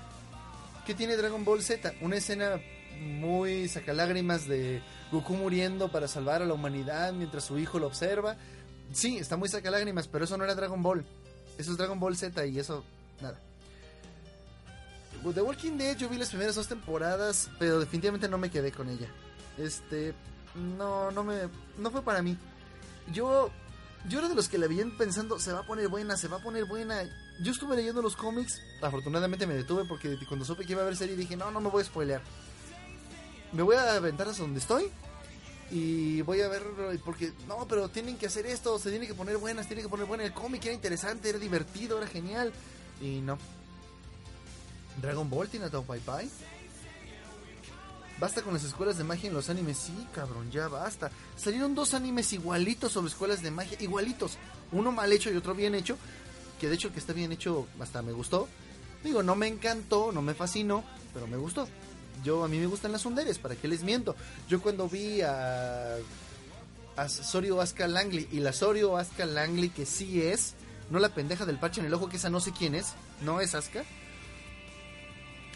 ¿Qué 0.86 0.94
tiene 0.94 1.16
Dragon 1.16 1.46
Ball 1.46 1.64
Z? 1.64 1.94
Una 2.02 2.18
escena 2.18 2.60
muy 3.00 3.70
sacalágrimas 3.70 4.48
de 4.48 4.82
Goku 5.12 5.34
muriendo 5.34 5.90
para 5.92 6.08
salvar 6.08 6.42
a 6.42 6.46
la 6.46 6.54
humanidad 6.54 7.14
mientras 7.14 7.46
su 7.46 7.58
hijo 7.58 7.80
lo 7.80 7.88
observa. 7.88 8.36
Sí, 8.92 9.18
está 9.18 9.38
muy 9.38 9.48
sacalágrimas, 9.48 10.08
pero 10.08 10.26
eso 10.26 10.38
no 10.38 10.44
era 10.44 10.56
Dragon 10.56 10.82
Ball. 10.84 11.06
Eso 11.58 11.72
es 11.72 11.78
Dragon 11.78 12.00
Ball 12.00 12.18
Z 12.18 12.46
y 12.48 12.60
eso, 12.60 12.84
nada. 13.22 13.40
The 15.32 15.42
Walking 15.42 15.78
Dead 15.78 15.96
yo 15.96 16.10
vi 16.10 16.18
las 16.18 16.30
primeras 16.30 16.56
dos 16.56 16.68
temporadas, 16.68 17.50
pero 17.58 17.80
definitivamente 17.80 18.28
no 18.28 18.38
me 18.38 18.52
quedé 18.52 18.74
con 18.74 18.90
ella. 18.90 19.08
Este, 19.58 20.14
no, 20.78 21.12
no 21.12 21.24
me, 21.24 21.48
no 21.78 21.92
fue 21.92 22.02
para 22.02 22.22
mí. 22.22 22.38
Yo, 23.14 23.50
yo 24.10 24.20
era 24.20 24.28
de 24.28 24.36
los 24.36 24.50
que 24.50 24.58
la 24.58 24.68
veían 24.68 24.98
pensando, 24.98 25.40
se 25.40 25.54
va 25.54 25.60
a 25.60 25.66
poner 25.66 25.88
buena, 25.88 26.18
se 26.18 26.28
va 26.28 26.38
a 26.38 26.44
poner 26.44 26.66
buena. 26.66 27.04
Yo 27.42 27.52
estuve 27.52 27.76
leyendo 27.76 28.02
los 28.02 28.16
cómics, 28.16 28.62
afortunadamente 28.82 29.48
me 29.48 29.56
detuve 29.56 29.86
porque 29.86 30.18
cuando 30.28 30.46
supe 30.46 30.66
que 30.66 30.74
iba 30.74 30.82
a 30.82 30.84
haber 30.84 30.96
serie 30.96 31.16
dije, 31.16 31.36
no, 31.36 31.52
no 31.52 31.60
me 31.60 31.70
voy 31.70 31.82
a 31.82 31.86
spoilear. 31.86 32.22
Me 33.52 33.64
voy 33.64 33.76
a 33.76 33.96
aventar 33.96 34.28
hasta 34.28 34.44
donde 34.44 34.60
estoy 34.60 34.92
y 35.72 36.22
voy 36.22 36.42
a 36.42 36.48
ver, 36.48 36.64
porque, 37.04 37.34
no, 37.48 37.68
pero 37.68 37.90
tienen 37.90 38.18
que 38.18 38.28
hacer 38.28 38.46
esto, 38.46 38.78
se 38.78 38.92
tiene 38.92 39.08
que 39.08 39.16
poner 39.16 39.38
buenas, 39.38 39.68
tiene 39.68 39.82
que 39.82 39.90
poner 39.90 40.06
buena. 40.06 40.24
El 40.24 40.34
cómic 40.34 40.64
era 40.66 40.74
interesante, 40.74 41.30
era 41.30 41.40
divertido, 41.40 41.98
era 41.98 42.06
genial. 42.06 42.54
Y 43.02 43.22
no. 43.22 43.40
Dragon 45.02 45.28
Ball 45.30 45.50
tiene 45.50 45.66
a 45.66 45.70
Tao 45.72 45.84
Pai 45.84 46.00
Pai. 46.00 46.30
Basta 48.20 48.44
con 48.44 48.54
las 48.54 48.64
escuelas 48.64 48.98
de 48.98 49.04
magia 49.04 49.30
en 49.30 49.34
los 49.34 49.50
animes. 49.50 49.78
Sí, 49.78 50.08
cabrón, 50.14 50.52
ya 50.52 50.68
basta. 50.68 51.10
Salieron 51.36 51.74
dos 51.74 51.96
animes 51.96 52.32
igualitos 52.34 52.92
sobre 52.92 53.08
escuelas 53.08 53.42
de 53.42 53.50
magia. 53.50 53.76
Igualitos. 53.82 54.38
Uno 54.72 54.92
mal 54.92 55.12
hecho 55.12 55.32
y 55.32 55.36
otro 55.36 55.56
bien 55.56 55.74
hecho. 55.74 55.98
Que 56.64 56.70
de 56.70 56.76
hecho 56.76 56.94
que 56.94 57.00
está 57.00 57.12
bien 57.12 57.30
hecho 57.34 57.68
hasta 57.82 58.02
me 58.02 58.14
gustó. 58.14 58.48
Digo, 59.04 59.22
no 59.22 59.36
me 59.36 59.50
encantó, 59.50 60.14
no 60.14 60.22
me 60.22 60.34
fascinó, 60.34 60.86
pero 61.14 61.28
me 61.28 61.36
gustó. 61.36 61.68
Yo 62.24 62.42
a 62.42 62.48
mí 62.48 62.58
me 62.58 62.68
gustan 62.68 62.94
las 62.94 63.06
underes, 63.06 63.38
¿para 63.38 63.58
qué 63.58 63.68
les 63.68 63.84
miento? 63.84 64.16
Yo 64.48 64.62
cuando 64.62 64.88
vi 64.88 65.20
a, 65.20 65.98
a 66.96 67.10
Sorio 67.10 67.60
Asuka 67.60 67.86
Langley 67.86 68.30
y 68.32 68.40
la 68.40 68.54
Sorio 68.54 68.96
Asuka 68.96 69.26
Langley 69.26 69.72
que 69.72 69.86
sí 69.86 70.22
es, 70.22 70.54
no 70.90 71.00
la 71.00 71.10
pendeja 71.10 71.46
del 71.46 71.60
parche 71.60 71.82
en 71.82 71.88
el 71.88 71.94
ojo 71.94 72.08
que 72.08 72.16
esa 72.16 72.30
no 72.30 72.40
sé 72.40 72.54
quién 72.54 72.76
es, 72.76 72.94
no 73.26 73.42
es 73.42 73.56
Asuka. 73.56 73.84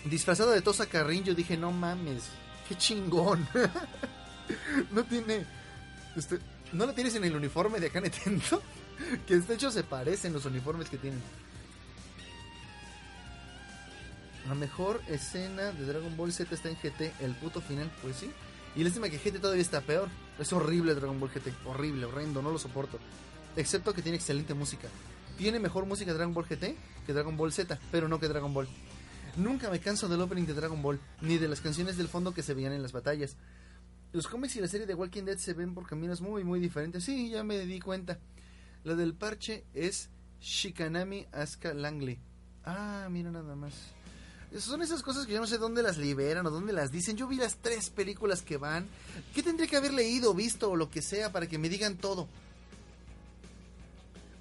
Disfrazada 0.04 0.52
de 0.52 0.62
Tosa 0.62 0.88
Carrin, 0.88 1.24
yo 1.24 1.34
dije, 1.34 1.56
no 1.56 1.72
mames, 1.72 2.24
qué 2.68 2.76
chingón. 2.76 3.48
no 4.92 5.06
tiene. 5.06 5.46
Este, 6.18 6.38
no 6.74 6.86
la 6.86 6.92
tienes 6.92 7.16
en 7.16 7.24
el 7.24 7.34
uniforme 7.34 7.80
de 7.80 7.88
acá 7.88 8.02
Netendo. 8.02 8.62
que 9.28 9.38
de 9.38 9.54
hecho 9.54 9.72
se 9.72 9.84
parecen 9.84 10.34
los 10.34 10.46
uniformes 10.46 10.90
que 10.90 10.98
tienen. 10.98 11.22
La 14.48 14.56
mejor 14.56 15.02
escena 15.10 15.72
de 15.74 15.86
Dragon 15.86 16.16
Ball 16.16 16.32
Z 16.32 16.54
está 16.56 16.70
en 16.70 16.76
GT, 16.76 17.12
el 17.20 17.36
puto 17.36 17.60
final, 17.60 17.92
pues 18.02 18.16
sí. 18.16 18.32
Y 18.76 18.84
lástima 18.84 19.10
que 19.10 19.18
GT 19.18 19.40
todavía 19.40 19.62
está 19.62 19.82
peor. 19.82 20.08
Es 20.40 20.54
horrible 20.54 20.96
Dragon 20.96 21.20
Ball 21.20 21.30
GT, 21.30 21.52
horrible, 21.66 22.06
horrendo, 22.06 22.42
no 22.42 22.52
lo 22.52 22.60
soporto. 22.60 22.98
Excepto 23.58 23.94
que 23.94 24.02
tiene 24.02 24.18
excelente 24.18 24.54
música. 24.54 24.88
Tiene 25.38 25.60
mejor 25.60 25.86
música 25.86 26.14
Dragon 26.14 26.34
Ball 26.34 26.46
GT 26.46 26.76
que 27.06 27.14
Dragon 27.14 27.36
Ball 27.36 27.52
Z, 27.52 27.78
pero 27.92 28.08
no 28.08 28.20
que 28.20 28.28
Dragon 28.28 28.54
Ball. 28.54 28.68
Nunca 29.36 29.70
me 29.70 29.80
canso 29.80 30.08
del 30.08 30.22
opening 30.22 30.46
de 30.46 30.54
Dragon 30.54 30.82
Ball, 30.82 31.00
ni 31.22 31.38
de 31.38 31.48
las 31.48 31.62
canciones 31.62 31.98
del 31.98 32.08
fondo 32.08 32.34
que 32.34 32.42
se 32.42 32.54
veían 32.54 32.74
en 32.74 32.82
las 32.82 32.92
batallas. 32.92 33.36
Los 34.14 34.28
cómics 34.28 34.56
y 34.56 34.62
la 34.62 34.68
serie 34.68 34.88
de 34.88 34.96
Walking 34.96 35.24
Dead 35.24 35.38
se 35.38 35.54
ven 35.54 35.74
por 35.74 35.86
caminos 35.88 36.22
muy, 36.22 36.44
muy 36.44 36.60
diferentes. 36.60 37.04
Sí, 37.04 37.30
ya 37.30 37.44
me 37.44 37.60
di 37.66 37.80
cuenta. 37.80 38.18
La 38.88 38.96
del 38.96 39.14
parche 39.14 39.66
es 39.74 40.08
Shikanami 40.40 41.28
Asuka 41.34 41.74
Langley. 41.74 42.18
Ah, 42.64 43.10
mira 43.12 43.30
nada 43.30 43.54
más. 43.54 43.74
Son 44.60 44.82
esas 44.82 45.04
cosas 45.04 45.26
que 45.26 45.34
yo 45.34 45.42
no 45.42 45.46
sé 45.46 45.58
dónde 45.58 45.84
las 45.84 45.98
liberan 45.98 46.46
o 46.46 46.52
dónde 46.52 46.72
las 46.72 46.90
dicen. 46.90 47.18
Yo 47.18 47.28
vi 47.28 47.36
las 47.36 47.58
tres 47.58 47.90
películas 47.90 48.44
que 48.44 48.56
van. 48.56 48.88
¿Qué 49.36 49.44
tendría 49.44 49.68
que 49.68 49.76
haber 49.76 49.94
leído, 49.94 50.34
visto 50.34 50.72
o 50.72 50.78
lo 50.78 50.90
que 50.90 51.02
sea 51.02 51.34
para 51.34 51.48
que 51.48 51.58
me 51.58 51.68
digan 51.68 51.98
todo? 51.98 52.30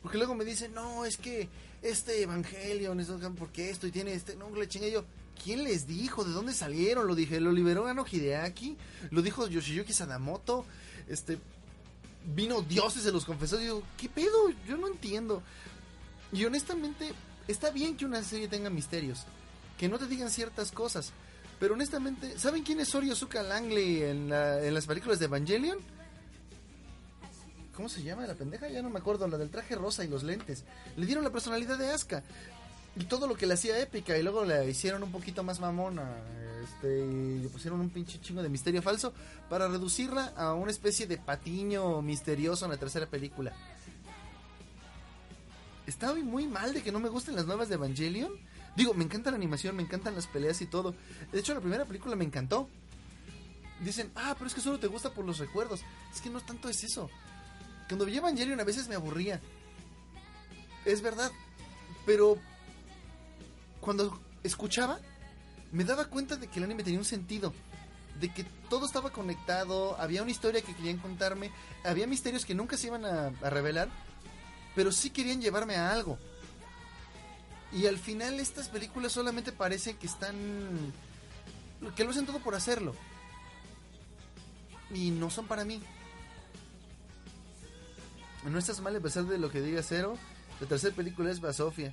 Porque 0.00 0.16
luego 0.16 0.36
me 0.36 0.44
dicen, 0.44 0.72
no, 0.74 1.04
es 1.04 1.16
que 1.16 1.48
este 1.82 2.22
Evangelion 2.22 3.00
es 3.00 3.08
porque 3.36 3.70
esto 3.70 3.88
y 3.88 3.90
tiene 3.90 4.12
este. 4.12 4.36
No, 4.36 4.48
le 4.54 4.68
chingue 4.68 4.92
yo. 4.92 5.04
¿Quién 5.42 5.64
les 5.64 5.88
dijo? 5.88 6.24
¿De 6.24 6.30
dónde 6.30 6.54
salieron? 6.54 7.08
Lo 7.08 7.16
dije, 7.16 7.40
lo 7.40 7.50
liberó 7.50 7.88
Ano 7.88 8.06
Hideaki, 8.08 8.76
lo 9.10 9.22
dijo 9.22 9.48
Yoshiyuki 9.48 9.92
Sadamoto, 9.92 10.64
este 11.08 11.40
vino 12.26 12.62
dioses 12.62 13.02
se 13.02 13.12
los 13.12 13.24
confesó. 13.24 13.56
Digo, 13.56 13.82
¿qué 13.96 14.08
pedo? 14.08 14.50
Yo 14.66 14.76
no 14.76 14.88
entiendo. 14.88 15.42
Y 16.32 16.44
honestamente, 16.44 17.12
está 17.48 17.70
bien 17.70 17.96
que 17.96 18.04
una 18.04 18.22
serie 18.22 18.48
tenga 18.48 18.70
misterios 18.70 19.24
que 19.78 19.88
no 19.88 19.98
te 19.98 20.06
digan 20.06 20.30
ciertas 20.30 20.72
cosas. 20.72 21.12
Pero 21.60 21.74
honestamente, 21.74 22.38
¿saben 22.38 22.62
quién 22.62 22.80
es 22.80 22.88
Soryosuka 22.88 23.42
Langley 23.42 24.02
en, 24.02 24.32
en 24.32 24.74
las 24.74 24.86
películas 24.86 25.18
de 25.18 25.26
Evangelion? 25.26 25.78
¿Cómo 27.74 27.88
se 27.88 28.02
llama 28.02 28.26
la 28.26 28.34
pendeja? 28.34 28.68
Ya 28.68 28.82
no 28.82 28.90
me 28.90 28.98
acuerdo, 28.98 29.28
la 29.28 29.38
del 29.38 29.50
traje 29.50 29.74
rosa 29.74 30.04
y 30.04 30.08
los 30.08 30.22
lentes. 30.22 30.64
Le 30.96 31.06
dieron 31.06 31.24
la 31.24 31.30
personalidad 31.30 31.78
de 31.78 31.90
Asuka. 31.90 32.22
Y 32.98 33.04
todo 33.04 33.26
lo 33.26 33.36
que 33.36 33.46
le 33.46 33.54
hacía 33.54 33.78
épica. 33.78 34.16
Y 34.16 34.22
luego 34.22 34.44
la 34.44 34.64
hicieron 34.64 35.02
un 35.02 35.12
poquito 35.12 35.42
más 35.42 35.60
mamona. 35.60 36.04
Este, 36.66 36.98
y 36.98 37.38
le 37.38 37.48
pusieron 37.48 37.80
un 37.80 37.90
pinche 37.90 38.20
chingo 38.20 38.42
de 38.42 38.48
misterio 38.48 38.82
falso. 38.82 39.12
Para 39.48 39.68
reducirla 39.68 40.32
a 40.36 40.54
una 40.54 40.70
especie 40.70 41.06
de 41.06 41.16
patiño 41.16 42.02
misterioso 42.02 42.64
en 42.64 42.72
la 42.72 42.76
tercera 42.76 43.06
película. 43.06 43.52
Está 45.86 46.12
muy 46.14 46.48
mal 46.48 46.74
de 46.74 46.82
que 46.82 46.90
no 46.90 46.98
me 46.98 47.08
gusten 47.08 47.36
las 47.36 47.46
nuevas 47.46 47.68
de 47.68 47.76
Evangelion. 47.76 48.32
Digo, 48.74 48.92
me 48.94 49.04
encanta 49.04 49.30
la 49.30 49.36
animación, 49.36 49.76
me 49.76 49.82
encantan 49.82 50.16
las 50.16 50.26
peleas 50.26 50.60
y 50.60 50.66
todo. 50.66 50.94
De 51.32 51.38
hecho, 51.38 51.54
la 51.54 51.60
primera 51.60 51.84
película 51.84 52.16
me 52.16 52.24
encantó. 52.24 52.68
Dicen, 53.80 54.10
ah, 54.16 54.34
pero 54.36 54.48
es 54.48 54.54
que 54.54 54.60
solo 54.60 54.80
te 54.80 54.88
gusta 54.88 55.10
por 55.10 55.24
los 55.24 55.38
recuerdos. 55.38 55.82
Es 56.12 56.20
que 56.20 56.30
no 56.30 56.40
tanto 56.40 56.68
es 56.68 56.82
eso. 56.82 57.08
Cuando 57.88 58.04
vi 58.04 58.16
Evangelion 58.16 58.58
a 58.58 58.64
veces 58.64 58.88
me 58.88 58.96
aburría. 58.96 59.40
Es 60.84 61.00
verdad. 61.00 61.30
Pero 62.04 62.36
cuando 63.80 64.20
escuchaba, 64.42 64.98
me 65.72 65.84
daba 65.84 66.06
cuenta 66.06 66.36
de 66.36 66.48
que 66.48 66.58
el 66.58 66.64
anime 66.64 66.84
tenía 66.84 66.98
un 66.98 67.04
sentido. 67.04 67.52
De 68.20 68.32
que 68.32 68.44
todo 68.70 68.86
estaba 68.86 69.10
conectado, 69.10 69.96
había 70.00 70.22
una 70.22 70.30
historia 70.30 70.62
que 70.62 70.74
querían 70.74 70.98
contarme, 70.98 71.50
había 71.84 72.06
misterios 72.06 72.46
que 72.46 72.54
nunca 72.54 72.76
se 72.76 72.86
iban 72.86 73.04
a, 73.04 73.30
revelar, 73.50 73.88
pero 74.74 74.90
sí 74.90 75.10
querían 75.10 75.40
llevarme 75.40 75.76
a 75.76 75.92
algo. 75.92 76.18
Y 77.72 77.86
al 77.86 77.98
final 77.98 78.40
estas 78.40 78.68
películas 78.68 79.12
solamente 79.12 79.52
parecen 79.52 79.96
que 79.96 80.06
están... 80.06 80.34
que 81.94 82.04
lo 82.04 82.10
hacen 82.10 82.24
todo 82.24 82.38
por 82.38 82.54
hacerlo. 82.54 82.94
Y 84.90 85.10
no 85.10 85.30
son 85.30 85.46
para 85.46 85.64
mí. 85.64 85.82
No 88.44 88.58
estás 88.58 88.80
mal 88.80 88.94
a 88.94 89.00
pesar 89.00 89.24
de 89.24 89.38
lo 89.38 89.50
que 89.50 89.60
diga 89.60 89.82
Cero. 89.82 90.16
La 90.60 90.66
tercera 90.66 90.94
película 90.94 91.30
es 91.30 91.40
Basofia. 91.40 91.92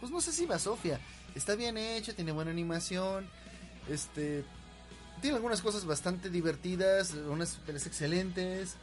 Pues 0.00 0.12
no 0.12 0.20
sé 0.20 0.32
si 0.32 0.46
Basofia. 0.46 1.00
Está 1.38 1.54
bien 1.54 1.78
hecha, 1.78 2.12
tiene 2.14 2.32
buena 2.32 2.50
animación. 2.50 3.28
Este. 3.88 4.44
Tiene 5.20 5.36
algunas 5.36 5.62
cosas 5.62 5.84
bastante 5.84 6.30
divertidas, 6.30 7.14
unas 7.14 7.54
pelis 7.64 7.86
excelentes. 7.86 8.74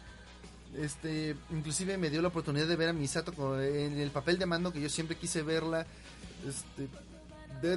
Este, 0.73 1.35
inclusive 1.51 1.97
me 1.97 2.09
dio 2.09 2.21
la 2.21 2.29
oportunidad 2.29 2.65
de 2.65 2.77
ver 2.77 2.89
a 2.89 2.93
Misato 2.93 3.61
en 3.61 3.99
el 3.99 4.09
papel 4.09 4.39
de 4.39 4.45
mando 4.45 4.71
que 4.71 4.79
yo 4.79 4.87
siempre 4.87 5.17
quise 5.17 5.43
verla. 5.43 5.85
Este, 6.47 6.87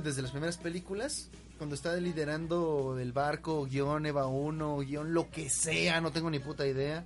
desde 0.01 0.22
las 0.22 0.31
primeras 0.31 0.59
películas, 0.59 1.29
cuando 1.57 1.74
estaba 1.74 1.97
liderando 1.97 2.99
el 3.01 3.12
barco, 3.12 3.66
guion 3.66 4.07
Eva 4.07 4.29
1, 4.29 4.79
guion 4.79 5.12
lo 5.12 5.29
que 5.29 5.51
sea, 5.51 6.01
no 6.01 6.12
tengo 6.12 6.31
ni 6.31 6.39
puta 6.39 6.64
idea. 6.64 7.05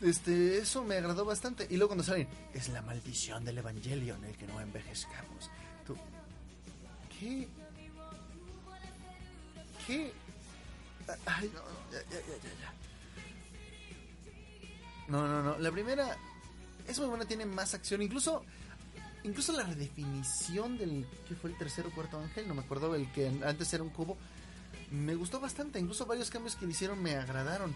Este, 0.00 0.58
eso 0.58 0.84
me 0.84 0.96
agradó 0.96 1.24
bastante. 1.24 1.66
Y 1.70 1.76
luego 1.76 1.88
cuando 1.88 2.04
salen, 2.04 2.28
es 2.52 2.68
la 2.68 2.82
maldición 2.82 3.44
del 3.44 3.58
Evangelio 3.58 4.14
en 4.16 4.24
el 4.24 4.36
que 4.36 4.46
no 4.46 4.60
envejezcamos. 4.60 5.50
Tú, 5.86 5.96
¿qué? 7.18 7.48
¿Qué? 9.86 10.12
Ay, 11.26 11.50
no, 15.08 15.28
no, 15.28 15.42
no. 15.42 15.58
La 15.58 15.70
primera 15.70 16.16
es 16.86 16.98
muy 16.98 17.08
buena, 17.08 17.24
tiene 17.24 17.46
más 17.46 17.74
acción. 17.74 18.02
Incluso 18.02 18.44
incluso 19.24 19.52
la 19.52 19.64
redefinición 19.64 20.78
del 20.78 21.06
que 21.26 21.34
fue 21.34 21.50
el 21.50 21.56
tercer 21.56 21.86
o 21.86 21.90
cuarto 21.90 22.18
ángel, 22.18 22.46
no 22.46 22.54
me 22.54 22.60
acuerdo, 22.60 22.94
el 22.94 23.10
que 23.12 23.26
antes 23.44 23.72
era 23.72 23.82
un 23.82 23.90
cubo, 23.90 24.16
me 24.90 25.14
gustó 25.14 25.40
bastante. 25.40 25.80
Incluso 25.80 26.06
varios 26.06 26.30
cambios 26.30 26.56
que 26.56 26.66
le 26.66 26.72
hicieron 26.72 27.02
me 27.02 27.16
agradaron. 27.16 27.74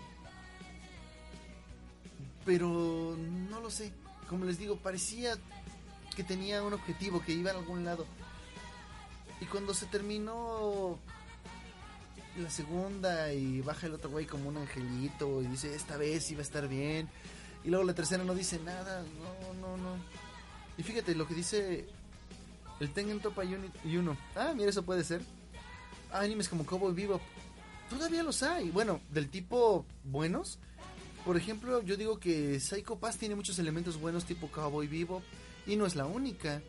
Pero 2.49 3.15
no 3.51 3.61
lo 3.61 3.71
sé. 3.71 3.93
Como 4.27 4.47
les 4.47 4.59
digo, 4.59 4.77
parecía 4.77 5.37
que 6.17 6.25
tenía 6.25 6.63
un 6.63 6.73
objetivo, 6.73 7.23
que 7.23 7.35
iba 7.35 7.51
a 7.51 7.55
algún 7.55 7.85
lado. 7.85 8.07
Y 9.43 9.45
cuando 9.45 9.75
se 9.75 9.85
terminó 9.85 10.99
la 12.39 12.49
segunda 12.49 13.35
y 13.35 13.61
baja 13.61 13.87
el 13.87 13.93
otro 13.93 14.09
güey 14.09 14.25
como 14.25 14.49
un 14.49 14.57
angelito 14.57 15.43
y 15.43 15.47
dice, 15.49 15.75
esta 15.75 15.99
vez 15.99 16.31
iba 16.31 16.39
a 16.39 16.43
estar 16.43 16.69
bien. 16.69 17.11
Y 17.65 17.69
luego 17.69 17.85
la 17.85 17.95
tercera 17.95 18.25
no 18.25 18.35
dice 18.35 18.59
nada. 18.61 19.03
No, 19.03 19.53
no, 19.61 19.77
no. 19.77 19.97
Y 20.79 20.83
fíjate 20.85 21.15
lo 21.15 21.29
que 21.29 21.35
dice 21.35 21.87
el 22.81 22.95
Tengen 22.95 23.21
Topa 23.21 23.45
y 23.45 23.97
uno. 23.99 24.17
Ah, 24.35 24.55
mira, 24.57 24.71
eso 24.71 24.87
puede 24.87 25.05
ser. 25.05 25.21
Ah, 26.11 26.21
animes 26.21 26.49
como 26.49 26.65
Cowboy 26.65 26.95
Bebop. 26.95 27.21
Todavía 27.91 28.23
los 28.23 28.43
hay. 28.43 28.71
Bueno, 28.71 29.03
del 29.11 29.29
tipo 29.29 29.85
buenos. 30.03 30.59
Por 31.25 31.37
ejemplo, 31.37 31.83
yo 31.83 31.97
digo 31.97 32.19
que 32.19 32.59
Psycho 32.61 32.97
Pass 32.97 33.19
tiene 33.19 33.35
muchos 33.35 33.59
elementos 33.59 34.01
buenos 34.01 34.25
tipo 34.25 34.49
Cowboy 34.49 34.87
Bebop. 34.87 35.23
Y 35.67 35.77
no 35.77 35.87
es 35.87 35.97
la 35.97 36.07
única. 36.07 36.63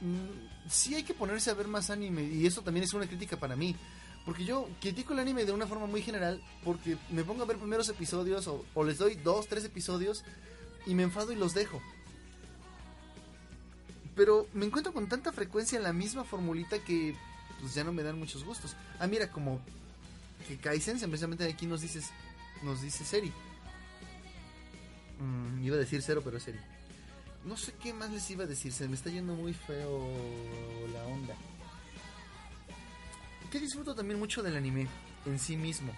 Mm, 0.00 0.68
sí 0.68 0.94
hay 0.94 1.02
que 1.02 1.14
ponerse 1.14 1.50
a 1.50 1.54
ver 1.54 1.68
más 1.68 1.90
anime. 1.90 2.22
Y 2.24 2.46
eso 2.46 2.62
también 2.62 2.84
es 2.84 2.94
una 2.94 3.06
crítica 3.06 3.36
para 3.36 3.56
mí. 3.56 3.76
Porque 4.24 4.44
yo 4.44 4.68
critico 4.80 5.12
el 5.12 5.18
anime 5.18 5.44
de 5.44 5.52
una 5.52 5.66
forma 5.66 5.86
muy 5.86 6.02
general. 6.02 6.42
Porque 6.64 6.96
me 7.10 7.24
pongo 7.24 7.42
a 7.42 7.46
ver 7.46 7.58
primeros 7.58 7.88
episodios. 7.88 8.48
O, 8.48 8.84
les 8.84 8.98
doy 8.98 9.16
dos, 9.16 9.48
tres 9.48 9.64
episodios. 9.64 10.24
Y 10.86 10.94
me 10.94 11.02
enfado 11.02 11.32
y 11.32 11.36
los 11.36 11.54
dejo 11.54 11.80
pero 14.14 14.46
me 14.52 14.66
encuentro 14.66 14.92
con 14.92 15.08
tanta 15.08 15.32
frecuencia 15.32 15.78
en 15.78 15.84
la 15.84 15.94
misma 15.94 16.22
formulita 16.24 16.78
que 16.80 17.16
pues 17.62 17.74
ya 17.74 17.82
no 17.82 17.94
me 17.94 18.02
dan 18.02 18.18
muchos 18.18 18.44
gustos. 18.44 18.76
Ah, 18.98 19.06
mira, 19.06 19.30
como 19.30 19.58
que 20.46 20.58
Kaizen, 20.58 20.98
precisamente 20.98 21.44
aquí 21.44 21.66
nos 21.66 21.80
dices, 21.80 22.10
nos 22.62 22.82
dice 22.82 23.04
Seri. 23.04 23.32
Mm, 25.18 25.64
iba 25.64 25.76
a 25.76 25.78
decir 25.78 26.02
cero, 26.02 26.22
pero 26.24 26.36
es 26.36 26.42
Seri. 26.44 26.58
No 27.44 27.56
sé 27.56 27.72
qué 27.82 27.92
más 27.92 28.10
les 28.10 28.30
iba 28.30 28.44
a 28.44 28.46
decir, 28.46 28.72
se 28.72 28.88
me 28.88 28.94
está 28.94 29.10
yendo 29.10 29.34
muy 29.34 29.52
feo 29.52 30.00
la 30.92 31.04
onda. 31.04 31.34
Que 33.50 33.58
disfruto 33.58 33.94
también 33.94 34.18
mucho 34.18 34.42
del 34.42 34.56
anime 34.56 34.86
en 35.26 35.38
sí 35.38 35.56
mismo. 35.56 35.92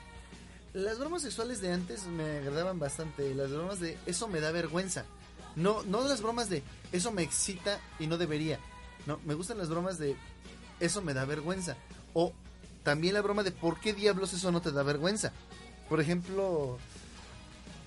Las 0.73 0.99
bromas 0.99 1.23
sexuales 1.23 1.61
de 1.61 1.73
antes 1.73 2.07
me 2.07 2.39
agradaban 2.39 2.79
bastante. 2.79 3.33
Las 3.35 3.53
bromas 3.53 3.79
de 3.79 3.97
eso 4.07 4.27
me 4.27 4.41
da 4.41 4.51
vergüenza. 4.51 5.05
No, 5.55 5.85
no 5.85 6.03
las 6.07 6.21
bromas 6.21 6.49
de 6.49 6.63
eso 6.91 7.13
me 7.13 7.23
excita 7.23 7.79
y 8.01 8.09
no 8.09 8.19
debería. 8.19 8.59
No, 9.07 9.21
me 9.25 9.35
gustan 9.35 9.59
las 9.59 9.69
bromas 9.69 9.99
de 9.99 10.17
eso 10.81 11.01
me 11.03 11.15
da 11.15 11.25
vergüenza. 11.27 11.77
O 12.13 12.33
también 12.83 13.15
la 13.15 13.23
broma 13.23 13.45
de 13.45 13.53
por 13.53 13.79
qué 13.79 13.93
diablos 13.93 14.33
eso 14.33 14.51
no 14.51 14.61
te 14.61 14.73
da 14.73 14.83
vergüenza. 14.83 15.33
Por 15.89 16.01
ejemplo, 16.01 16.79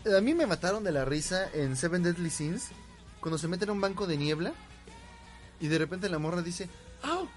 a 0.06 0.22
mí 0.22 0.34
me 0.34 0.46
mataron 0.46 0.84
de 0.84 0.92
la 0.92 1.06
risa 1.06 1.50
en 1.54 1.76
Seven 1.76 2.04
Deadly 2.04 2.30
Sins 2.30 2.70
cuando 3.20 3.38
se 3.38 3.48
meten 3.48 3.70
en 3.70 3.76
un 3.76 3.82
banco 3.82 4.08
de 4.08 4.18
niebla 4.18 4.54
y 5.60 5.68
de 5.68 5.78
repente 5.78 6.10
la 6.10 6.20
morra 6.20 6.42
dice, 6.42 6.70
¡Oh! 7.04 7.28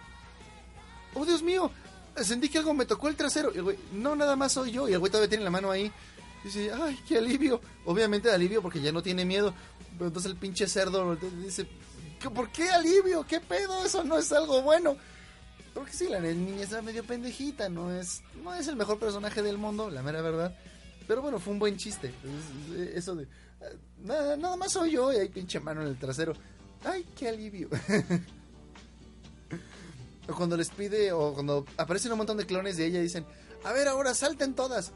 ¡Oh, 1.14 1.24
Dios 1.24 1.42
mío! 1.42 1.70
Sentí 2.16 2.48
que 2.48 2.58
algo 2.58 2.74
me 2.74 2.84
tocó 2.84 3.08
el 3.08 3.16
trasero. 3.16 3.50
Y 3.54 3.58
el 3.58 3.62
güey, 3.62 3.78
no, 3.92 4.14
nada 4.14 4.36
más 4.36 4.52
soy 4.52 4.72
yo. 4.72 4.88
Y 4.88 4.92
el 4.92 4.98
güey 4.98 5.10
todavía 5.10 5.28
tiene 5.28 5.44
la 5.44 5.50
mano 5.50 5.70
ahí. 5.70 5.90
Dice, 6.44 6.70
¡ay, 6.72 6.98
qué 7.06 7.18
alivio! 7.18 7.60
Obviamente 7.84 8.30
alivio 8.30 8.62
porque 8.62 8.80
ya 8.80 8.92
no 8.92 9.02
tiene 9.02 9.24
miedo. 9.24 9.54
Pero 9.96 10.08
entonces 10.08 10.30
el 10.30 10.36
pinche 10.36 10.66
cerdo 10.66 11.16
dice, 11.42 11.66
¿por 12.34 12.50
qué 12.50 12.70
alivio? 12.70 13.24
¿Qué 13.26 13.40
pedo? 13.40 13.84
Eso 13.84 14.04
no 14.04 14.18
es 14.18 14.30
algo 14.32 14.62
bueno. 14.62 14.96
Porque 15.74 15.92
sí, 15.92 16.08
la 16.08 16.20
niña 16.20 16.62
está 16.62 16.82
medio 16.82 17.04
pendejita, 17.04 17.68
no 17.68 17.92
es, 17.92 18.22
no 18.42 18.54
es 18.54 18.66
el 18.66 18.76
mejor 18.76 18.98
personaje 18.98 19.40
del 19.42 19.56
mundo, 19.56 19.88
la 19.88 20.02
mera 20.02 20.20
verdad. 20.20 20.56
Pero 21.10 21.22
bueno, 21.22 21.40
fue 21.40 21.52
un 21.52 21.58
buen 21.58 21.76
chiste. 21.76 22.14
Eso 22.94 23.16
de, 23.16 23.26
nada, 23.98 24.36
nada 24.36 24.54
más 24.54 24.70
soy 24.70 24.92
yo 24.92 25.12
y 25.12 25.16
hay 25.16 25.28
pinche 25.28 25.58
mano 25.58 25.82
en 25.82 25.88
el 25.88 25.98
trasero. 25.98 26.34
Ay, 26.84 27.04
qué 27.18 27.28
alivio. 27.28 27.68
cuando 30.36 30.56
les 30.56 30.70
pide, 30.70 31.10
o 31.10 31.34
cuando 31.34 31.66
aparecen 31.78 32.12
un 32.12 32.18
montón 32.18 32.36
de 32.36 32.46
clones 32.46 32.76
de 32.76 32.86
ella 32.86 33.00
dicen, 33.00 33.26
a 33.64 33.72
ver, 33.72 33.88
ahora 33.88 34.14
salten 34.14 34.54
todas. 34.54 34.92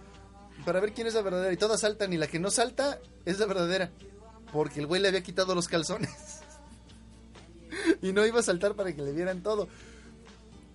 Para 0.64 0.78
ver 0.78 0.92
quién 0.92 1.08
es 1.08 1.14
la 1.14 1.22
verdadera. 1.22 1.52
Y 1.52 1.56
todas 1.56 1.80
saltan 1.80 2.12
y 2.12 2.16
la 2.16 2.28
que 2.28 2.38
no 2.38 2.52
salta 2.52 3.00
es 3.24 3.40
la 3.40 3.46
verdadera 3.46 3.90
porque 4.52 4.78
el 4.78 4.86
güey 4.86 5.02
le 5.02 5.08
había 5.08 5.24
quitado 5.24 5.52
los 5.56 5.66
calzones. 5.66 6.42
y 8.02 8.12
no 8.12 8.24
iba 8.24 8.38
a 8.38 8.44
saltar 8.44 8.76
para 8.76 8.94
que 8.94 9.02
le 9.02 9.10
vieran 9.10 9.42
todo. 9.42 9.66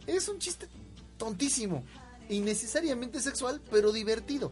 Es 0.06 0.28
un 0.28 0.40
chiste 0.40 0.68
tontísimo, 1.16 1.86
innecesariamente 2.28 3.22
sexual, 3.22 3.62
pero 3.72 3.94
divertido. 3.94 4.52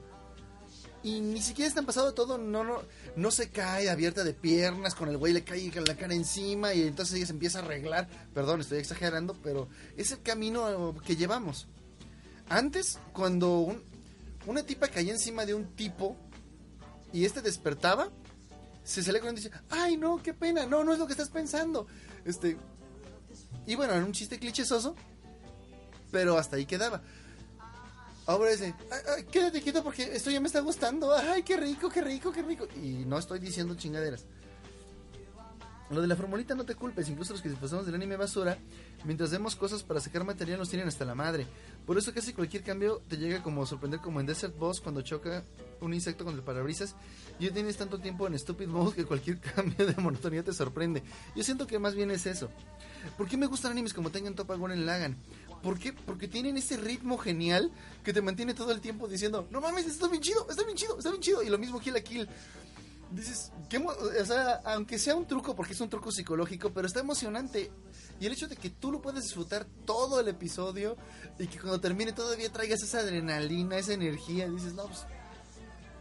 Y 1.03 1.21
ni 1.21 1.41
siquiera 1.41 1.69
están 1.69 1.85
pasado 1.85 2.13
todo, 2.13 2.37
no, 2.37 2.63
no, 2.63 2.81
no 3.15 3.31
se 3.31 3.49
cae 3.49 3.89
abierta 3.89 4.23
de 4.23 4.33
piernas, 4.33 4.95
con 4.95 5.09
el 5.09 5.17
güey 5.17 5.31
le 5.31 5.43
cae 5.43 5.71
la 5.85 5.95
cara 5.95 6.13
encima 6.13 6.73
y 6.73 6.81
entonces 6.81 7.15
ella 7.15 7.27
se 7.27 7.33
empieza 7.33 7.59
a 7.59 7.61
arreglar. 7.61 8.07
Perdón, 8.33 8.61
estoy 8.61 8.79
exagerando, 8.79 9.35
pero 9.43 9.69
es 9.95 10.11
el 10.11 10.21
camino 10.21 10.95
que 11.05 11.15
llevamos. 11.15 11.67
Antes, 12.49 12.99
cuando 13.13 13.79
una 14.45 14.63
tipa 14.63 14.87
caía 14.87 15.11
encima 15.11 15.45
de 15.45 15.53
un 15.53 15.75
tipo 15.75 16.15
y 17.13 17.25
este 17.25 17.41
despertaba, 17.41 18.09
se 18.83 19.03
sale 19.03 19.19
con 19.19 19.33
y 19.33 19.35
dice, 19.35 19.51
ay 19.69 19.97
no, 19.97 20.21
qué 20.23 20.33
pena, 20.33 20.65
no, 20.65 20.83
no 20.83 20.93
es 20.93 20.99
lo 20.99 21.05
que 21.05 21.13
estás 21.13 21.29
pensando. 21.29 21.87
Este, 22.25 22.57
y 23.65 23.75
bueno, 23.75 23.93
era 23.93 24.05
un 24.05 24.13
chiste 24.13 24.39
clichésoso, 24.39 24.95
pero 26.11 26.37
hasta 26.37 26.55
ahí 26.55 26.65
quedaba. 26.65 27.01
Ahora 28.27 28.51
dice, 28.51 28.75
ay, 29.15 29.23
quédate 29.23 29.61
quieto 29.61 29.81
porque 29.81 30.03
esto 30.03 30.29
ya 30.29 30.41
me 30.41 30.47
está 30.47 30.59
gustando, 30.59 31.13
ay, 31.15 31.43
qué 31.43 31.55
rico, 31.55 31.89
qué 31.89 32.01
rico, 32.01 32.29
qué 32.33 32.41
rico. 32.41 32.67
Y 32.75 33.05
no 33.05 33.17
estoy 33.17 33.39
diciendo 33.39 33.73
chingaderas. 33.75 34.25
Lo 35.89 36.01
de 36.01 36.07
la 36.07 36.15
formulita 36.17 36.53
no 36.53 36.65
te 36.65 36.75
culpes, 36.75 37.07
incluso 37.07 37.33
los 37.33 37.41
que 37.41 37.49
disfrutamos 37.49 37.85
del 37.85 37.95
anime 37.95 38.17
basura, 38.17 38.57
mientras 39.05 39.31
vemos 39.31 39.55
cosas 39.55 39.83
para 39.83 40.01
sacar 40.01 40.25
material 40.25 40.59
nos 40.59 40.69
tienen 40.69 40.87
hasta 40.87 41.05
la 41.05 41.15
madre. 41.15 41.47
Por 41.85 41.97
eso 41.97 42.13
casi 42.13 42.33
cualquier 42.33 42.63
cambio 42.63 43.01
te 43.07 43.17
llega 43.17 43.41
como 43.41 43.63
a 43.63 43.65
sorprender 43.65 44.01
como 44.01 44.19
en 44.19 44.25
Desert 44.25 44.57
Boss 44.57 44.81
cuando 44.81 45.01
choca 45.01 45.43
un 45.79 45.93
insecto 45.93 46.25
con 46.25 46.33
el 46.33 46.41
parabrisas 46.41 46.95
ya 47.39 47.51
tienes 47.51 47.77
tanto 47.77 47.99
tiempo 47.99 48.27
en 48.27 48.37
Stupid 48.37 48.67
Mode 48.67 48.95
que 48.95 49.05
cualquier 49.05 49.39
cambio 49.55 49.85
de 49.85 49.95
monotonía 50.01 50.43
te 50.43 50.53
sorprende. 50.53 51.03
Yo 51.35 51.43
siento 51.43 51.67
que 51.67 51.79
más 51.79 51.95
bien 51.95 52.11
es 52.11 52.25
eso. 52.25 52.49
¿Por 53.17 53.27
qué 53.27 53.37
me 53.37 53.45
gustan 53.45 53.71
animes 53.71 53.93
como 53.93 54.09
Tengan 54.09 54.35
Top 54.35 54.51
en 54.51 54.85
Lagan? 54.85 55.17
¿Por 55.61 55.79
qué? 55.79 55.93
Porque 55.93 56.27
tienen 56.27 56.57
ese 56.57 56.77
ritmo 56.77 57.17
genial 57.17 57.71
que 58.03 58.13
te 58.13 58.21
mantiene 58.21 58.53
todo 58.53 58.71
el 58.71 58.81
tiempo 58.81 59.07
diciendo, 59.07 59.47
no 59.51 59.61
mames, 59.61 59.85
está 59.85 60.07
bien 60.07 60.21
chido, 60.21 60.47
está 60.49 60.63
bien 60.63 60.77
chido, 60.77 60.97
está 60.97 61.09
bien 61.09 61.21
chido. 61.21 61.43
Y 61.43 61.49
lo 61.49 61.57
mismo 61.57 61.79
Kill 61.79 61.95
a 61.95 62.01
Kill 62.01 62.27
dices, 63.11 63.51
¿qué 63.69 63.79
mo- 63.79 63.91
o 63.91 64.25
sea, 64.25 64.61
aunque 64.65 64.99
sea 64.99 65.15
un 65.15 65.25
truco, 65.27 65.55
porque 65.55 65.73
es 65.73 65.81
un 65.81 65.89
truco 65.89 66.11
psicológico, 66.11 66.71
pero 66.71 66.87
está 66.87 66.99
emocionante. 66.99 67.71
Y 68.19 68.25
el 68.25 68.33
hecho 68.33 68.47
de 68.47 68.55
que 68.55 68.69
tú 68.69 68.91
lo 68.91 69.01
puedes 69.01 69.23
disfrutar 69.23 69.65
todo 69.85 70.19
el 70.19 70.27
episodio 70.27 70.97
y 71.37 71.47
que 71.47 71.59
cuando 71.59 71.79
termine 71.79 72.11
todavía 72.13 72.51
traigas 72.51 72.81
esa 72.81 72.99
adrenalina, 72.99 73.77
esa 73.77 73.93
energía, 73.93 74.49
dices, 74.49 74.73
no, 74.73 74.85
pues, 74.85 75.05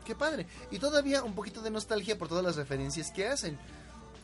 qué 0.04 0.14
padre. 0.14 0.46
Y 0.70 0.78
todavía 0.78 1.22
un 1.22 1.34
poquito 1.34 1.60
de 1.62 1.70
nostalgia 1.70 2.16
por 2.16 2.28
todas 2.28 2.44
las 2.44 2.56
referencias 2.56 3.10
que 3.10 3.26
hacen. 3.26 3.58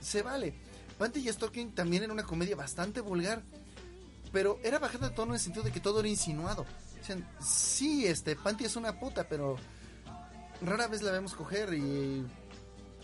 Se 0.00 0.22
vale. 0.22 0.54
Panty 0.98 1.20
y 1.28 1.32
Stalking 1.32 1.74
también 1.74 2.02
era 2.04 2.12
una 2.12 2.22
comedia 2.24 2.54
bastante 2.56 3.00
vulgar, 3.00 3.42
pero 4.32 4.58
era 4.62 4.78
bajada 4.78 5.08
de 5.08 5.14
tono 5.14 5.32
en 5.32 5.34
el 5.34 5.40
sentido 5.40 5.64
de 5.64 5.72
que 5.72 5.80
todo 5.80 6.00
era 6.00 6.08
insinuado. 6.08 6.64
Dicen, 6.98 7.26
sí, 7.44 8.06
este, 8.06 8.36
Panty 8.36 8.64
es 8.64 8.76
una 8.76 8.98
puta, 8.98 9.26
pero 9.28 9.56
rara 10.60 10.86
vez 10.86 11.02
la 11.02 11.10
vemos 11.12 11.34
coger 11.34 11.74
y 11.74 12.24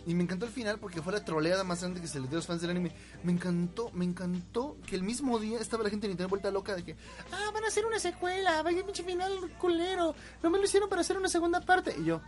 y 0.09 0.15
me 0.15 0.23
encantó 0.23 0.47
el 0.47 0.53
final 0.53 0.79
porque 0.79 1.03
fue 1.03 1.13
la 1.13 1.23
troleada 1.23 1.65
más 1.65 1.83
grande 1.83 2.01
que 2.01 2.09
se 2.09 2.19
le 2.19 2.29
dio 2.29 2.37
a 2.37 2.41
los 2.41 2.47
fans 2.47 2.63
del 2.63 2.71
anime. 2.71 2.93
Me 3.25 3.31
encantó, 3.31 3.91
me 3.93 4.07
encantó 4.07 4.79
que 4.87 4.97
el 4.97 5.03
mismo 5.03 5.39
día 5.39 5.61
estaba 5.61 5.85
la 5.85 5.91
gente 5.91 6.07
en 6.07 6.13
internet 6.13 6.31
vuelta 6.31 6.51
loca 6.51 6.75
de 6.75 6.83
que, 6.83 6.97
ah, 7.31 7.51
van 7.53 7.63
a 7.63 7.67
hacer 7.67 7.85
una 7.85 7.99
secuela, 7.99 8.63
vaya 8.63 8.83
pinche 8.87 9.03
final 9.03 9.31
culero, 9.59 10.15
no 10.43 10.49
me 10.49 10.57
lo 10.57 10.65
hicieron 10.65 10.89
para 10.89 11.03
hacer 11.03 11.19
una 11.19 11.29
segunda 11.29 11.61
parte. 11.61 11.95
Y 12.01 12.07
yo, 12.07 12.23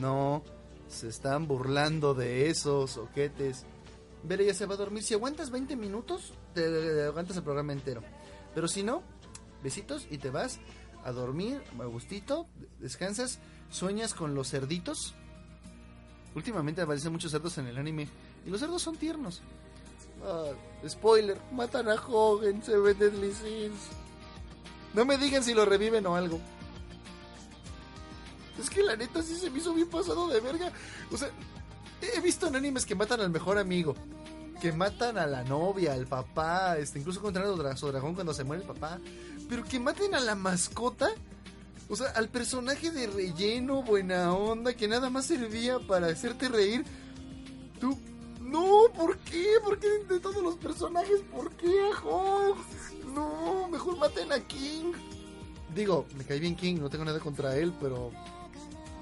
no, 0.00 0.44
se 0.86 1.08
están 1.08 1.48
burlando 1.48 2.14
de 2.14 2.48
esos 2.50 2.96
oquetes. 2.98 3.66
Veré, 4.22 4.46
ya 4.46 4.54
se 4.54 4.66
va 4.66 4.74
a 4.74 4.78
dormir. 4.78 5.02
Si 5.02 5.12
aguantas 5.12 5.50
20 5.50 5.74
minutos, 5.74 6.34
te 6.54 7.02
aguantas 7.06 7.36
el 7.36 7.42
programa 7.42 7.72
entero. 7.72 8.04
Pero 8.54 8.68
si 8.68 8.84
no, 8.84 9.02
besitos 9.60 10.06
y 10.08 10.18
te 10.18 10.30
vas 10.30 10.60
a 11.02 11.10
dormir, 11.10 11.64
a 11.80 11.84
gustito, 11.86 12.46
descansas, 12.78 13.40
sueñas 13.70 14.14
con 14.14 14.36
los 14.36 14.50
cerditos. 14.50 15.16
Últimamente 16.34 16.82
aparecen 16.82 17.12
muchos 17.12 17.30
cerdos 17.30 17.56
en 17.58 17.66
el 17.66 17.76
anime 17.76 18.08
y 18.46 18.50
los 18.50 18.60
cerdos 18.60 18.82
son 18.82 18.96
tiernos. 18.96 19.42
Ah, 20.24 20.52
spoiler, 20.88 21.38
matan 21.52 21.88
a 21.88 21.94
Hogan, 21.94 22.62
se 22.62 22.76
ve 22.76 22.94
Deadly 22.94 23.32
Sins. 23.32 23.88
No 24.94 25.04
me 25.04 25.18
digan 25.18 25.42
si 25.42 25.54
lo 25.54 25.64
reviven 25.64 26.06
o 26.06 26.16
algo. 26.16 26.40
Es 28.58 28.68
que 28.68 28.82
la 28.82 28.96
neta 28.96 29.22
sí 29.22 29.34
se 29.34 29.50
me 29.50 29.58
hizo 29.58 29.72
bien 29.72 29.88
pasado 29.88 30.28
de 30.28 30.40
verga. 30.40 30.70
O 31.10 31.16
sea, 31.16 31.30
he 32.00 32.20
visto 32.20 32.46
en 32.46 32.56
animes 32.56 32.84
que 32.84 32.94
matan 32.94 33.20
al 33.20 33.30
mejor 33.30 33.58
amigo. 33.58 33.94
Que 34.60 34.72
matan 34.72 35.18
a 35.18 35.26
la 35.26 35.42
novia, 35.42 35.94
al 35.94 36.06
papá, 36.06 36.76
este, 36.78 36.98
incluso 36.98 37.20
contra 37.20 37.76
su 37.76 37.90
dragón 37.90 38.14
cuando 38.14 38.34
se 38.34 38.44
muere 38.44 38.62
el 38.62 38.68
papá. 38.68 39.00
Pero 39.48 39.64
que 39.64 39.80
maten 39.80 40.14
a 40.14 40.20
la 40.20 40.34
mascota. 40.34 41.10
O 41.92 41.96
sea, 41.96 42.08
al 42.12 42.30
personaje 42.30 42.90
de 42.90 43.06
relleno, 43.06 43.82
buena 43.82 44.32
onda, 44.32 44.72
que 44.72 44.88
nada 44.88 45.10
más 45.10 45.26
servía 45.26 45.78
para 45.78 46.06
hacerte 46.06 46.48
reír. 46.48 46.86
Tú, 47.78 47.98
no, 48.40 48.84
¿por 48.96 49.18
qué? 49.18 49.44
¿Por 49.62 49.78
qué 49.78 49.88
de 50.08 50.18
todos 50.18 50.42
los 50.42 50.56
personajes? 50.56 51.20
¿Por 51.30 51.50
qué 51.50 51.68
a? 51.68 53.10
No, 53.14 53.68
mejor 53.68 53.98
maten 53.98 54.32
a 54.32 54.40
King. 54.40 54.94
Digo, 55.74 56.06
me 56.16 56.24
cae 56.24 56.38
bien 56.38 56.56
King, 56.56 56.76
no 56.80 56.88
tengo 56.88 57.04
nada 57.04 57.20
contra 57.20 57.58
él, 57.58 57.74
pero. 57.78 58.10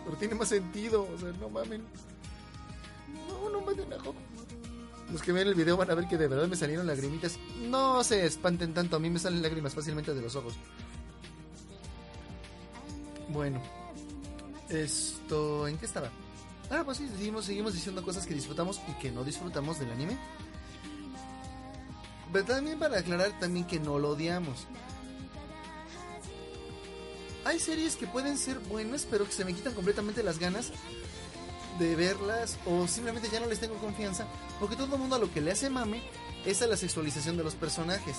Pero 0.04 0.16
tiene 0.16 0.34
más 0.34 0.48
sentido, 0.48 1.06
o 1.14 1.16
sea, 1.16 1.30
no 1.38 1.48
mamen. 1.48 1.84
No, 3.28 3.50
no 3.50 3.60
maten 3.60 3.92
a 3.92 3.98
Hulk. 3.98 4.16
Los 5.12 5.22
que 5.22 5.30
ven 5.30 5.46
el 5.46 5.54
video 5.54 5.76
van 5.76 5.92
a 5.92 5.94
ver 5.94 6.08
que 6.08 6.18
de 6.18 6.26
verdad 6.26 6.48
me 6.48 6.56
salieron 6.56 6.88
lagrimitas. 6.88 7.38
No 7.68 8.02
se 8.02 8.26
espanten 8.26 8.74
tanto, 8.74 8.96
a 8.96 8.98
mí 8.98 9.10
me 9.10 9.20
salen 9.20 9.42
lágrimas 9.42 9.76
fácilmente 9.76 10.12
de 10.12 10.22
los 10.22 10.34
ojos. 10.34 10.54
Bueno, 13.32 13.60
esto, 14.68 15.68
¿en 15.68 15.78
qué 15.78 15.86
estaba? 15.86 16.10
Ah, 16.68 16.82
pues 16.84 16.98
sí, 16.98 17.08
seguimos, 17.08 17.44
seguimos 17.44 17.74
diciendo 17.74 18.02
cosas 18.02 18.26
que 18.26 18.34
disfrutamos 18.34 18.80
y 18.88 18.92
que 19.00 19.12
no 19.12 19.22
disfrutamos 19.22 19.78
del 19.78 19.92
anime. 19.92 20.18
Pero 22.32 22.44
también 22.44 22.78
para 22.78 22.98
aclarar 22.98 23.38
también 23.38 23.66
que 23.66 23.78
no 23.78 23.98
lo 23.98 24.10
odiamos. 24.10 24.66
Hay 27.44 27.60
series 27.60 27.96
que 27.96 28.06
pueden 28.06 28.36
ser 28.36 28.58
buenas, 28.58 29.06
pero 29.08 29.24
que 29.24 29.32
se 29.32 29.44
me 29.44 29.54
quitan 29.54 29.74
completamente 29.74 30.22
las 30.22 30.38
ganas 30.38 30.72
de 31.78 31.96
verlas 31.96 32.58
o 32.66 32.86
simplemente 32.86 33.28
ya 33.32 33.40
no 33.40 33.46
les 33.46 33.60
tengo 33.60 33.76
confianza, 33.76 34.26
porque 34.58 34.76
todo 34.76 34.94
el 34.94 35.00
mundo 35.00 35.16
a 35.16 35.18
lo 35.18 35.32
que 35.32 35.40
le 35.40 35.52
hace 35.52 35.70
mame 35.70 36.02
es 36.44 36.60
a 36.62 36.66
la 36.66 36.76
sexualización 36.76 37.36
de 37.36 37.44
los 37.44 37.54
personajes. 37.54 38.16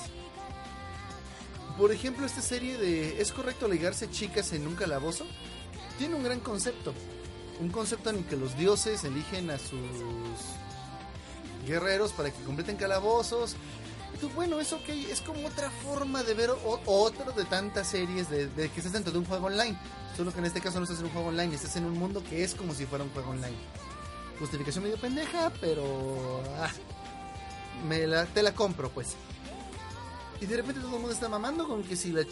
Por 1.82 1.92
ejemplo, 1.92 2.28
esta 2.28 2.44
serie 2.44 2.78
de 2.78 3.20
¿Es 3.20 3.32
correcto 3.32 3.68
ligarse 3.68 4.08
chicas 4.08 4.54
en 4.54 4.68
un 4.68 4.76
calabozo? 4.76 5.26
Tiene 5.98 6.14
un 6.14 6.24
gran 6.24 6.40
concepto. 6.40 6.94
Un 7.60 7.72
concepto 7.72 8.12
en 8.12 8.18
el 8.18 8.26
que 8.26 8.36
los 8.36 8.56
dioses 8.56 9.04
eligen 9.04 9.50
a 9.50 9.58
sus 9.58 9.80
guerreros 11.66 12.12
para 12.12 12.30
que 12.30 12.44
completen 12.44 12.76
calabozos. 12.76 13.56
Bueno, 14.36 14.60
es 14.60 14.72
ok, 14.74 14.90
es 14.90 15.22
como 15.22 15.48
otra 15.48 15.72
forma 15.72 16.22
de 16.22 16.36
ver 16.36 16.52
otro 16.86 17.32
de 17.32 17.46
tantas 17.46 17.88
series 17.88 18.30
de, 18.30 18.46
de 18.46 18.70
que 18.70 18.80
estás 18.80 18.94
dentro 18.94 19.12
de 19.12 19.18
un 19.18 19.26
juego 19.26 19.48
online. 19.48 19.76
Solo 20.16 20.32
que 20.32 20.38
en 20.38 20.46
este 20.46 20.62
caso 20.62 20.78
no 20.78 20.84
estás 20.84 21.00
en 21.00 21.06
un 21.06 21.12
juego 21.12 21.30
online, 21.30 21.56
estás 21.56 21.78
en 21.78 21.86
un 21.86 21.98
mundo 21.98 22.24
que 22.24 22.44
es 22.44 22.54
como 22.54 22.76
si 22.76 22.86
fuera 22.86 23.04
un 23.04 23.10
juego 23.10 23.32
online. 23.32 23.58
Justificación 24.38 24.84
medio 24.84 24.98
pendeja, 24.98 25.52
pero... 25.60 26.44
ah, 26.60 26.70
me 27.88 28.06
la, 28.06 28.28
te 28.28 28.44
la 28.44 28.54
compro, 28.54 28.92
pues. 28.92 29.16
Y 30.42 30.48
de 30.48 30.58
repente 30.58 30.82
todo 30.82 30.96
el 30.96 31.00
mundo 31.02 31.14
está 31.14 31.30
mamando 31.30 31.68
con 31.68 31.84
que 31.84 31.96
si 31.96 32.12
la 32.12 32.24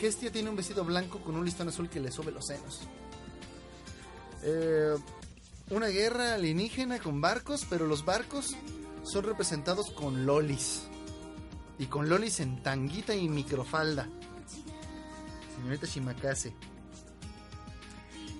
Gestia 0.00 0.30
tiene 0.30 0.48
un 0.48 0.56
vestido 0.56 0.84
blanco 0.84 1.18
con 1.18 1.34
un 1.34 1.44
listón 1.44 1.68
azul 1.68 1.88
que 1.88 2.00
le 2.00 2.12
sube 2.12 2.30
los 2.30 2.46
senos. 2.46 2.80
Eh, 4.42 4.94
una 5.70 5.88
guerra 5.88 6.34
alienígena 6.34 7.00
con 7.00 7.20
barcos, 7.20 7.66
pero 7.68 7.86
los 7.86 8.04
barcos 8.04 8.56
son 9.02 9.24
representados 9.24 9.90
con 9.90 10.26
lolis. 10.26 10.84
Y 11.78 11.86
con 11.86 12.08
lolis 12.08 12.40
en 12.40 12.62
tanguita 12.62 13.14
y 13.14 13.28
microfalda. 13.28 14.08
Señorita 15.56 15.86
Shimakase. 15.86 16.54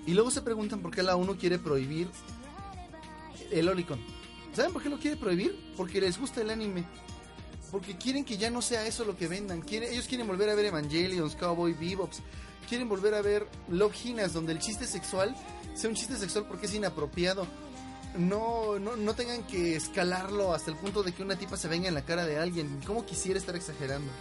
Y 0.05 0.13
luego 0.13 0.31
se 0.31 0.41
preguntan 0.41 0.81
por 0.81 0.91
qué 0.91 1.03
la 1.03 1.15
ONU 1.15 1.37
quiere 1.37 1.59
prohibir 1.59 2.09
el 3.51 3.67
Olicon. 3.67 3.99
¿Saben 4.53 4.73
por 4.73 4.81
qué 4.81 4.89
lo 4.89 4.97
quiere 4.97 5.17
prohibir? 5.17 5.73
Porque 5.77 6.01
les 6.01 6.17
gusta 6.17 6.41
el 6.41 6.49
anime. 6.49 6.85
Porque 7.71 7.97
quieren 7.97 8.25
que 8.25 8.37
ya 8.37 8.49
no 8.49 8.61
sea 8.61 8.85
eso 8.85 9.05
lo 9.05 9.15
que 9.15 9.27
vendan. 9.27 9.61
Quieren, 9.61 9.91
ellos 9.91 10.07
quieren 10.07 10.27
volver 10.27 10.49
a 10.49 10.55
ver 10.55 10.65
Evangelions, 10.65 11.35
Cowboy 11.35 11.73
Bebops. 11.73 12.21
Quieren 12.67 12.89
volver 12.89 13.13
a 13.13 13.21
ver 13.21 13.47
Love 13.69 13.95
Hinas, 14.05 14.33
donde 14.33 14.53
el 14.53 14.59
chiste 14.59 14.85
sexual 14.85 15.35
sea 15.73 15.89
un 15.89 15.95
chiste 15.95 16.17
sexual 16.17 16.45
porque 16.47 16.65
es 16.65 16.73
inapropiado. 16.73 17.47
No, 18.17 18.79
no, 18.79 18.95
no 18.95 19.13
tengan 19.13 19.43
que 19.43 19.75
escalarlo 19.75 20.53
hasta 20.53 20.71
el 20.71 20.77
punto 20.77 21.03
de 21.03 21.11
que 21.11 21.21
una 21.21 21.35
tipa 21.35 21.57
se 21.57 21.67
venga 21.67 21.87
en 21.87 21.93
la 21.93 22.03
cara 22.03 22.25
de 22.25 22.39
alguien. 22.39 22.81
¿Cómo 22.85 23.05
quisiera 23.05 23.39
estar 23.39 23.55
exagerando? 23.55 24.11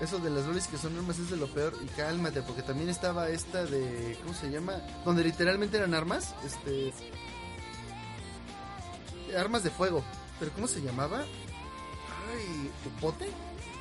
Eso 0.00 0.18
de 0.18 0.30
las 0.30 0.44
lolis 0.44 0.66
que 0.66 0.76
son 0.76 0.96
armas 0.98 1.18
es 1.18 1.30
de 1.30 1.36
lo 1.36 1.46
peor. 1.46 1.74
Y 1.82 1.86
cálmate, 1.96 2.42
porque 2.42 2.62
también 2.62 2.88
estaba 2.88 3.28
esta 3.28 3.64
de. 3.64 4.18
¿Cómo 4.22 4.34
se 4.34 4.50
llama? 4.50 4.74
Donde 5.04 5.22
literalmente 5.22 5.76
eran 5.76 5.94
armas. 5.94 6.34
Este. 6.44 6.92
Armas 9.38 9.62
de 9.62 9.70
fuego. 9.70 10.04
¿Pero 10.40 10.52
cómo 10.52 10.66
se 10.66 10.80
llamaba? 10.80 11.24
Ay, 12.34 12.70
¿Upote? 12.86 13.28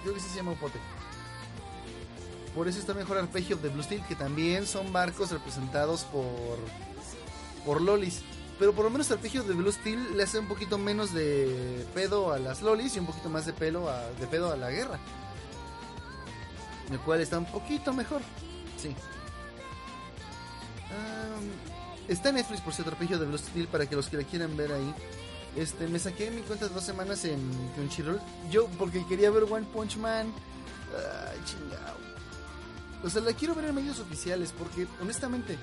Creo 0.03 0.13
que 0.13 0.19
se 0.19 0.35
llama 0.35 0.51
Upote. 0.51 0.79
Por 2.55 2.67
eso 2.67 2.79
está 2.79 2.93
mejor 2.93 3.17
Arpeggio 3.17 3.57
de 3.57 3.69
Blue 3.69 3.81
Steel, 3.81 4.05
que 4.05 4.15
también 4.15 4.67
son 4.67 4.93
barcos 4.93 5.31
representados 5.31 6.03
por. 6.03 6.57
por 7.65 7.81
lolis. 7.81 8.21
Pero 8.59 8.73
por 8.73 8.85
lo 8.85 8.91
menos 8.91 9.09
Arpeggio 9.09 9.43
de 9.43 9.53
Blue 9.53 9.71
Steel 9.71 10.15
le 10.15 10.23
hace 10.23 10.37
un 10.37 10.47
poquito 10.47 10.77
menos 10.77 11.13
de 11.13 11.85
pedo 11.95 12.31
a 12.31 12.37
las 12.37 12.61
lolis 12.61 12.95
y 12.95 12.99
un 12.99 13.07
poquito 13.07 13.29
más 13.29 13.45
de 13.45 13.53
pelo 13.53 13.89
a, 13.89 14.09
de 14.11 14.27
pedo 14.27 14.51
a 14.51 14.55
la 14.55 14.69
guerra. 14.69 14.99
El 16.91 16.99
cual 16.99 17.21
está 17.21 17.39
un 17.39 17.45
poquito 17.45 17.91
mejor. 17.93 18.21
Sí. 18.77 18.95
Está 22.07 22.29
en 22.29 22.35
Netflix 22.35 22.61
por 22.61 22.73
cierto, 22.73 22.91
Arpeggio 22.91 23.17
de 23.17 23.25
Blue 23.25 23.37
Steel 23.37 23.67
para 23.67 23.87
que 23.87 23.95
los 23.95 24.09
que 24.09 24.17
la 24.17 24.23
quieran 24.23 24.55
ver 24.55 24.73
ahí. 24.73 24.93
Este, 25.55 25.87
me 25.87 25.99
saqué 25.99 26.31
mi 26.31 26.41
cuenta 26.41 26.67
dos 26.67 26.83
semanas 26.83 27.25
en 27.25 27.39
Crunchyroll. 27.75 28.19
Yo, 28.49 28.67
porque 28.79 29.05
quería 29.05 29.29
ver 29.29 29.43
One 29.43 29.67
Punch 29.71 29.97
Man. 29.97 30.33
Ay, 30.95 31.39
chingado. 31.45 31.97
O 33.03 33.09
sea, 33.09 33.21
la 33.21 33.33
quiero 33.33 33.53
ver 33.53 33.65
en 33.65 33.75
medios 33.75 33.99
oficiales 33.99 34.53
porque, 34.57 34.87
honestamente, 35.01 35.57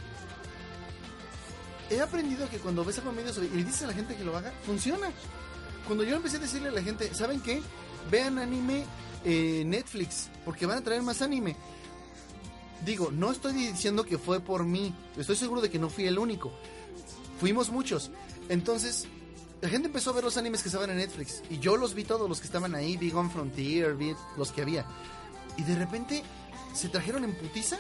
he 1.89 2.01
aprendido 2.01 2.49
que 2.49 2.59
cuando 2.59 2.85
ves 2.85 2.99
algo 2.99 3.11
en 3.11 3.17
medios 3.17 3.39
y 3.39 3.49
le 3.49 3.65
dices 3.65 3.83
a 3.83 3.87
la 3.89 3.95
gente 3.95 4.15
que 4.15 4.25
lo 4.25 4.37
haga, 4.37 4.53
funciona. 4.65 5.11
Cuando 5.87 6.05
yo 6.05 6.17
empecé 6.17 6.37
a 6.37 6.41
decirle 6.41 6.69
a 6.69 6.73
la 6.73 6.83
gente, 6.83 7.13
¿saben 7.15 7.41
qué? 7.41 7.63
Vean 8.11 8.39
anime 8.39 8.85
Netflix 9.25 10.29
porque 10.45 10.67
van 10.67 10.79
a 10.79 10.83
traer 10.83 11.03
más 11.03 11.21
anime. 11.23 11.57
Digo, 12.85 13.11
no 13.11 13.31
estoy 13.33 13.53
diciendo 13.53 14.05
que 14.05 14.19
fue 14.19 14.41
por 14.41 14.65
mí. 14.65 14.95
Estoy 15.17 15.37
seguro 15.37 15.61
de 15.61 15.71
que 15.71 15.79
no 15.79 15.91
fui 15.91 16.07
el 16.07 16.19
único. 16.19 16.53
Fuimos 17.41 17.71
muchos. 17.71 18.11
Entonces, 18.49 19.07
la 19.61 19.69
gente 19.69 19.89
empezó 19.89 20.11
a 20.11 20.15
ver 20.15 20.25
los 20.25 20.37
animes 20.37 20.63
que 20.63 20.69
estaban 20.69 20.91
en 20.91 20.97
Netflix. 20.97 21.43
Y 21.51 21.59
yo 21.59 21.77
los 21.77 21.95
vi 21.95 22.05
todos, 22.05 22.29
los 22.29 22.41
que 22.41 22.47
estaban 22.47 22.75
ahí. 22.75 22.97
Vi 22.97 23.11
Gone 23.11 23.31
Frontier, 23.31 23.95
vi 23.95 24.15
los 24.37 24.53
que 24.53 24.63
había. 24.63 24.87
Y 25.57 25.63
de 25.63 25.75
repente 25.75 26.23
se 26.73 26.89
trajeron 26.89 27.25
en 27.25 27.35
putiza 27.35 27.79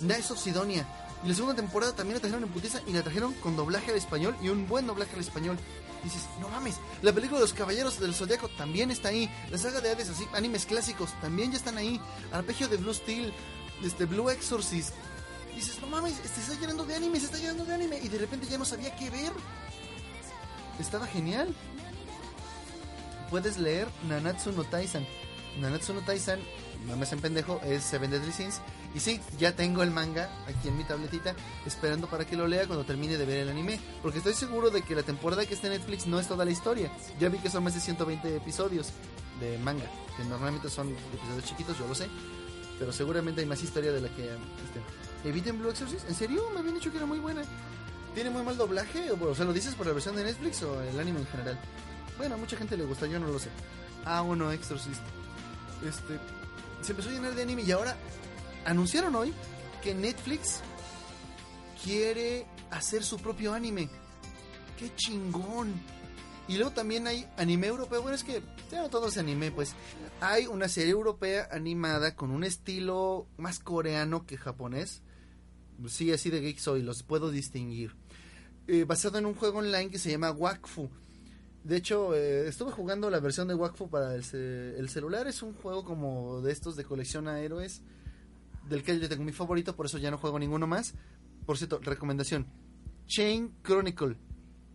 Knights 0.00 0.30
of 0.32 0.38
Sidonia. 0.38 0.86
Y 1.24 1.28
la 1.28 1.34
segunda 1.34 1.54
temporada 1.54 1.94
también 1.94 2.14
la 2.14 2.20
trajeron 2.20 2.44
en 2.44 2.50
putiza 2.50 2.80
y 2.86 2.92
la 2.92 3.02
trajeron 3.02 3.32
con 3.34 3.56
doblaje 3.56 3.92
al 3.92 3.96
español 3.96 4.36
y 4.42 4.48
un 4.48 4.66
buen 4.68 4.86
doblaje 4.86 5.14
al 5.14 5.20
español. 5.20 5.56
dices, 6.02 6.22
no 6.40 6.48
mames, 6.48 6.76
la 7.02 7.12
película 7.12 7.38
de 7.38 7.46
los 7.46 7.54
Caballeros 7.54 8.00
del 8.00 8.14
Zodiaco 8.14 8.48
también 8.48 8.90
está 8.90 9.08
ahí. 9.08 9.30
La 9.50 9.58
saga 9.58 9.80
de 9.80 9.90
Hades, 9.90 10.10
así, 10.10 10.26
animes 10.32 10.66
clásicos, 10.66 11.10
también 11.20 11.52
ya 11.52 11.58
están 11.58 11.78
ahí. 11.78 12.00
Arpegio 12.32 12.68
de 12.68 12.76
Blue 12.76 12.92
Steel, 12.92 13.32
este, 13.84 14.04
Blue 14.04 14.28
Exorcist. 14.30 14.94
dices, 15.54 15.80
no 15.80 15.86
mames, 15.86 16.14
se 16.14 16.40
está 16.40 16.54
llenando 16.60 16.84
de 16.84 16.96
anime, 16.96 17.20
se 17.20 17.26
está 17.26 17.38
llenando 17.38 17.64
de 17.64 17.74
anime. 17.74 18.00
Y 18.02 18.08
de 18.08 18.18
repente 18.18 18.46
ya 18.46 18.58
no 18.58 18.64
sabía 18.64 18.94
qué 18.96 19.08
ver. 19.10 19.32
Estaba 20.78 21.06
genial. 21.06 21.54
Puedes 23.30 23.58
leer 23.58 23.88
Nanatsu 24.08 24.52
no 24.52 24.64
Taisan. 24.64 25.06
Nanatsu 25.60 25.94
no 25.94 26.00
Taisan, 26.00 26.40
no 26.86 26.96
me 26.96 27.04
hacen 27.04 27.20
pendejo, 27.20 27.60
es 27.64 27.82
Seven 27.82 28.10
Deadly 28.10 28.32
Sins. 28.32 28.60
Y 28.94 29.00
sí, 29.00 29.20
ya 29.38 29.56
tengo 29.56 29.82
el 29.82 29.90
manga 29.90 30.30
aquí 30.46 30.68
en 30.68 30.76
mi 30.76 30.84
tabletita, 30.84 31.34
esperando 31.66 32.06
para 32.08 32.24
que 32.24 32.36
lo 32.36 32.46
lea 32.46 32.66
cuando 32.66 32.84
termine 32.84 33.16
de 33.16 33.24
ver 33.24 33.38
el 33.38 33.48
anime. 33.48 33.80
Porque 34.02 34.18
estoy 34.18 34.34
seguro 34.34 34.70
de 34.70 34.82
que 34.82 34.94
la 34.94 35.02
temporada 35.02 35.46
que 35.46 35.54
está 35.54 35.66
en 35.68 35.74
Netflix 35.74 36.06
no 36.06 36.20
es 36.20 36.28
toda 36.28 36.44
la 36.44 36.50
historia. 36.50 36.92
Ya 37.18 37.28
vi 37.28 37.38
que 37.38 37.50
son 37.50 37.64
más 37.64 37.74
de 37.74 37.80
120 37.80 38.36
episodios 38.36 38.92
de 39.40 39.58
manga, 39.58 39.86
que 40.16 40.24
normalmente 40.24 40.68
son 40.68 40.90
episodios 40.90 41.44
chiquitos, 41.44 41.78
yo 41.78 41.88
lo 41.88 41.94
sé. 41.94 42.08
Pero 42.78 42.92
seguramente 42.92 43.40
hay 43.40 43.46
más 43.46 43.62
historia 43.62 43.92
de 43.92 44.00
la 44.00 44.08
que... 44.08 44.22
Este, 44.22 45.28
¿Eviten 45.28 45.58
Blue 45.58 45.70
Exorcist? 45.70 46.08
¿En 46.08 46.14
serio? 46.14 46.50
Me 46.52 46.60
habían 46.60 46.74
dicho 46.74 46.90
que 46.90 46.98
era 46.98 47.06
muy 47.06 47.18
buena. 47.18 47.42
¿Tiene 48.14 48.30
muy 48.30 48.42
mal 48.42 48.56
doblaje? 48.56 49.10
O, 49.10 49.34
sea, 49.34 49.44
¿lo 49.44 49.52
dices 49.52 49.74
por 49.74 49.86
la 49.86 49.92
versión 49.92 50.14
de 50.14 50.22
Netflix 50.22 50.62
o 50.62 50.80
el 50.80 50.98
anime 51.00 51.20
en 51.20 51.26
general? 51.26 51.58
Bueno, 52.16 52.36
a 52.36 52.38
mucha 52.38 52.56
gente 52.56 52.76
le 52.76 52.84
gusta, 52.84 53.06
yo 53.06 53.18
no 53.18 53.26
lo 53.26 53.38
sé. 53.40 53.48
Ah, 54.04 54.22
uno, 54.22 54.52
Exorcist. 54.52 55.02
Este, 55.84 56.18
se 56.80 56.92
empezó 56.92 57.08
a 57.08 57.12
llenar 57.12 57.34
de 57.34 57.42
anime 57.42 57.62
y 57.62 57.72
ahora 57.72 57.96
anunciaron 58.64 59.16
hoy 59.16 59.34
que 59.82 59.94
Netflix 59.94 60.60
quiere 61.82 62.46
hacer 62.70 63.02
su 63.02 63.18
propio 63.18 63.52
anime. 63.52 63.88
¡Qué 64.78 64.94
chingón! 64.94 65.74
Y 66.46 66.56
luego 66.56 66.72
también 66.72 67.06
hay 67.06 67.26
anime 67.36 67.66
europeo. 67.66 68.02
Bueno, 68.02 68.14
es 68.14 68.22
que 68.22 68.42
ya 68.70 68.82
no 68.82 68.90
todo 68.90 69.08
es 69.08 69.18
anime, 69.18 69.50
pues. 69.50 69.74
Hay 70.20 70.46
una 70.46 70.68
serie 70.68 70.92
europea 70.92 71.48
animada 71.50 72.14
con 72.14 72.30
un 72.30 72.44
estilo 72.44 73.26
más 73.38 73.58
coreano 73.58 74.24
que 74.24 74.36
japonés. 74.36 75.02
Sí, 75.88 76.12
así 76.12 76.30
de 76.30 76.40
geek 76.40 76.58
soy, 76.58 76.82
los 76.82 77.02
puedo 77.02 77.30
distinguir. 77.30 77.96
Eh, 78.66 78.84
basado 78.84 79.18
en 79.18 79.26
un 79.26 79.34
juego 79.34 79.58
online 79.58 79.90
que 79.90 79.98
se 79.98 80.10
llama 80.10 80.30
Wakfu 80.30 80.88
de 81.64 81.78
hecho, 81.78 82.14
eh, 82.14 82.46
estuve 82.46 82.70
jugando 82.70 83.08
la 83.08 83.20
versión 83.20 83.48
de 83.48 83.54
Wakfu 83.54 83.88
para 83.88 84.14
el, 84.14 84.22
celular. 84.22 85.26
Es 85.26 85.42
un 85.42 85.54
juego 85.54 85.82
como 85.82 86.42
de 86.42 86.52
estos 86.52 86.76
de 86.76 86.84
colección 86.84 87.26
a 87.26 87.40
héroes. 87.40 87.80
Del 88.68 88.82
que 88.82 89.00
yo 89.00 89.08
tengo 89.08 89.24
mi 89.24 89.32
favorito, 89.32 89.74
por 89.74 89.86
eso 89.86 89.96
ya 89.96 90.10
no 90.10 90.18
juego 90.18 90.38
ninguno 90.38 90.66
más. 90.66 90.92
Por 91.46 91.56
cierto, 91.56 91.78
recomendación. 91.78 92.46
Chain 93.06 93.54
Chronicle 93.62 94.16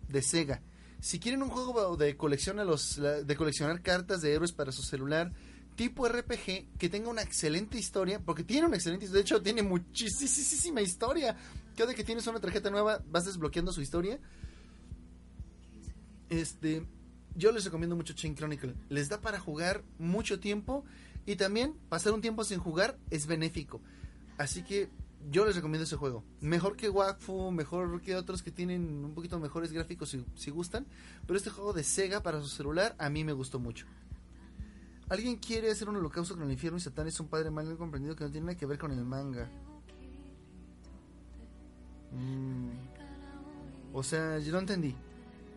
de 0.08 0.22
Sega. 0.24 0.64
Si 1.00 1.20
quieren 1.20 1.44
un 1.44 1.50
juego 1.50 1.96
de 1.96 2.18
colección 2.18 2.58
los 2.58 3.00
de 3.00 3.36
coleccionar 3.36 3.82
cartas 3.82 4.22
de 4.22 4.34
héroes 4.34 4.52
para 4.52 4.72
su 4.72 4.82
celular, 4.82 5.32
tipo 5.76 6.08
RPG 6.08 6.78
que 6.78 6.90
tenga 6.90 7.10
una 7.10 7.22
excelente 7.22 7.78
historia, 7.78 8.20
porque 8.20 8.44
tiene 8.44 8.68
una 8.68 8.76
excelente 8.76 9.06
historia, 9.06 9.24
de 9.24 9.26
hecho 9.26 9.42
tiene 9.42 9.62
muchísima 9.62 10.82
historia. 10.82 11.38
Cada 11.80 11.94
que 11.94 12.04
tienes 12.04 12.28
una 12.28 12.42
tarjeta 12.42 12.70
nueva 12.70 13.02
vas 13.10 13.24
desbloqueando 13.24 13.72
su 13.72 13.80
historia 13.80 14.20
este, 16.28 16.86
yo 17.38 17.54
les 17.54 17.64
recomiendo 17.64 17.96
mucho 17.96 18.14
Chain 18.14 18.36
Chronicle. 18.36 18.76
Les 18.90 19.08
da 19.08 19.22
para 19.22 19.40
jugar 19.40 19.86
mucho 19.98 20.42
tiempo 20.42 20.84
y 21.26 21.38
también 21.38 21.78
pasar 21.88 22.12
un 22.12 22.20
tiempo 22.20 22.44
sin 22.44 22.60
jugar 22.60 22.98
es 23.12 23.28
benéfico. 23.28 23.80
Así 24.38 24.62
que 24.62 24.90
yo 25.32 25.46
les 25.46 25.56
recomiendo 25.56 25.86
ese 25.86 25.96
juego. 25.96 26.26
Mejor 26.42 26.76
que 26.76 26.90
Wakfu, 26.90 27.50
mejor 27.50 28.02
que 28.02 28.18
otros 28.18 28.44
que 28.44 28.52
tienen 28.52 29.06
un 29.06 29.14
poquito 29.14 29.40
mejores 29.40 29.72
gráficos 29.72 30.10
si, 30.10 30.26
si 30.36 30.52
gustan. 30.52 30.86
Pero 31.26 31.38
este 31.38 31.50
juego 31.50 31.72
de 31.72 31.86
Sega 31.86 32.22
para 32.22 32.42
su 32.42 32.50
celular 32.50 32.94
a 33.00 33.10
mí 33.10 33.24
me 33.24 33.32
gustó 33.32 33.58
mucho. 33.58 33.86
¿Alguien 35.08 35.38
quiere 35.38 35.72
hacer 35.72 35.88
un 35.88 35.96
holocausto 35.96 36.36
con 36.36 36.44
el 36.44 36.52
infierno 36.52 36.78
y 36.78 36.82
Satán? 36.82 37.08
Es 37.08 37.22
un 37.22 37.30
padre 37.30 37.52
mal 37.52 37.74
comprendido 37.78 38.18
que 38.18 38.26
no 38.26 38.32
tiene 38.32 38.48
nada 38.48 38.58
que 38.58 38.66
ver 38.66 38.78
con 38.78 38.92
el 38.92 39.06
manga. 39.06 39.50
Mm. 42.12 42.70
O 43.94 44.04
sea, 44.04 44.40
yo 44.40 44.52
no 44.52 44.60
entendí. 44.60 44.96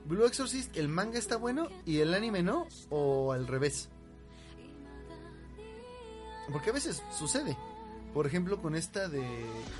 Blue 0.04 0.24
Exorcist, 0.24 0.76
el 0.76 0.88
manga 0.88 1.18
está 1.18 1.36
bueno 1.36 1.68
y 1.86 2.00
el 2.00 2.12
anime 2.14 2.42
no, 2.42 2.66
o 2.90 3.32
al 3.32 3.46
revés. 3.46 3.88
Porque 6.50 6.70
a 6.70 6.72
veces 6.72 7.02
sucede. 7.16 7.56
Por 8.12 8.26
ejemplo, 8.26 8.60
con 8.60 8.74
esta 8.74 9.08
de. 9.08 9.22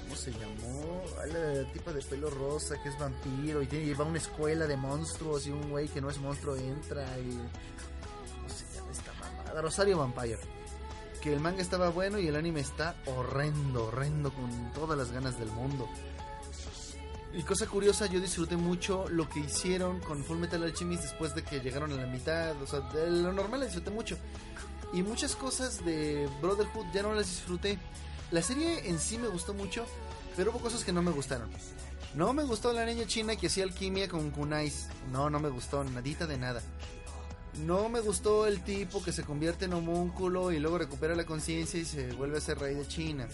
¿Cómo 0.02 0.16
se 0.16 0.30
llamó? 0.30 1.02
La 1.32 1.70
tipa 1.72 1.92
de 1.92 2.00
pelo 2.02 2.30
rosa 2.30 2.82
que 2.82 2.88
es 2.88 2.98
vampiro 2.98 3.60
y 3.62 3.66
tiene, 3.66 3.84
lleva 3.84 4.04
una 4.04 4.18
escuela 4.18 4.66
de 4.66 4.76
monstruos 4.76 5.46
y 5.46 5.50
un 5.50 5.70
güey 5.70 5.88
que 5.88 6.00
no 6.00 6.08
es 6.08 6.18
monstruo 6.18 6.56
entra 6.56 7.04
y. 7.18 7.32
¿Cómo 7.32 8.48
se 8.48 8.74
llama 8.74 8.92
esta 8.92 9.12
mamada? 9.14 9.60
Rosario 9.60 9.98
Vampire. 9.98 10.38
Que 11.20 11.34
el 11.34 11.40
manga 11.40 11.60
estaba 11.60 11.90
bueno 11.90 12.18
y 12.18 12.26
el 12.26 12.36
anime 12.36 12.60
está 12.60 12.96
horrendo, 13.06 13.88
horrendo, 13.88 14.32
con 14.32 14.72
todas 14.72 14.96
las 14.96 15.12
ganas 15.12 15.38
del 15.38 15.50
mundo. 15.50 15.86
Y 17.34 17.42
cosa 17.44 17.66
curiosa, 17.66 18.06
yo 18.06 18.20
disfruté 18.20 18.56
mucho 18.56 19.08
lo 19.08 19.26
que 19.28 19.40
hicieron 19.40 20.00
con 20.00 20.22
Full 20.22 20.36
Metal 20.36 20.62
Alchemist 20.62 21.04
después 21.04 21.34
de 21.34 21.42
que 21.42 21.60
llegaron 21.60 21.90
a 21.92 21.96
la 21.96 22.06
mitad. 22.06 22.60
O 22.60 22.66
sea, 22.66 22.80
lo 23.06 23.32
normal 23.32 23.60
la 23.60 23.66
disfruté 23.66 23.90
mucho. 23.90 24.18
Y 24.92 25.02
muchas 25.02 25.34
cosas 25.34 25.82
de 25.84 26.28
Brotherhood 26.42 26.86
ya 26.92 27.02
no 27.02 27.14
las 27.14 27.26
disfruté. 27.26 27.78
La 28.30 28.42
serie 28.42 28.88
en 28.88 28.98
sí 28.98 29.16
me 29.16 29.28
gustó 29.28 29.54
mucho, 29.54 29.86
pero 30.36 30.50
hubo 30.50 30.58
cosas 30.58 30.84
que 30.84 30.92
no 30.92 31.02
me 31.02 31.10
gustaron. 31.10 31.48
No 32.14 32.34
me 32.34 32.44
gustó 32.44 32.74
la 32.74 32.84
niña 32.84 33.06
china 33.06 33.36
que 33.36 33.46
hacía 33.46 33.64
alquimia 33.64 34.08
con 34.08 34.30
kunais. 34.30 34.88
No, 35.10 35.30
no 35.30 35.40
me 35.40 35.48
gustó, 35.48 35.82
nadita 35.84 36.26
de 36.26 36.36
nada. 36.36 36.60
No 37.64 37.88
me 37.88 38.00
gustó 38.00 38.46
el 38.46 38.62
tipo 38.62 39.02
que 39.02 39.12
se 39.12 39.22
convierte 39.22 39.64
en 39.64 39.72
homúnculo 39.72 40.52
y 40.52 40.58
luego 40.58 40.76
recupera 40.76 41.14
la 41.14 41.24
conciencia 41.24 41.80
y 41.80 41.86
se 41.86 42.12
vuelve 42.12 42.36
a 42.36 42.40
ser 42.42 42.58
rey 42.58 42.74
de 42.74 42.86
China. 42.86 43.26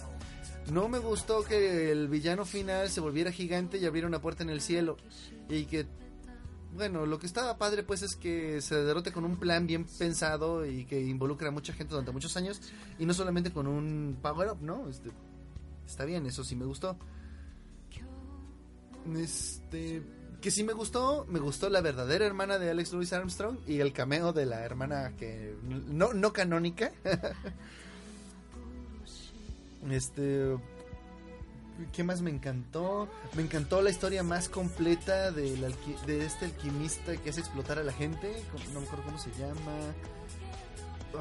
No 0.73 0.89
me 0.89 0.99
gustó 0.99 1.43
que 1.43 1.91
el 1.91 2.09
villano 2.09 2.45
final 2.45 2.91
se 2.91 3.01
volviera 3.01 3.33
gigante 3.33 3.79
y 3.79 3.87
abriera 3.87 4.09
una 4.09 4.21
puerta 4.21 4.43
en 4.43 4.51
el 4.51 4.61
cielo. 4.61 4.97
Y 5.49 5.65
que, 5.65 5.87
bueno, 6.75 7.07
lo 7.07 7.19
que 7.19 7.27
estaba 7.27 7.57
padre 7.57 7.83
pues 7.83 8.03
es 8.03 8.17
que 8.17 8.61
se 8.61 8.75
derrote 8.83 9.13
con 9.13 9.25
un 9.25 9.37
plan 9.37 9.67
bien 9.67 9.85
pensado 9.85 10.67
y 10.67 10.85
que 10.85 11.01
involucra 11.01 11.49
a 11.49 11.53
mucha 11.53 11.73
gente 11.73 11.93
durante 11.93 12.13
muchos 12.13 12.37
años. 12.37 12.61
Y 12.99 13.07
no 13.07 13.15
solamente 13.15 13.53
con 13.53 13.67
un 13.67 14.19
power 14.21 14.51
up, 14.51 14.59
¿no? 14.61 14.89
Este, 14.89 15.11
está 15.87 16.05
bien, 16.05 16.27
eso 16.27 16.45
sí 16.45 16.55
me 16.55 16.67
gustó. 16.67 16.99
Este, 19.17 20.03
que 20.41 20.51
sí 20.51 20.65
me 20.65 20.73
gustó, 20.73 21.25
me 21.29 21.39
gustó 21.39 21.71
la 21.71 21.81
verdadera 21.81 22.27
hermana 22.27 22.59
de 22.59 22.71
Alex 22.71 22.93
Louis 22.93 23.13
Armstrong 23.13 23.59
y 23.67 23.81
el 23.81 23.93
cameo 23.93 24.33
de 24.33 24.47
la 24.47 24.65
hermana 24.65 25.15
que 25.17 25.57
no, 25.63 26.13
no 26.13 26.33
canónica. 26.33 26.93
Este. 29.91 30.57
¿Qué 31.93 32.03
más 32.03 32.23
me 32.23 32.31
encantó? 32.31 33.09
Me 33.35 33.43
encantó 33.43 33.81
la 33.83 33.91
historia 33.91 34.25
más 34.25 34.49
completa 34.49 35.31
de, 35.31 35.57
de 36.07 36.27
este 36.27 36.47
alquimista 36.47 37.17
que 37.17 37.31
hace 37.31 37.41
explotar 37.41 37.79
a 37.79 37.85
la 37.85 37.93
gente. 37.93 38.43
No 38.75 38.81
me 38.81 38.87
acuerdo 38.87 39.05
cómo 39.05 39.19
se 39.19 39.31
llama. 39.33 39.73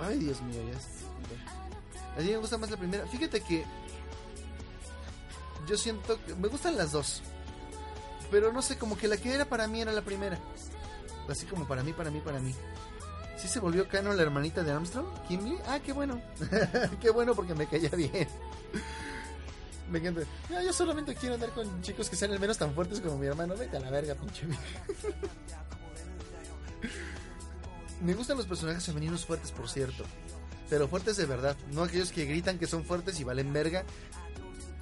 Ay, 0.01 0.17
Dios 0.19 0.41
mío, 0.41 0.59
ya. 0.71 2.17
A 2.17 2.21
mí 2.21 2.31
me 2.31 2.37
gusta 2.37 2.57
más 2.57 2.71
la 2.71 2.77
primera. 2.77 3.05
Fíjate 3.05 3.41
que. 3.41 3.63
Yo 5.67 5.77
siento 5.77 6.19
que. 6.25 6.33
Me 6.35 6.47
gustan 6.47 6.75
las 6.75 6.91
dos. 6.91 7.21
Pero 8.31 8.51
no 8.51 8.61
sé, 8.61 8.77
como 8.77 8.97
que 8.97 9.07
la 9.07 9.17
que 9.17 9.33
era 9.33 9.45
para 9.45 9.67
mí 9.67 9.81
era 9.81 9.91
la 9.91 10.01
primera. 10.01 10.39
Así 11.29 11.45
como 11.45 11.67
para 11.67 11.83
mí, 11.83 11.93
para 11.93 12.09
mí, 12.09 12.19
para 12.19 12.39
mí. 12.39 12.53
¿Sí 13.37 13.47
se 13.47 13.59
volvió 13.59 13.87
canon 13.87 14.17
la 14.17 14.23
hermanita 14.23 14.63
de 14.63 14.71
Armstrong? 14.71 15.05
¿Kimberly? 15.27 15.59
Ah, 15.67 15.79
qué 15.79 15.93
bueno. 15.93 16.19
qué 17.01 17.11
bueno 17.11 17.35
porque 17.35 17.53
me 17.53 17.67
caía 17.67 17.89
bien. 17.89 18.27
me 19.91 19.99
encanta. 19.99 20.21
yo 20.49 20.73
solamente 20.73 21.13
quiero 21.13 21.35
andar 21.35 21.51
con 21.51 21.81
chicos 21.83 22.09
que 22.09 22.15
sean 22.15 22.31
al 22.31 22.39
menos 22.39 22.57
tan 22.57 22.73
fuertes 22.73 22.99
como 22.99 23.19
mi 23.19 23.27
hermano. 23.27 23.55
Vete 23.55 23.77
a 23.77 23.79
la 23.79 23.91
verga, 23.91 24.15
pinche 24.15 24.47
Me 28.01 28.15
gustan 28.15 28.37
los 28.37 28.47
personajes 28.47 28.83
femeninos 28.85 29.25
fuertes, 29.25 29.51
por 29.51 29.69
cierto. 29.69 30.03
Pero 30.69 30.87
fuertes 30.87 31.15
de 31.17 31.27
verdad. 31.27 31.55
No 31.71 31.83
aquellos 31.83 32.11
que 32.11 32.25
gritan 32.25 32.57
que 32.57 32.65
son 32.65 32.83
fuertes 32.83 33.19
y 33.19 33.23
valen 33.23 33.53
verga. 33.53 33.83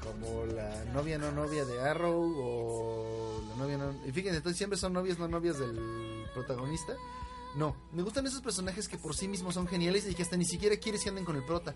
Como 0.01 0.45
la 0.45 0.85
novia 0.93 1.17
no 1.17 1.31
novia 1.31 1.65
de 1.65 1.81
Arrow 1.81 2.33
o 2.37 3.41
la 3.49 3.55
novia 3.55 3.77
no... 3.77 3.91
Y 4.05 4.11
fíjense, 4.11 4.37
entonces 4.37 4.57
siempre 4.57 4.77
son 4.77 4.93
novias 4.93 5.19
no 5.19 5.27
novias 5.27 5.59
del 5.59 6.25
protagonista. 6.33 6.93
No, 7.55 7.75
me 7.93 8.03
gustan 8.03 8.25
esos 8.27 8.41
personajes 8.41 8.87
que 8.87 8.97
por 8.97 9.15
sí 9.15 9.27
mismos 9.27 9.53
son 9.53 9.67
geniales 9.67 10.05
y 10.09 10.13
que 10.13 10.23
hasta 10.23 10.35
ni 10.35 10.45
siquiera 10.45 10.75
quieres 10.77 11.03
que 11.03 11.09
anden 11.09 11.23
con 11.25 11.37
el 11.37 11.45
prota. 11.45 11.73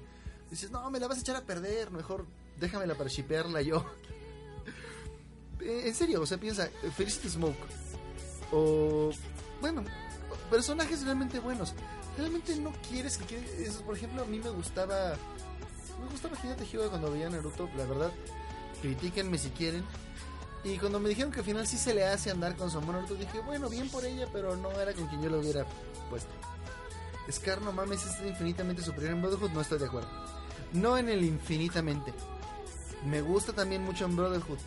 Dices, 0.50 0.72
no, 0.72 0.90
me 0.92 1.00
la 1.00 1.08
vas 1.08 1.20
a 1.20 1.22
echar 1.22 1.36
a 1.36 1.46
perder, 1.46 1.92
mejor 1.92 2.26
déjamela 2.60 2.96
para 2.96 3.10
shipearla 3.10 3.62
yo. 3.62 3.86
Eh, 5.62 5.90
en 5.90 5.94
serio, 5.94 6.22
o 6.22 6.26
sea, 6.26 6.38
piensa, 6.38 6.70
Felicity 6.96 7.28
Smoke. 7.28 7.58
O, 8.54 9.12
bueno, 9.60 9.84
personajes 10.50 11.04
realmente 11.04 11.40
buenos. 11.40 11.74
Realmente 12.18 12.56
no 12.56 12.72
quieres 12.90 13.18
que 13.18 13.26
quede. 13.26 13.70
Por 13.86 13.98
ejemplo, 13.98 14.24
a 14.24 14.26
mí 14.26 14.40
me 14.40 14.50
gustaba. 14.52 15.18
Me 16.02 16.10
gustaba 16.12 16.38
Hinata 16.42 16.64
Hyuga 16.64 16.88
cuando 16.88 17.12
veía 17.12 17.30
Naruto, 17.30 17.70
la 17.76 17.86
verdad. 17.86 18.12
Critíquenme 18.82 19.38
si 19.38 19.50
quieren. 19.50 19.84
Y 20.64 20.78
cuando 20.78 21.00
me 21.00 21.10
dijeron 21.10 21.32
que 21.32 21.40
al 21.40 21.46
final 21.46 21.66
sí 21.66 21.78
se 21.78 21.94
le 21.94 22.06
hace 22.06 22.32
andar 22.32 22.56
con 22.56 22.70
su 22.70 22.78
amor, 22.80 23.08
dije, 23.18 23.40
bueno, 23.46 23.70
bien 23.70 23.90
por 23.90 24.04
ella, 24.06 24.28
pero 24.32 24.58
no 24.58 24.72
era 24.72 24.94
con 24.94 25.08
quien 25.08 25.22
yo 25.22 25.30
lo 25.30 25.40
hubiera 25.40 25.66
puesto. 26.10 26.30
Scar, 27.32 27.62
no 27.62 27.72
mames, 27.72 28.06
es 28.06 28.28
infinitamente 28.28 28.82
superior 28.82 29.14
en 29.14 29.22
Brotherhood, 29.22 29.52
no 29.52 29.62
estoy 29.62 29.80
de 29.80 29.86
acuerdo. 29.86 30.10
No 30.74 30.98
en 30.98 31.10
el 31.10 31.24
infinitamente. 31.24 32.14
Me 33.06 33.22
gusta 33.22 33.54
también 33.54 33.84
mucho 33.84 34.06
en 34.06 34.16
Brotherhood. 34.16 34.60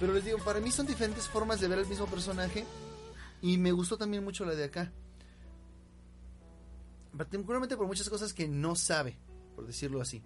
Pero 0.00 0.14
les 0.14 0.24
digo, 0.24 0.38
para 0.38 0.60
mí 0.60 0.70
son 0.70 0.86
diferentes 0.86 1.28
formas 1.28 1.60
de 1.60 1.68
ver 1.68 1.78
el 1.78 1.86
mismo 1.86 2.06
personaje. 2.06 2.64
Y 3.42 3.58
me 3.58 3.72
gustó 3.72 3.98
también 3.98 4.24
mucho 4.24 4.44
la 4.44 4.54
de 4.54 4.64
acá. 4.64 4.92
Particularmente 7.16 7.76
por 7.76 7.86
muchas 7.86 8.08
cosas 8.08 8.32
que 8.32 8.48
no 8.48 8.74
sabe, 8.74 9.18
por 9.54 9.66
decirlo 9.66 10.00
así. 10.00 10.22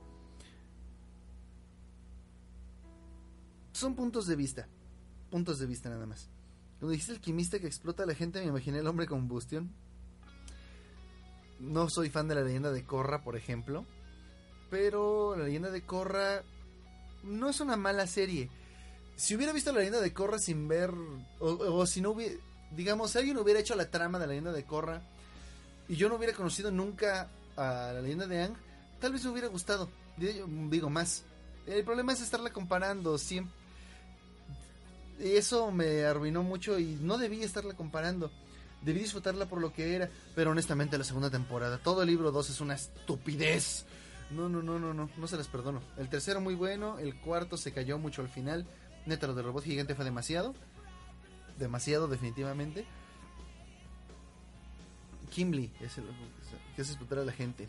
Son 3.73 3.95
puntos 3.95 4.27
de 4.27 4.37
vista. 4.37 4.69
Puntos 5.31 5.59
de 5.59 5.67
vista 5.67 5.91
nada 5.91 6.07
más. 6.07 6.29
Cuando 6.79 6.93
dijiste 6.93 7.13
alquimista 7.13 7.59
que 7.59 7.67
explota 7.67 8.05
a 8.05 8.07
la 8.07 8.15
gente, 8.15 8.41
me 8.41 8.47
imaginé 8.47 8.79
el 8.79 8.87
hombre 8.87 9.07
combustión. 9.07 9.71
No 11.59 11.91
soy 11.91 12.09
fan 12.09 12.29
de 12.29 12.37
la 12.37 12.43
leyenda 12.43 12.71
de 12.71 12.85
Korra, 12.85 13.23
por 13.23 13.37
ejemplo. 13.37 13.85
Pero 14.71 15.35
la 15.37 15.45
leyenda 15.45 15.71
de 15.71 15.83
Korra 15.83 16.43
no 17.25 17.49
es 17.49 17.61
una 17.61 17.77
mala 17.77 18.07
serie. 18.07 18.49
Si 19.17 19.35
hubiera 19.35 19.53
visto 19.53 19.73
la 19.73 19.79
leyenda 19.79 20.01
de 20.01 20.13
Korra 20.13 20.39
sin 20.39 20.69
ver, 20.69 20.93
o, 21.41 21.85
si 21.87 22.01
no 22.01 22.11
hubiera, 22.11 22.37
digamos, 22.71 23.11
si 23.11 23.19
alguien 23.19 23.39
hubiera 23.39 23.59
hecho 23.59 23.75
la 23.75 23.91
trama 23.91 24.19
de 24.19 24.27
la 24.27 24.31
leyenda 24.31 24.53
de 24.53 24.65
Korra 24.65 25.03
y 25.89 25.97
yo 25.97 26.09
no 26.09 26.15
hubiera 26.15 26.35
conocido 26.35 26.71
nunca 26.71 27.29
a 27.57 27.93
la 27.93 28.01
leyenda 28.01 28.29
de 28.29 28.43
Ang, 28.45 28.55
tal 29.01 29.13
vez 29.13 29.25
me 29.25 29.31
hubiera 29.31 29.49
gustado. 29.49 29.89
Digo 30.17 30.91
más. 30.91 31.25
El 31.67 31.85
problema 31.85 32.13
es 32.13 32.21
estarla 32.21 32.53
comparando 32.53 33.19
siempre. 33.19 33.59
Eso 35.19 35.71
me 35.73 36.05
arruinó 36.05 36.43
mucho 36.43 36.79
y 36.79 36.99
no 37.01 37.19
debí 37.19 37.43
estarla 37.43 37.75
comparando. 37.75 38.31
Debí 38.83 39.01
disfrutarla 39.01 39.47
por 39.47 39.61
lo 39.61 39.73
que 39.73 39.95
era. 39.95 40.09
Pero 40.35 40.51
honestamente 40.51 40.99
la 40.99 41.05
segunda 41.05 41.31
temporada, 41.31 41.79
todo 41.79 42.03
el 42.03 42.09
libro 42.09 42.31
2 42.31 42.51
es 42.51 42.61
una 42.61 42.75
estupidez. 42.75 43.85
No, 44.31 44.49
no, 44.49 44.63
no, 44.63 44.79
no, 44.79 44.93
no, 44.95 45.09
no 45.17 45.27
se 45.27 45.37
las 45.37 45.49
perdono. 45.49 45.83
El 45.97 46.09
tercero 46.09 46.41
muy 46.41 46.55
bueno, 46.55 46.99
el 46.99 47.19
cuarto 47.21 47.57
se 47.57 47.73
cayó 47.73 47.99
mucho 47.99 48.23
al 48.23 48.29
final. 48.29 48.67
Neta, 49.07 49.27
lo 49.27 49.35
del 49.35 49.47
robot 49.47 49.65
gigante 49.65 49.95
fue 49.95 50.05
demasiado. 50.05 50.55
Demasiado, 51.59 52.09
definitivamente. 52.09 52.85
Kimberly 55.31 55.73
es 55.81 55.99
el 55.99 56.05
que 56.77 56.83
hace 56.83 56.93
explotar 56.93 57.19
a 57.19 57.25
la 57.25 57.33
gente. 57.33 57.69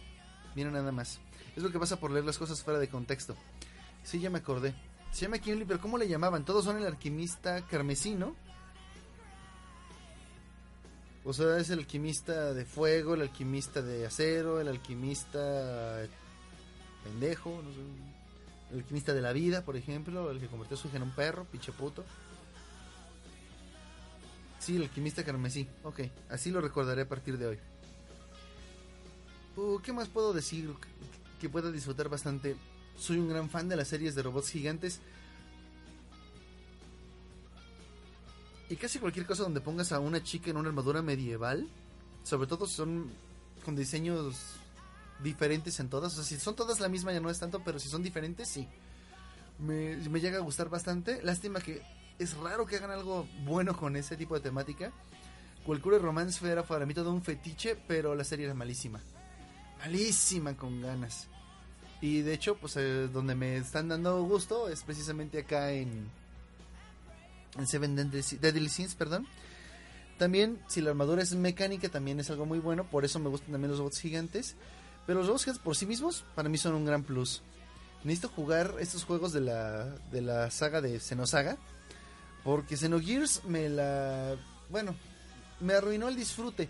Mira 0.55 0.69
nada 0.69 0.91
más. 0.91 1.19
Es 1.55 1.63
lo 1.63 1.71
que 1.71 1.79
pasa 1.79 1.99
por 1.99 2.11
leer 2.11 2.25
las 2.25 2.37
cosas 2.37 2.61
fuera 2.61 2.79
de 2.79 2.89
contexto. 2.89 3.35
Sí, 4.03 4.19
ya 4.19 4.29
me 4.29 4.39
acordé. 4.39 4.73
Se 5.11 5.25
llama 5.25 5.39
Kimberly, 5.39 5.65
pero 5.65 5.81
¿cómo 5.81 5.97
le 5.97 6.07
llamaban? 6.07 6.45
Todos 6.45 6.65
son 6.65 6.77
el 6.77 6.85
alquimista 6.85 7.61
carmesino. 7.67 8.35
O 11.25 11.33
sea, 11.33 11.57
es 11.57 11.69
el 11.69 11.79
alquimista 11.79 12.53
de 12.53 12.65
fuego, 12.65 13.13
el 13.13 13.21
alquimista 13.21 13.81
de 13.81 14.05
acero, 14.05 14.61
el 14.61 14.67
alquimista 14.67 16.07
pendejo, 17.03 17.61
no 17.63 17.71
sé, 17.71 17.79
el 18.71 18.79
alquimista 18.79 19.13
de 19.13 19.21
la 19.21 19.33
vida, 19.33 19.63
por 19.63 19.75
ejemplo, 19.75 20.31
el 20.31 20.39
que 20.39 20.47
convirtió 20.47 20.77
a 20.77 20.79
su 20.79 20.87
hija 20.87 20.97
en 20.97 21.03
un 21.03 21.11
perro, 21.11 21.45
pinche 21.45 21.71
puto. 21.71 22.03
Sí, 24.59 24.75
el 24.75 24.83
alquimista 24.83 25.23
carmesí, 25.23 25.67
ok, 25.83 26.01
así 26.29 26.51
lo 26.51 26.61
recordaré 26.61 27.03
a 27.03 27.07
partir 27.07 27.37
de 27.37 27.47
hoy. 27.47 27.59
Uh, 29.55 29.79
¿Qué 29.79 29.91
más 29.91 30.07
puedo 30.07 30.33
decir 30.33 30.73
que 31.39 31.49
pueda 31.49 31.71
disfrutar 31.71 32.09
bastante? 32.09 32.55
Soy 32.99 33.17
un 33.17 33.29
gran 33.29 33.49
fan 33.49 33.69
de 33.69 33.75
las 33.75 33.87
series 33.87 34.13
de 34.13 34.23
robots 34.23 34.49
gigantes. 34.49 34.99
Y 38.69 38.75
casi 38.75 38.99
cualquier 38.99 39.25
cosa 39.25 39.43
donde 39.43 39.61
pongas 39.61 39.91
a 39.91 39.99
una 39.99 40.21
chica 40.21 40.51
en 40.51 40.57
una 40.57 40.69
armadura 40.69 41.01
medieval, 41.01 41.67
sobre 42.23 42.47
todo 42.47 42.67
son 42.67 43.09
con 43.65 43.75
diseños 43.75 44.35
diferentes 45.23 45.79
en 45.79 45.89
todas. 45.89 46.13
O 46.13 46.15
sea, 46.17 46.23
si 46.23 46.37
son 46.37 46.55
todas 46.55 46.79
la 46.79 46.89
misma 46.89 47.11
ya 47.11 47.19
no 47.19 47.29
es 47.29 47.39
tanto, 47.39 47.61
pero 47.63 47.79
si 47.79 47.89
son 47.89 48.03
diferentes, 48.03 48.47
sí. 48.47 48.67
Me, 49.57 49.97
llega 50.19 50.37
a 50.37 50.41
gustar 50.41 50.69
bastante. 50.69 51.21
Lástima 51.23 51.61
que 51.61 51.81
es 52.19 52.35
raro 52.37 52.65
que 52.65 52.75
hagan 52.75 52.91
algo 52.91 53.27
bueno 53.43 53.75
con 53.75 53.95
ese 53.95 54.17
tipo 54.17 54.35
de 54.35 54.41
temática. 54.41 54.91
Cualquier 55.65 56.01
Romance 56.01 56.45
era 56.49 56.63
para 56.63 56.85
mí 56.85 56.93
todo 56.93 57.11
un 57.11 57.23
fetiche, 57.23 57.75
pero 57.87 58.13
la 58.13 58.23
serie 58.23 58.45
era 58.45 58.53
malísima. 58.53 59.01
Malísima 59.79 60.55
con 60.55 60.81
ganas. 60.81 61.27
Y 62.01 62.21
de 62.21 62.33
hecho, 62.33 62.55
pues 62.55 62.77
eh, 62.77 63.09
donde 63.11 63.35
me 63.35 63.57
están 63.57 63.89
dando 63.89 64.23
gusto 64.23 64.69
es 64.69 64.83
precisamente 64.83 65.39
acá 65.39 65.71
en, 65.71 66.09
en 67.57 67.67
Seven 67.67 67.95
Deadly 67.95 68.69
Sins, 68.69 68.95
perdón. 68.95 69.27
También, 70.17 70.59
si 70.67 70.81
la 70.81 70.89
armadura 70.89 71.23
es 71.23 71.33
mecánica, 71.33 71.89
también 71.89 72.19
es 72.19 72.29
algo 72.29 72.45
muy 72.45 72.59
bueno. 72.59 72.83
Por 72.83 73.05
eso 73.05 73.19
me 73.19 73.29
gustan 73.29 73.53
también 73.53 73.71
los 73.71 73.79
bots 73.79 73.99
gigantes. 73.99 74.55
Pero 75.05 75.19
los 75.19 75.27
robots 75.27 75.59
por 75.59 75.75
sí 75.75 75.85
mismos, 75.85 76.23
para 76.35 76.49
mí 76.49 76.57
son 76.57 76.75
un 76.75 76.85
gran 76.85 77.03
plus. 77.03 77.41
Necesito 78.03 78.29
jugar 78.29 78.75
estos 78.79 79.05
juegos 79.05 79.33
de 79.33 79.41
la, 79.41 79.85
de 80.11 80.21
la 80.21 80.51
saga 80.51 80.81
de 80.81 80.99
Xenosaga. 80.99 81.57
Porque 82.43 82.77
Xenogears 82.77 83.43
me 83.45 83.69
la. 83.69 84.35
Bueno, 84.69 84.93
me 85.61 85.73
arruinó 85.73 86.09
el 86.09 86.15
disfrute. 86.15 86.69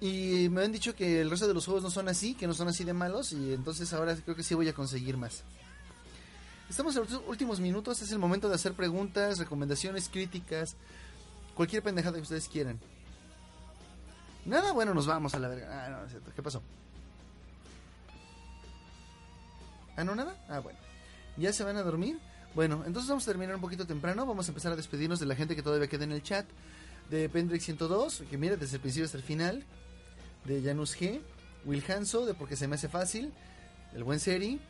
Y 0.00 0.48
me 0.50 0.62
han 0.62 0.72
dicho 0.72 0.94
que 0.94 1.20
el 1.20 1.30
resto 1.30 1.48
de 1.48 1.54
los 1.54 1.64
juegos 1.64 1.82
no 1.82 1.90
son 1.90 2.08
así, 2.08 2.34
que 2.34 2.46
no 2.46 2.54
son 2.54 2.68
así 2.68 2.84
de 2.84 2.92
malos. 2.92 3.32
Y 3.32 3.54
entonces 3.54 3.92
ahora 3.92 4.14
creo 4.16 4.36
que 4.36 4.42
sí 4.42 4.54
voy 4.54 4.68
a 4.68 4.74
conseguir 4.74 5.16
más. 5.16 5.44
Estamos 6.68 6.96
en 6.96 7.02
los 7.02 7.20
últimos 7.26 7.60
minutos. 7.60 8.02
Es 8.02 8.12
el 8.12 8.18
momento 8.18 8.48
de 8.48 8.54
hacer 8.54 8.74
preguntas, 8.74 9.38
recomendaciones, 9.38 10.08
críticas. 10.08 10.76
Cualquier 11.54 11.82
pendejada 11.82 12.16
que 12.16 12.22
ustedes 12.22 12.48
quieran. 12.48 12.80
Nada, 14.44 14.72
bueno, 14.72 14.92
nos 14.92 15.06
vamos 15.06 15.34
a 15.34 15.38
la 15.38 15.48
verga. 15.48 15.86
Ah, 15.86 15.88
no, 15.90 16.04
es 16.04 16.10
cierto. 16.10 16.30
¿Qué 16.34 16.42
pasó? 16.42 16.62
¿Ah, 19.96 20.04
no 20.04 20.14
nada? 20.14 20.36
Ah, 20.48 20.58
bueno. 20.58 20.78
¿Ya 21.36 21.52
se 21.52 21.64
van 21.64 21.76
a 21.76 21.82
dormir? 21.82 22.18
Bueno, 22.54 22.82
entonces 22.86 23.08
vamos 23.08 23.24
a 23.24 23.30
terminar 23.30 23.54
un 23.54 23.60
poquito 23.60 23.86
temprano. 23.86 24.26
Vamos 24.26 24.48
a 24.48 24.50
empezar 24.50 24.72
a 24.72 24.76
despedirnos 24.76 25.20
de 25.20 25.26
la 25.26 25.34
gente 25.34 25.56
que 25.56 25.62
todavía 25.62 25.88
queda 25.88 26.04
en 26.04 26.12
el 26.12 26.22
chat. 26.22 26.46
De 27.10 27.28
Pendrix 27.28 27.64
102, 27.64 28.24
que 28.30 28.38
mira 28.38 28.56
desde 28.56 28.76
el 28.76 28.80
principio 28.80 29.04
hasta 29.04 29.18
el 29.18 29.22
final. 29.22 29.64
De 30.44 30.62
Janus 30.62 30.96
G. 30.96 31.20
Will 31.64 31.82
Hanso, 31.88 32.26
de 32.26 32.34
Porque 32.34 32.56
se 32.56 32.68
me 32.68 32.74
hace 32.76 32.88
fácil. 32.88 33.32
El 33.94 34.04
buen 34.04 34.20
Seri. 34.20 34.60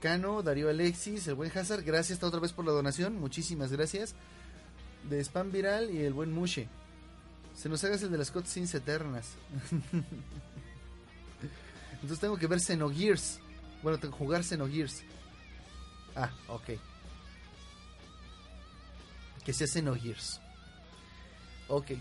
Cano, 0.00 0.42
Darío 0.42 0.68
Alexis, 0.68 1.26
el 1.28 1.34
buen 1.34 1.50
Hazard. 1.56 1.82
Gracias 1.82 2.22
otra 2.22 2.40
vez 2.40 2.52
por 2.52 2.66
la 2.66 2.72
donación. 2.72 3.18
Muchísimas 3.18 3.72
gracias. 3.72 4.14
De 5.08 5.18
Spam 5.22 5.50
Viral 5.50 5.90
y 5.90 6.02
el 6.02 6.12
buen 6.12 6.30
Mushe. 6.30 6.68
Se 7.54 7.68
nos 7.68 7.82
hagas 7.84 8.02
el 8.02 8.10
de 8.10 8.18
las 8.18 8.30
cutscenes 8.30 8.74
eternas. 8.74 9.30
Entonces 11.92 12.18
tengo 12.18 12.36
que 12.36 12.46
ver 12.46 12.60
Xenogears. 12.60 13.40
Bueno, 13.82 13.98
tengo 13.98 14.12
que 14.12 14.18
jugar 14.18 14.44
Xenogears. 14.44 15.04
Ah, 16.16 16.30
ok. 16.48 16.70
Que 19.42 19.52
sea 19.54 19.66
Xenogears. 19.66 20.40
Ok. 21.68 21.92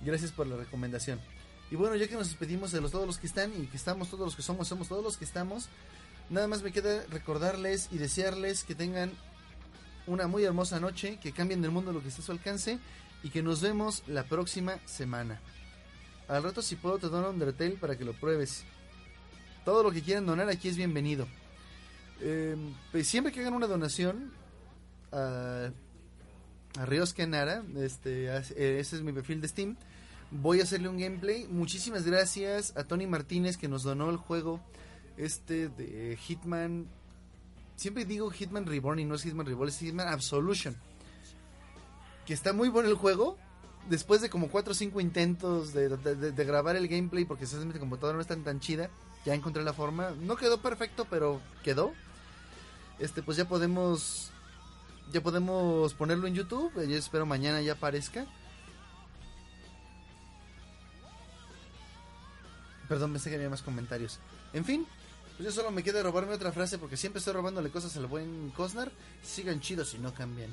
Gracias 0.00 0.32
por 0.32 0.46
la 0.46 0.56
recomendación. 0.56 1.20
Y 1.70 1.76
bueno, 1.76 1.96
ya 1.96 2.06
que 2.06 2.14
nos 2.14 2.28
despedimos 2.28 2.70
de 2.72 2.80
los, 2.80 2.92
todos 2.92 3.06
los 3.06 3.18
que 3.18 3.26
están 3.26 3.52
y 3.60 3.66
que 3.66 3.76
estamos 3.76 4.08
todos 4.08 4.24
los 4.24 4.36
que 4.36 4.42
somos, 4.42 4.68
somos 4.68 4.88
todos 4.88 5.02
los 5.02 5.16
que 5.16 5.24
estamos, 5.24 5.68
nada 6.30 6.46
más 6.46 6.62
me 6.62 6.72
queda 6.72 7.04
recordarles 7.10 7.88
y 7.90 7.98
desearles 7.98 8.64
que 8.64 8.74
tengan 8.74 9.10
una 10.06 10.28
muy 10.28 10.44
hermosa 10.44 10.78
noche, 10.78 11.18
que 11.20 11.32
cambien 11.32 11.62
del 11.62 11.72
mundo 11.72 11.92
lo 11.92 12.02
que 12.02 12.08
esté 12.08 12.22
a 12.22 12.24
su 12.24 12.32
alcance 12.32 12.78
y 13.22 13.30
que 13.30 13.42
nos 13.42 13.60
vemos 13.60 14.04
la 14.06 14.24
próxima 14.24 14.78
semana. 14.84 15.40
Al 16.28 16.42
rato 16.42 16.62
si 16.62 16.76
puedo 16.76 16.98
te 16.98 17.08
dono 17.08 17.30
Undertale 17.30 17.76
para 17.76 17.96
que 17.96 18.04
lo 18.04 18.12
pruebes. 18.12 18.64
Todo 19.64 19.82
lo 19.82 19.90
que 19.90 20.02
quieran 20.02 20.26
donar 20.26 20.48
aquí 20.48 20.68
es 20.68 20.76
bienvenido. 20.76 21.26
Em, 22.20 22.72
pues 22.92 23.08
siempre 23.08 23.32
que 23.32 23.40
hagan 23.40 23.54
una 23.54 23.66
donación 23.66 24.32
a, 25.12 25.70
a 26.78 26.86
Ríos 26.86 27.12
Canara, 27.12 27.64
este, 27.76 28.34
ese 28.36 28.80
es 28.80 29.02
mi 29.02 29.12
perfil 29.12 29.40
de 29.40 29.48
Steam, 29.48 29.76
voy 30.30 30.60
a 30.60 30.64
hacerle 30.64 30.88
un 30.88 30.98
gameplay. 30.98 31.46
Muchísimas 31.48 32.04
gracias 32.04 32.72
a 32.76 32.84
Tony 32.84 33.06
Martínez 33.06 33.56
que 33.56 33.68
nos 33.68 33.82
donó 33.82 34.10
el 34.10 34.16
juego 34.16 34.60
este 35.16 35.68
de 35.68 36.16
Hitman. 36.16 36.86
Siempre 37.76 38.04
digo 38.04 38.30
Hitman 38.30 38.66
Reborn 38.66 38.98
y 38.98 39.04
no 39.04 39.14
es 39.14 39.22
Hitman 39.22 39.46
Reborn, 39.46 39.68
es 39.68 39.78
Hitman 39.78 40.08
Absolution. 40.08 40.76
Que 42.26 42.34
está 42.34 42.52
muy 42.52 42.68
bueno 42.68 42.88
el 42.88 42.96
juego. 42.96 43.36
Después 43.88 44.20
de 44.20 44.28
como 44.28 44.48
4 44.48 44.72
o 44.72 44.74
5 44.74 45.00
intentos 45.00 45.72
de, 45.72 45.88
grabar 46.44 46.74
el 46.74 46.88
gameplay, 46.88 47.24
porque 47.24 47.46
mi 47.64 47.78
computadora 47.78 48.16
no 48.16 48.20
es 48.20 48.26
tan, 48.26 48.42
tan 48.42 48.58
chida 48.58 48.90
ya 49.26 49.34
encontré 49.34 49.62
la 49.64 49.74
forma. 49.74 50.12
No 50.22 50.36
quedó 50.36 50.62
perfecto, 50.62 51.06
pero 51.10 51.42
quedó. 51.62 51.92
Este, 52.98 53.22
pues 53.22 53.36
ya 53.36 53.46
podemos. 53.46 54.30
Ya 55.12 55.20
podemos 55.20 55.92
ponerlo 55.94 56.26
en 56.28 56.34
YouTube. 56.34 56.72
Yo 56.88 56.96
espero 56.96 57.26
mañana 57.26 57.60
ya 57.60 57.72
aparezca. 57.72 58.26
Perdón, 62.88 63.12
pensé 63.12 63.30
que 63.30 63.36
había 63.36 63.50
más 63.50 63.62
comentarios. 63.62 64.18
En 64.52 64.64
fin, 64.64 64.86
Pues 65.36 65.46
yo 65.46 65.52
solo 65.52 65.70
me 65.70 65.82
queda 65.82 66.02
robarme 66.02 66.32
otra 66.32 66.50
frase 66.50 66.78
porque 66.78 66.96
siempre 66.96 67.18
estoy 67.18 67.34
robándole 67.34 67.70
cosas 67.70 67.94
al 67.96 68.06
buen 68.06 68.50
Cosnar. 68.50 68.90
Sigan 69.22 69.60
chidos 69.60 69.92
y 69.94 69.98
no 69.98 70.14
cambien. 70.14 70.50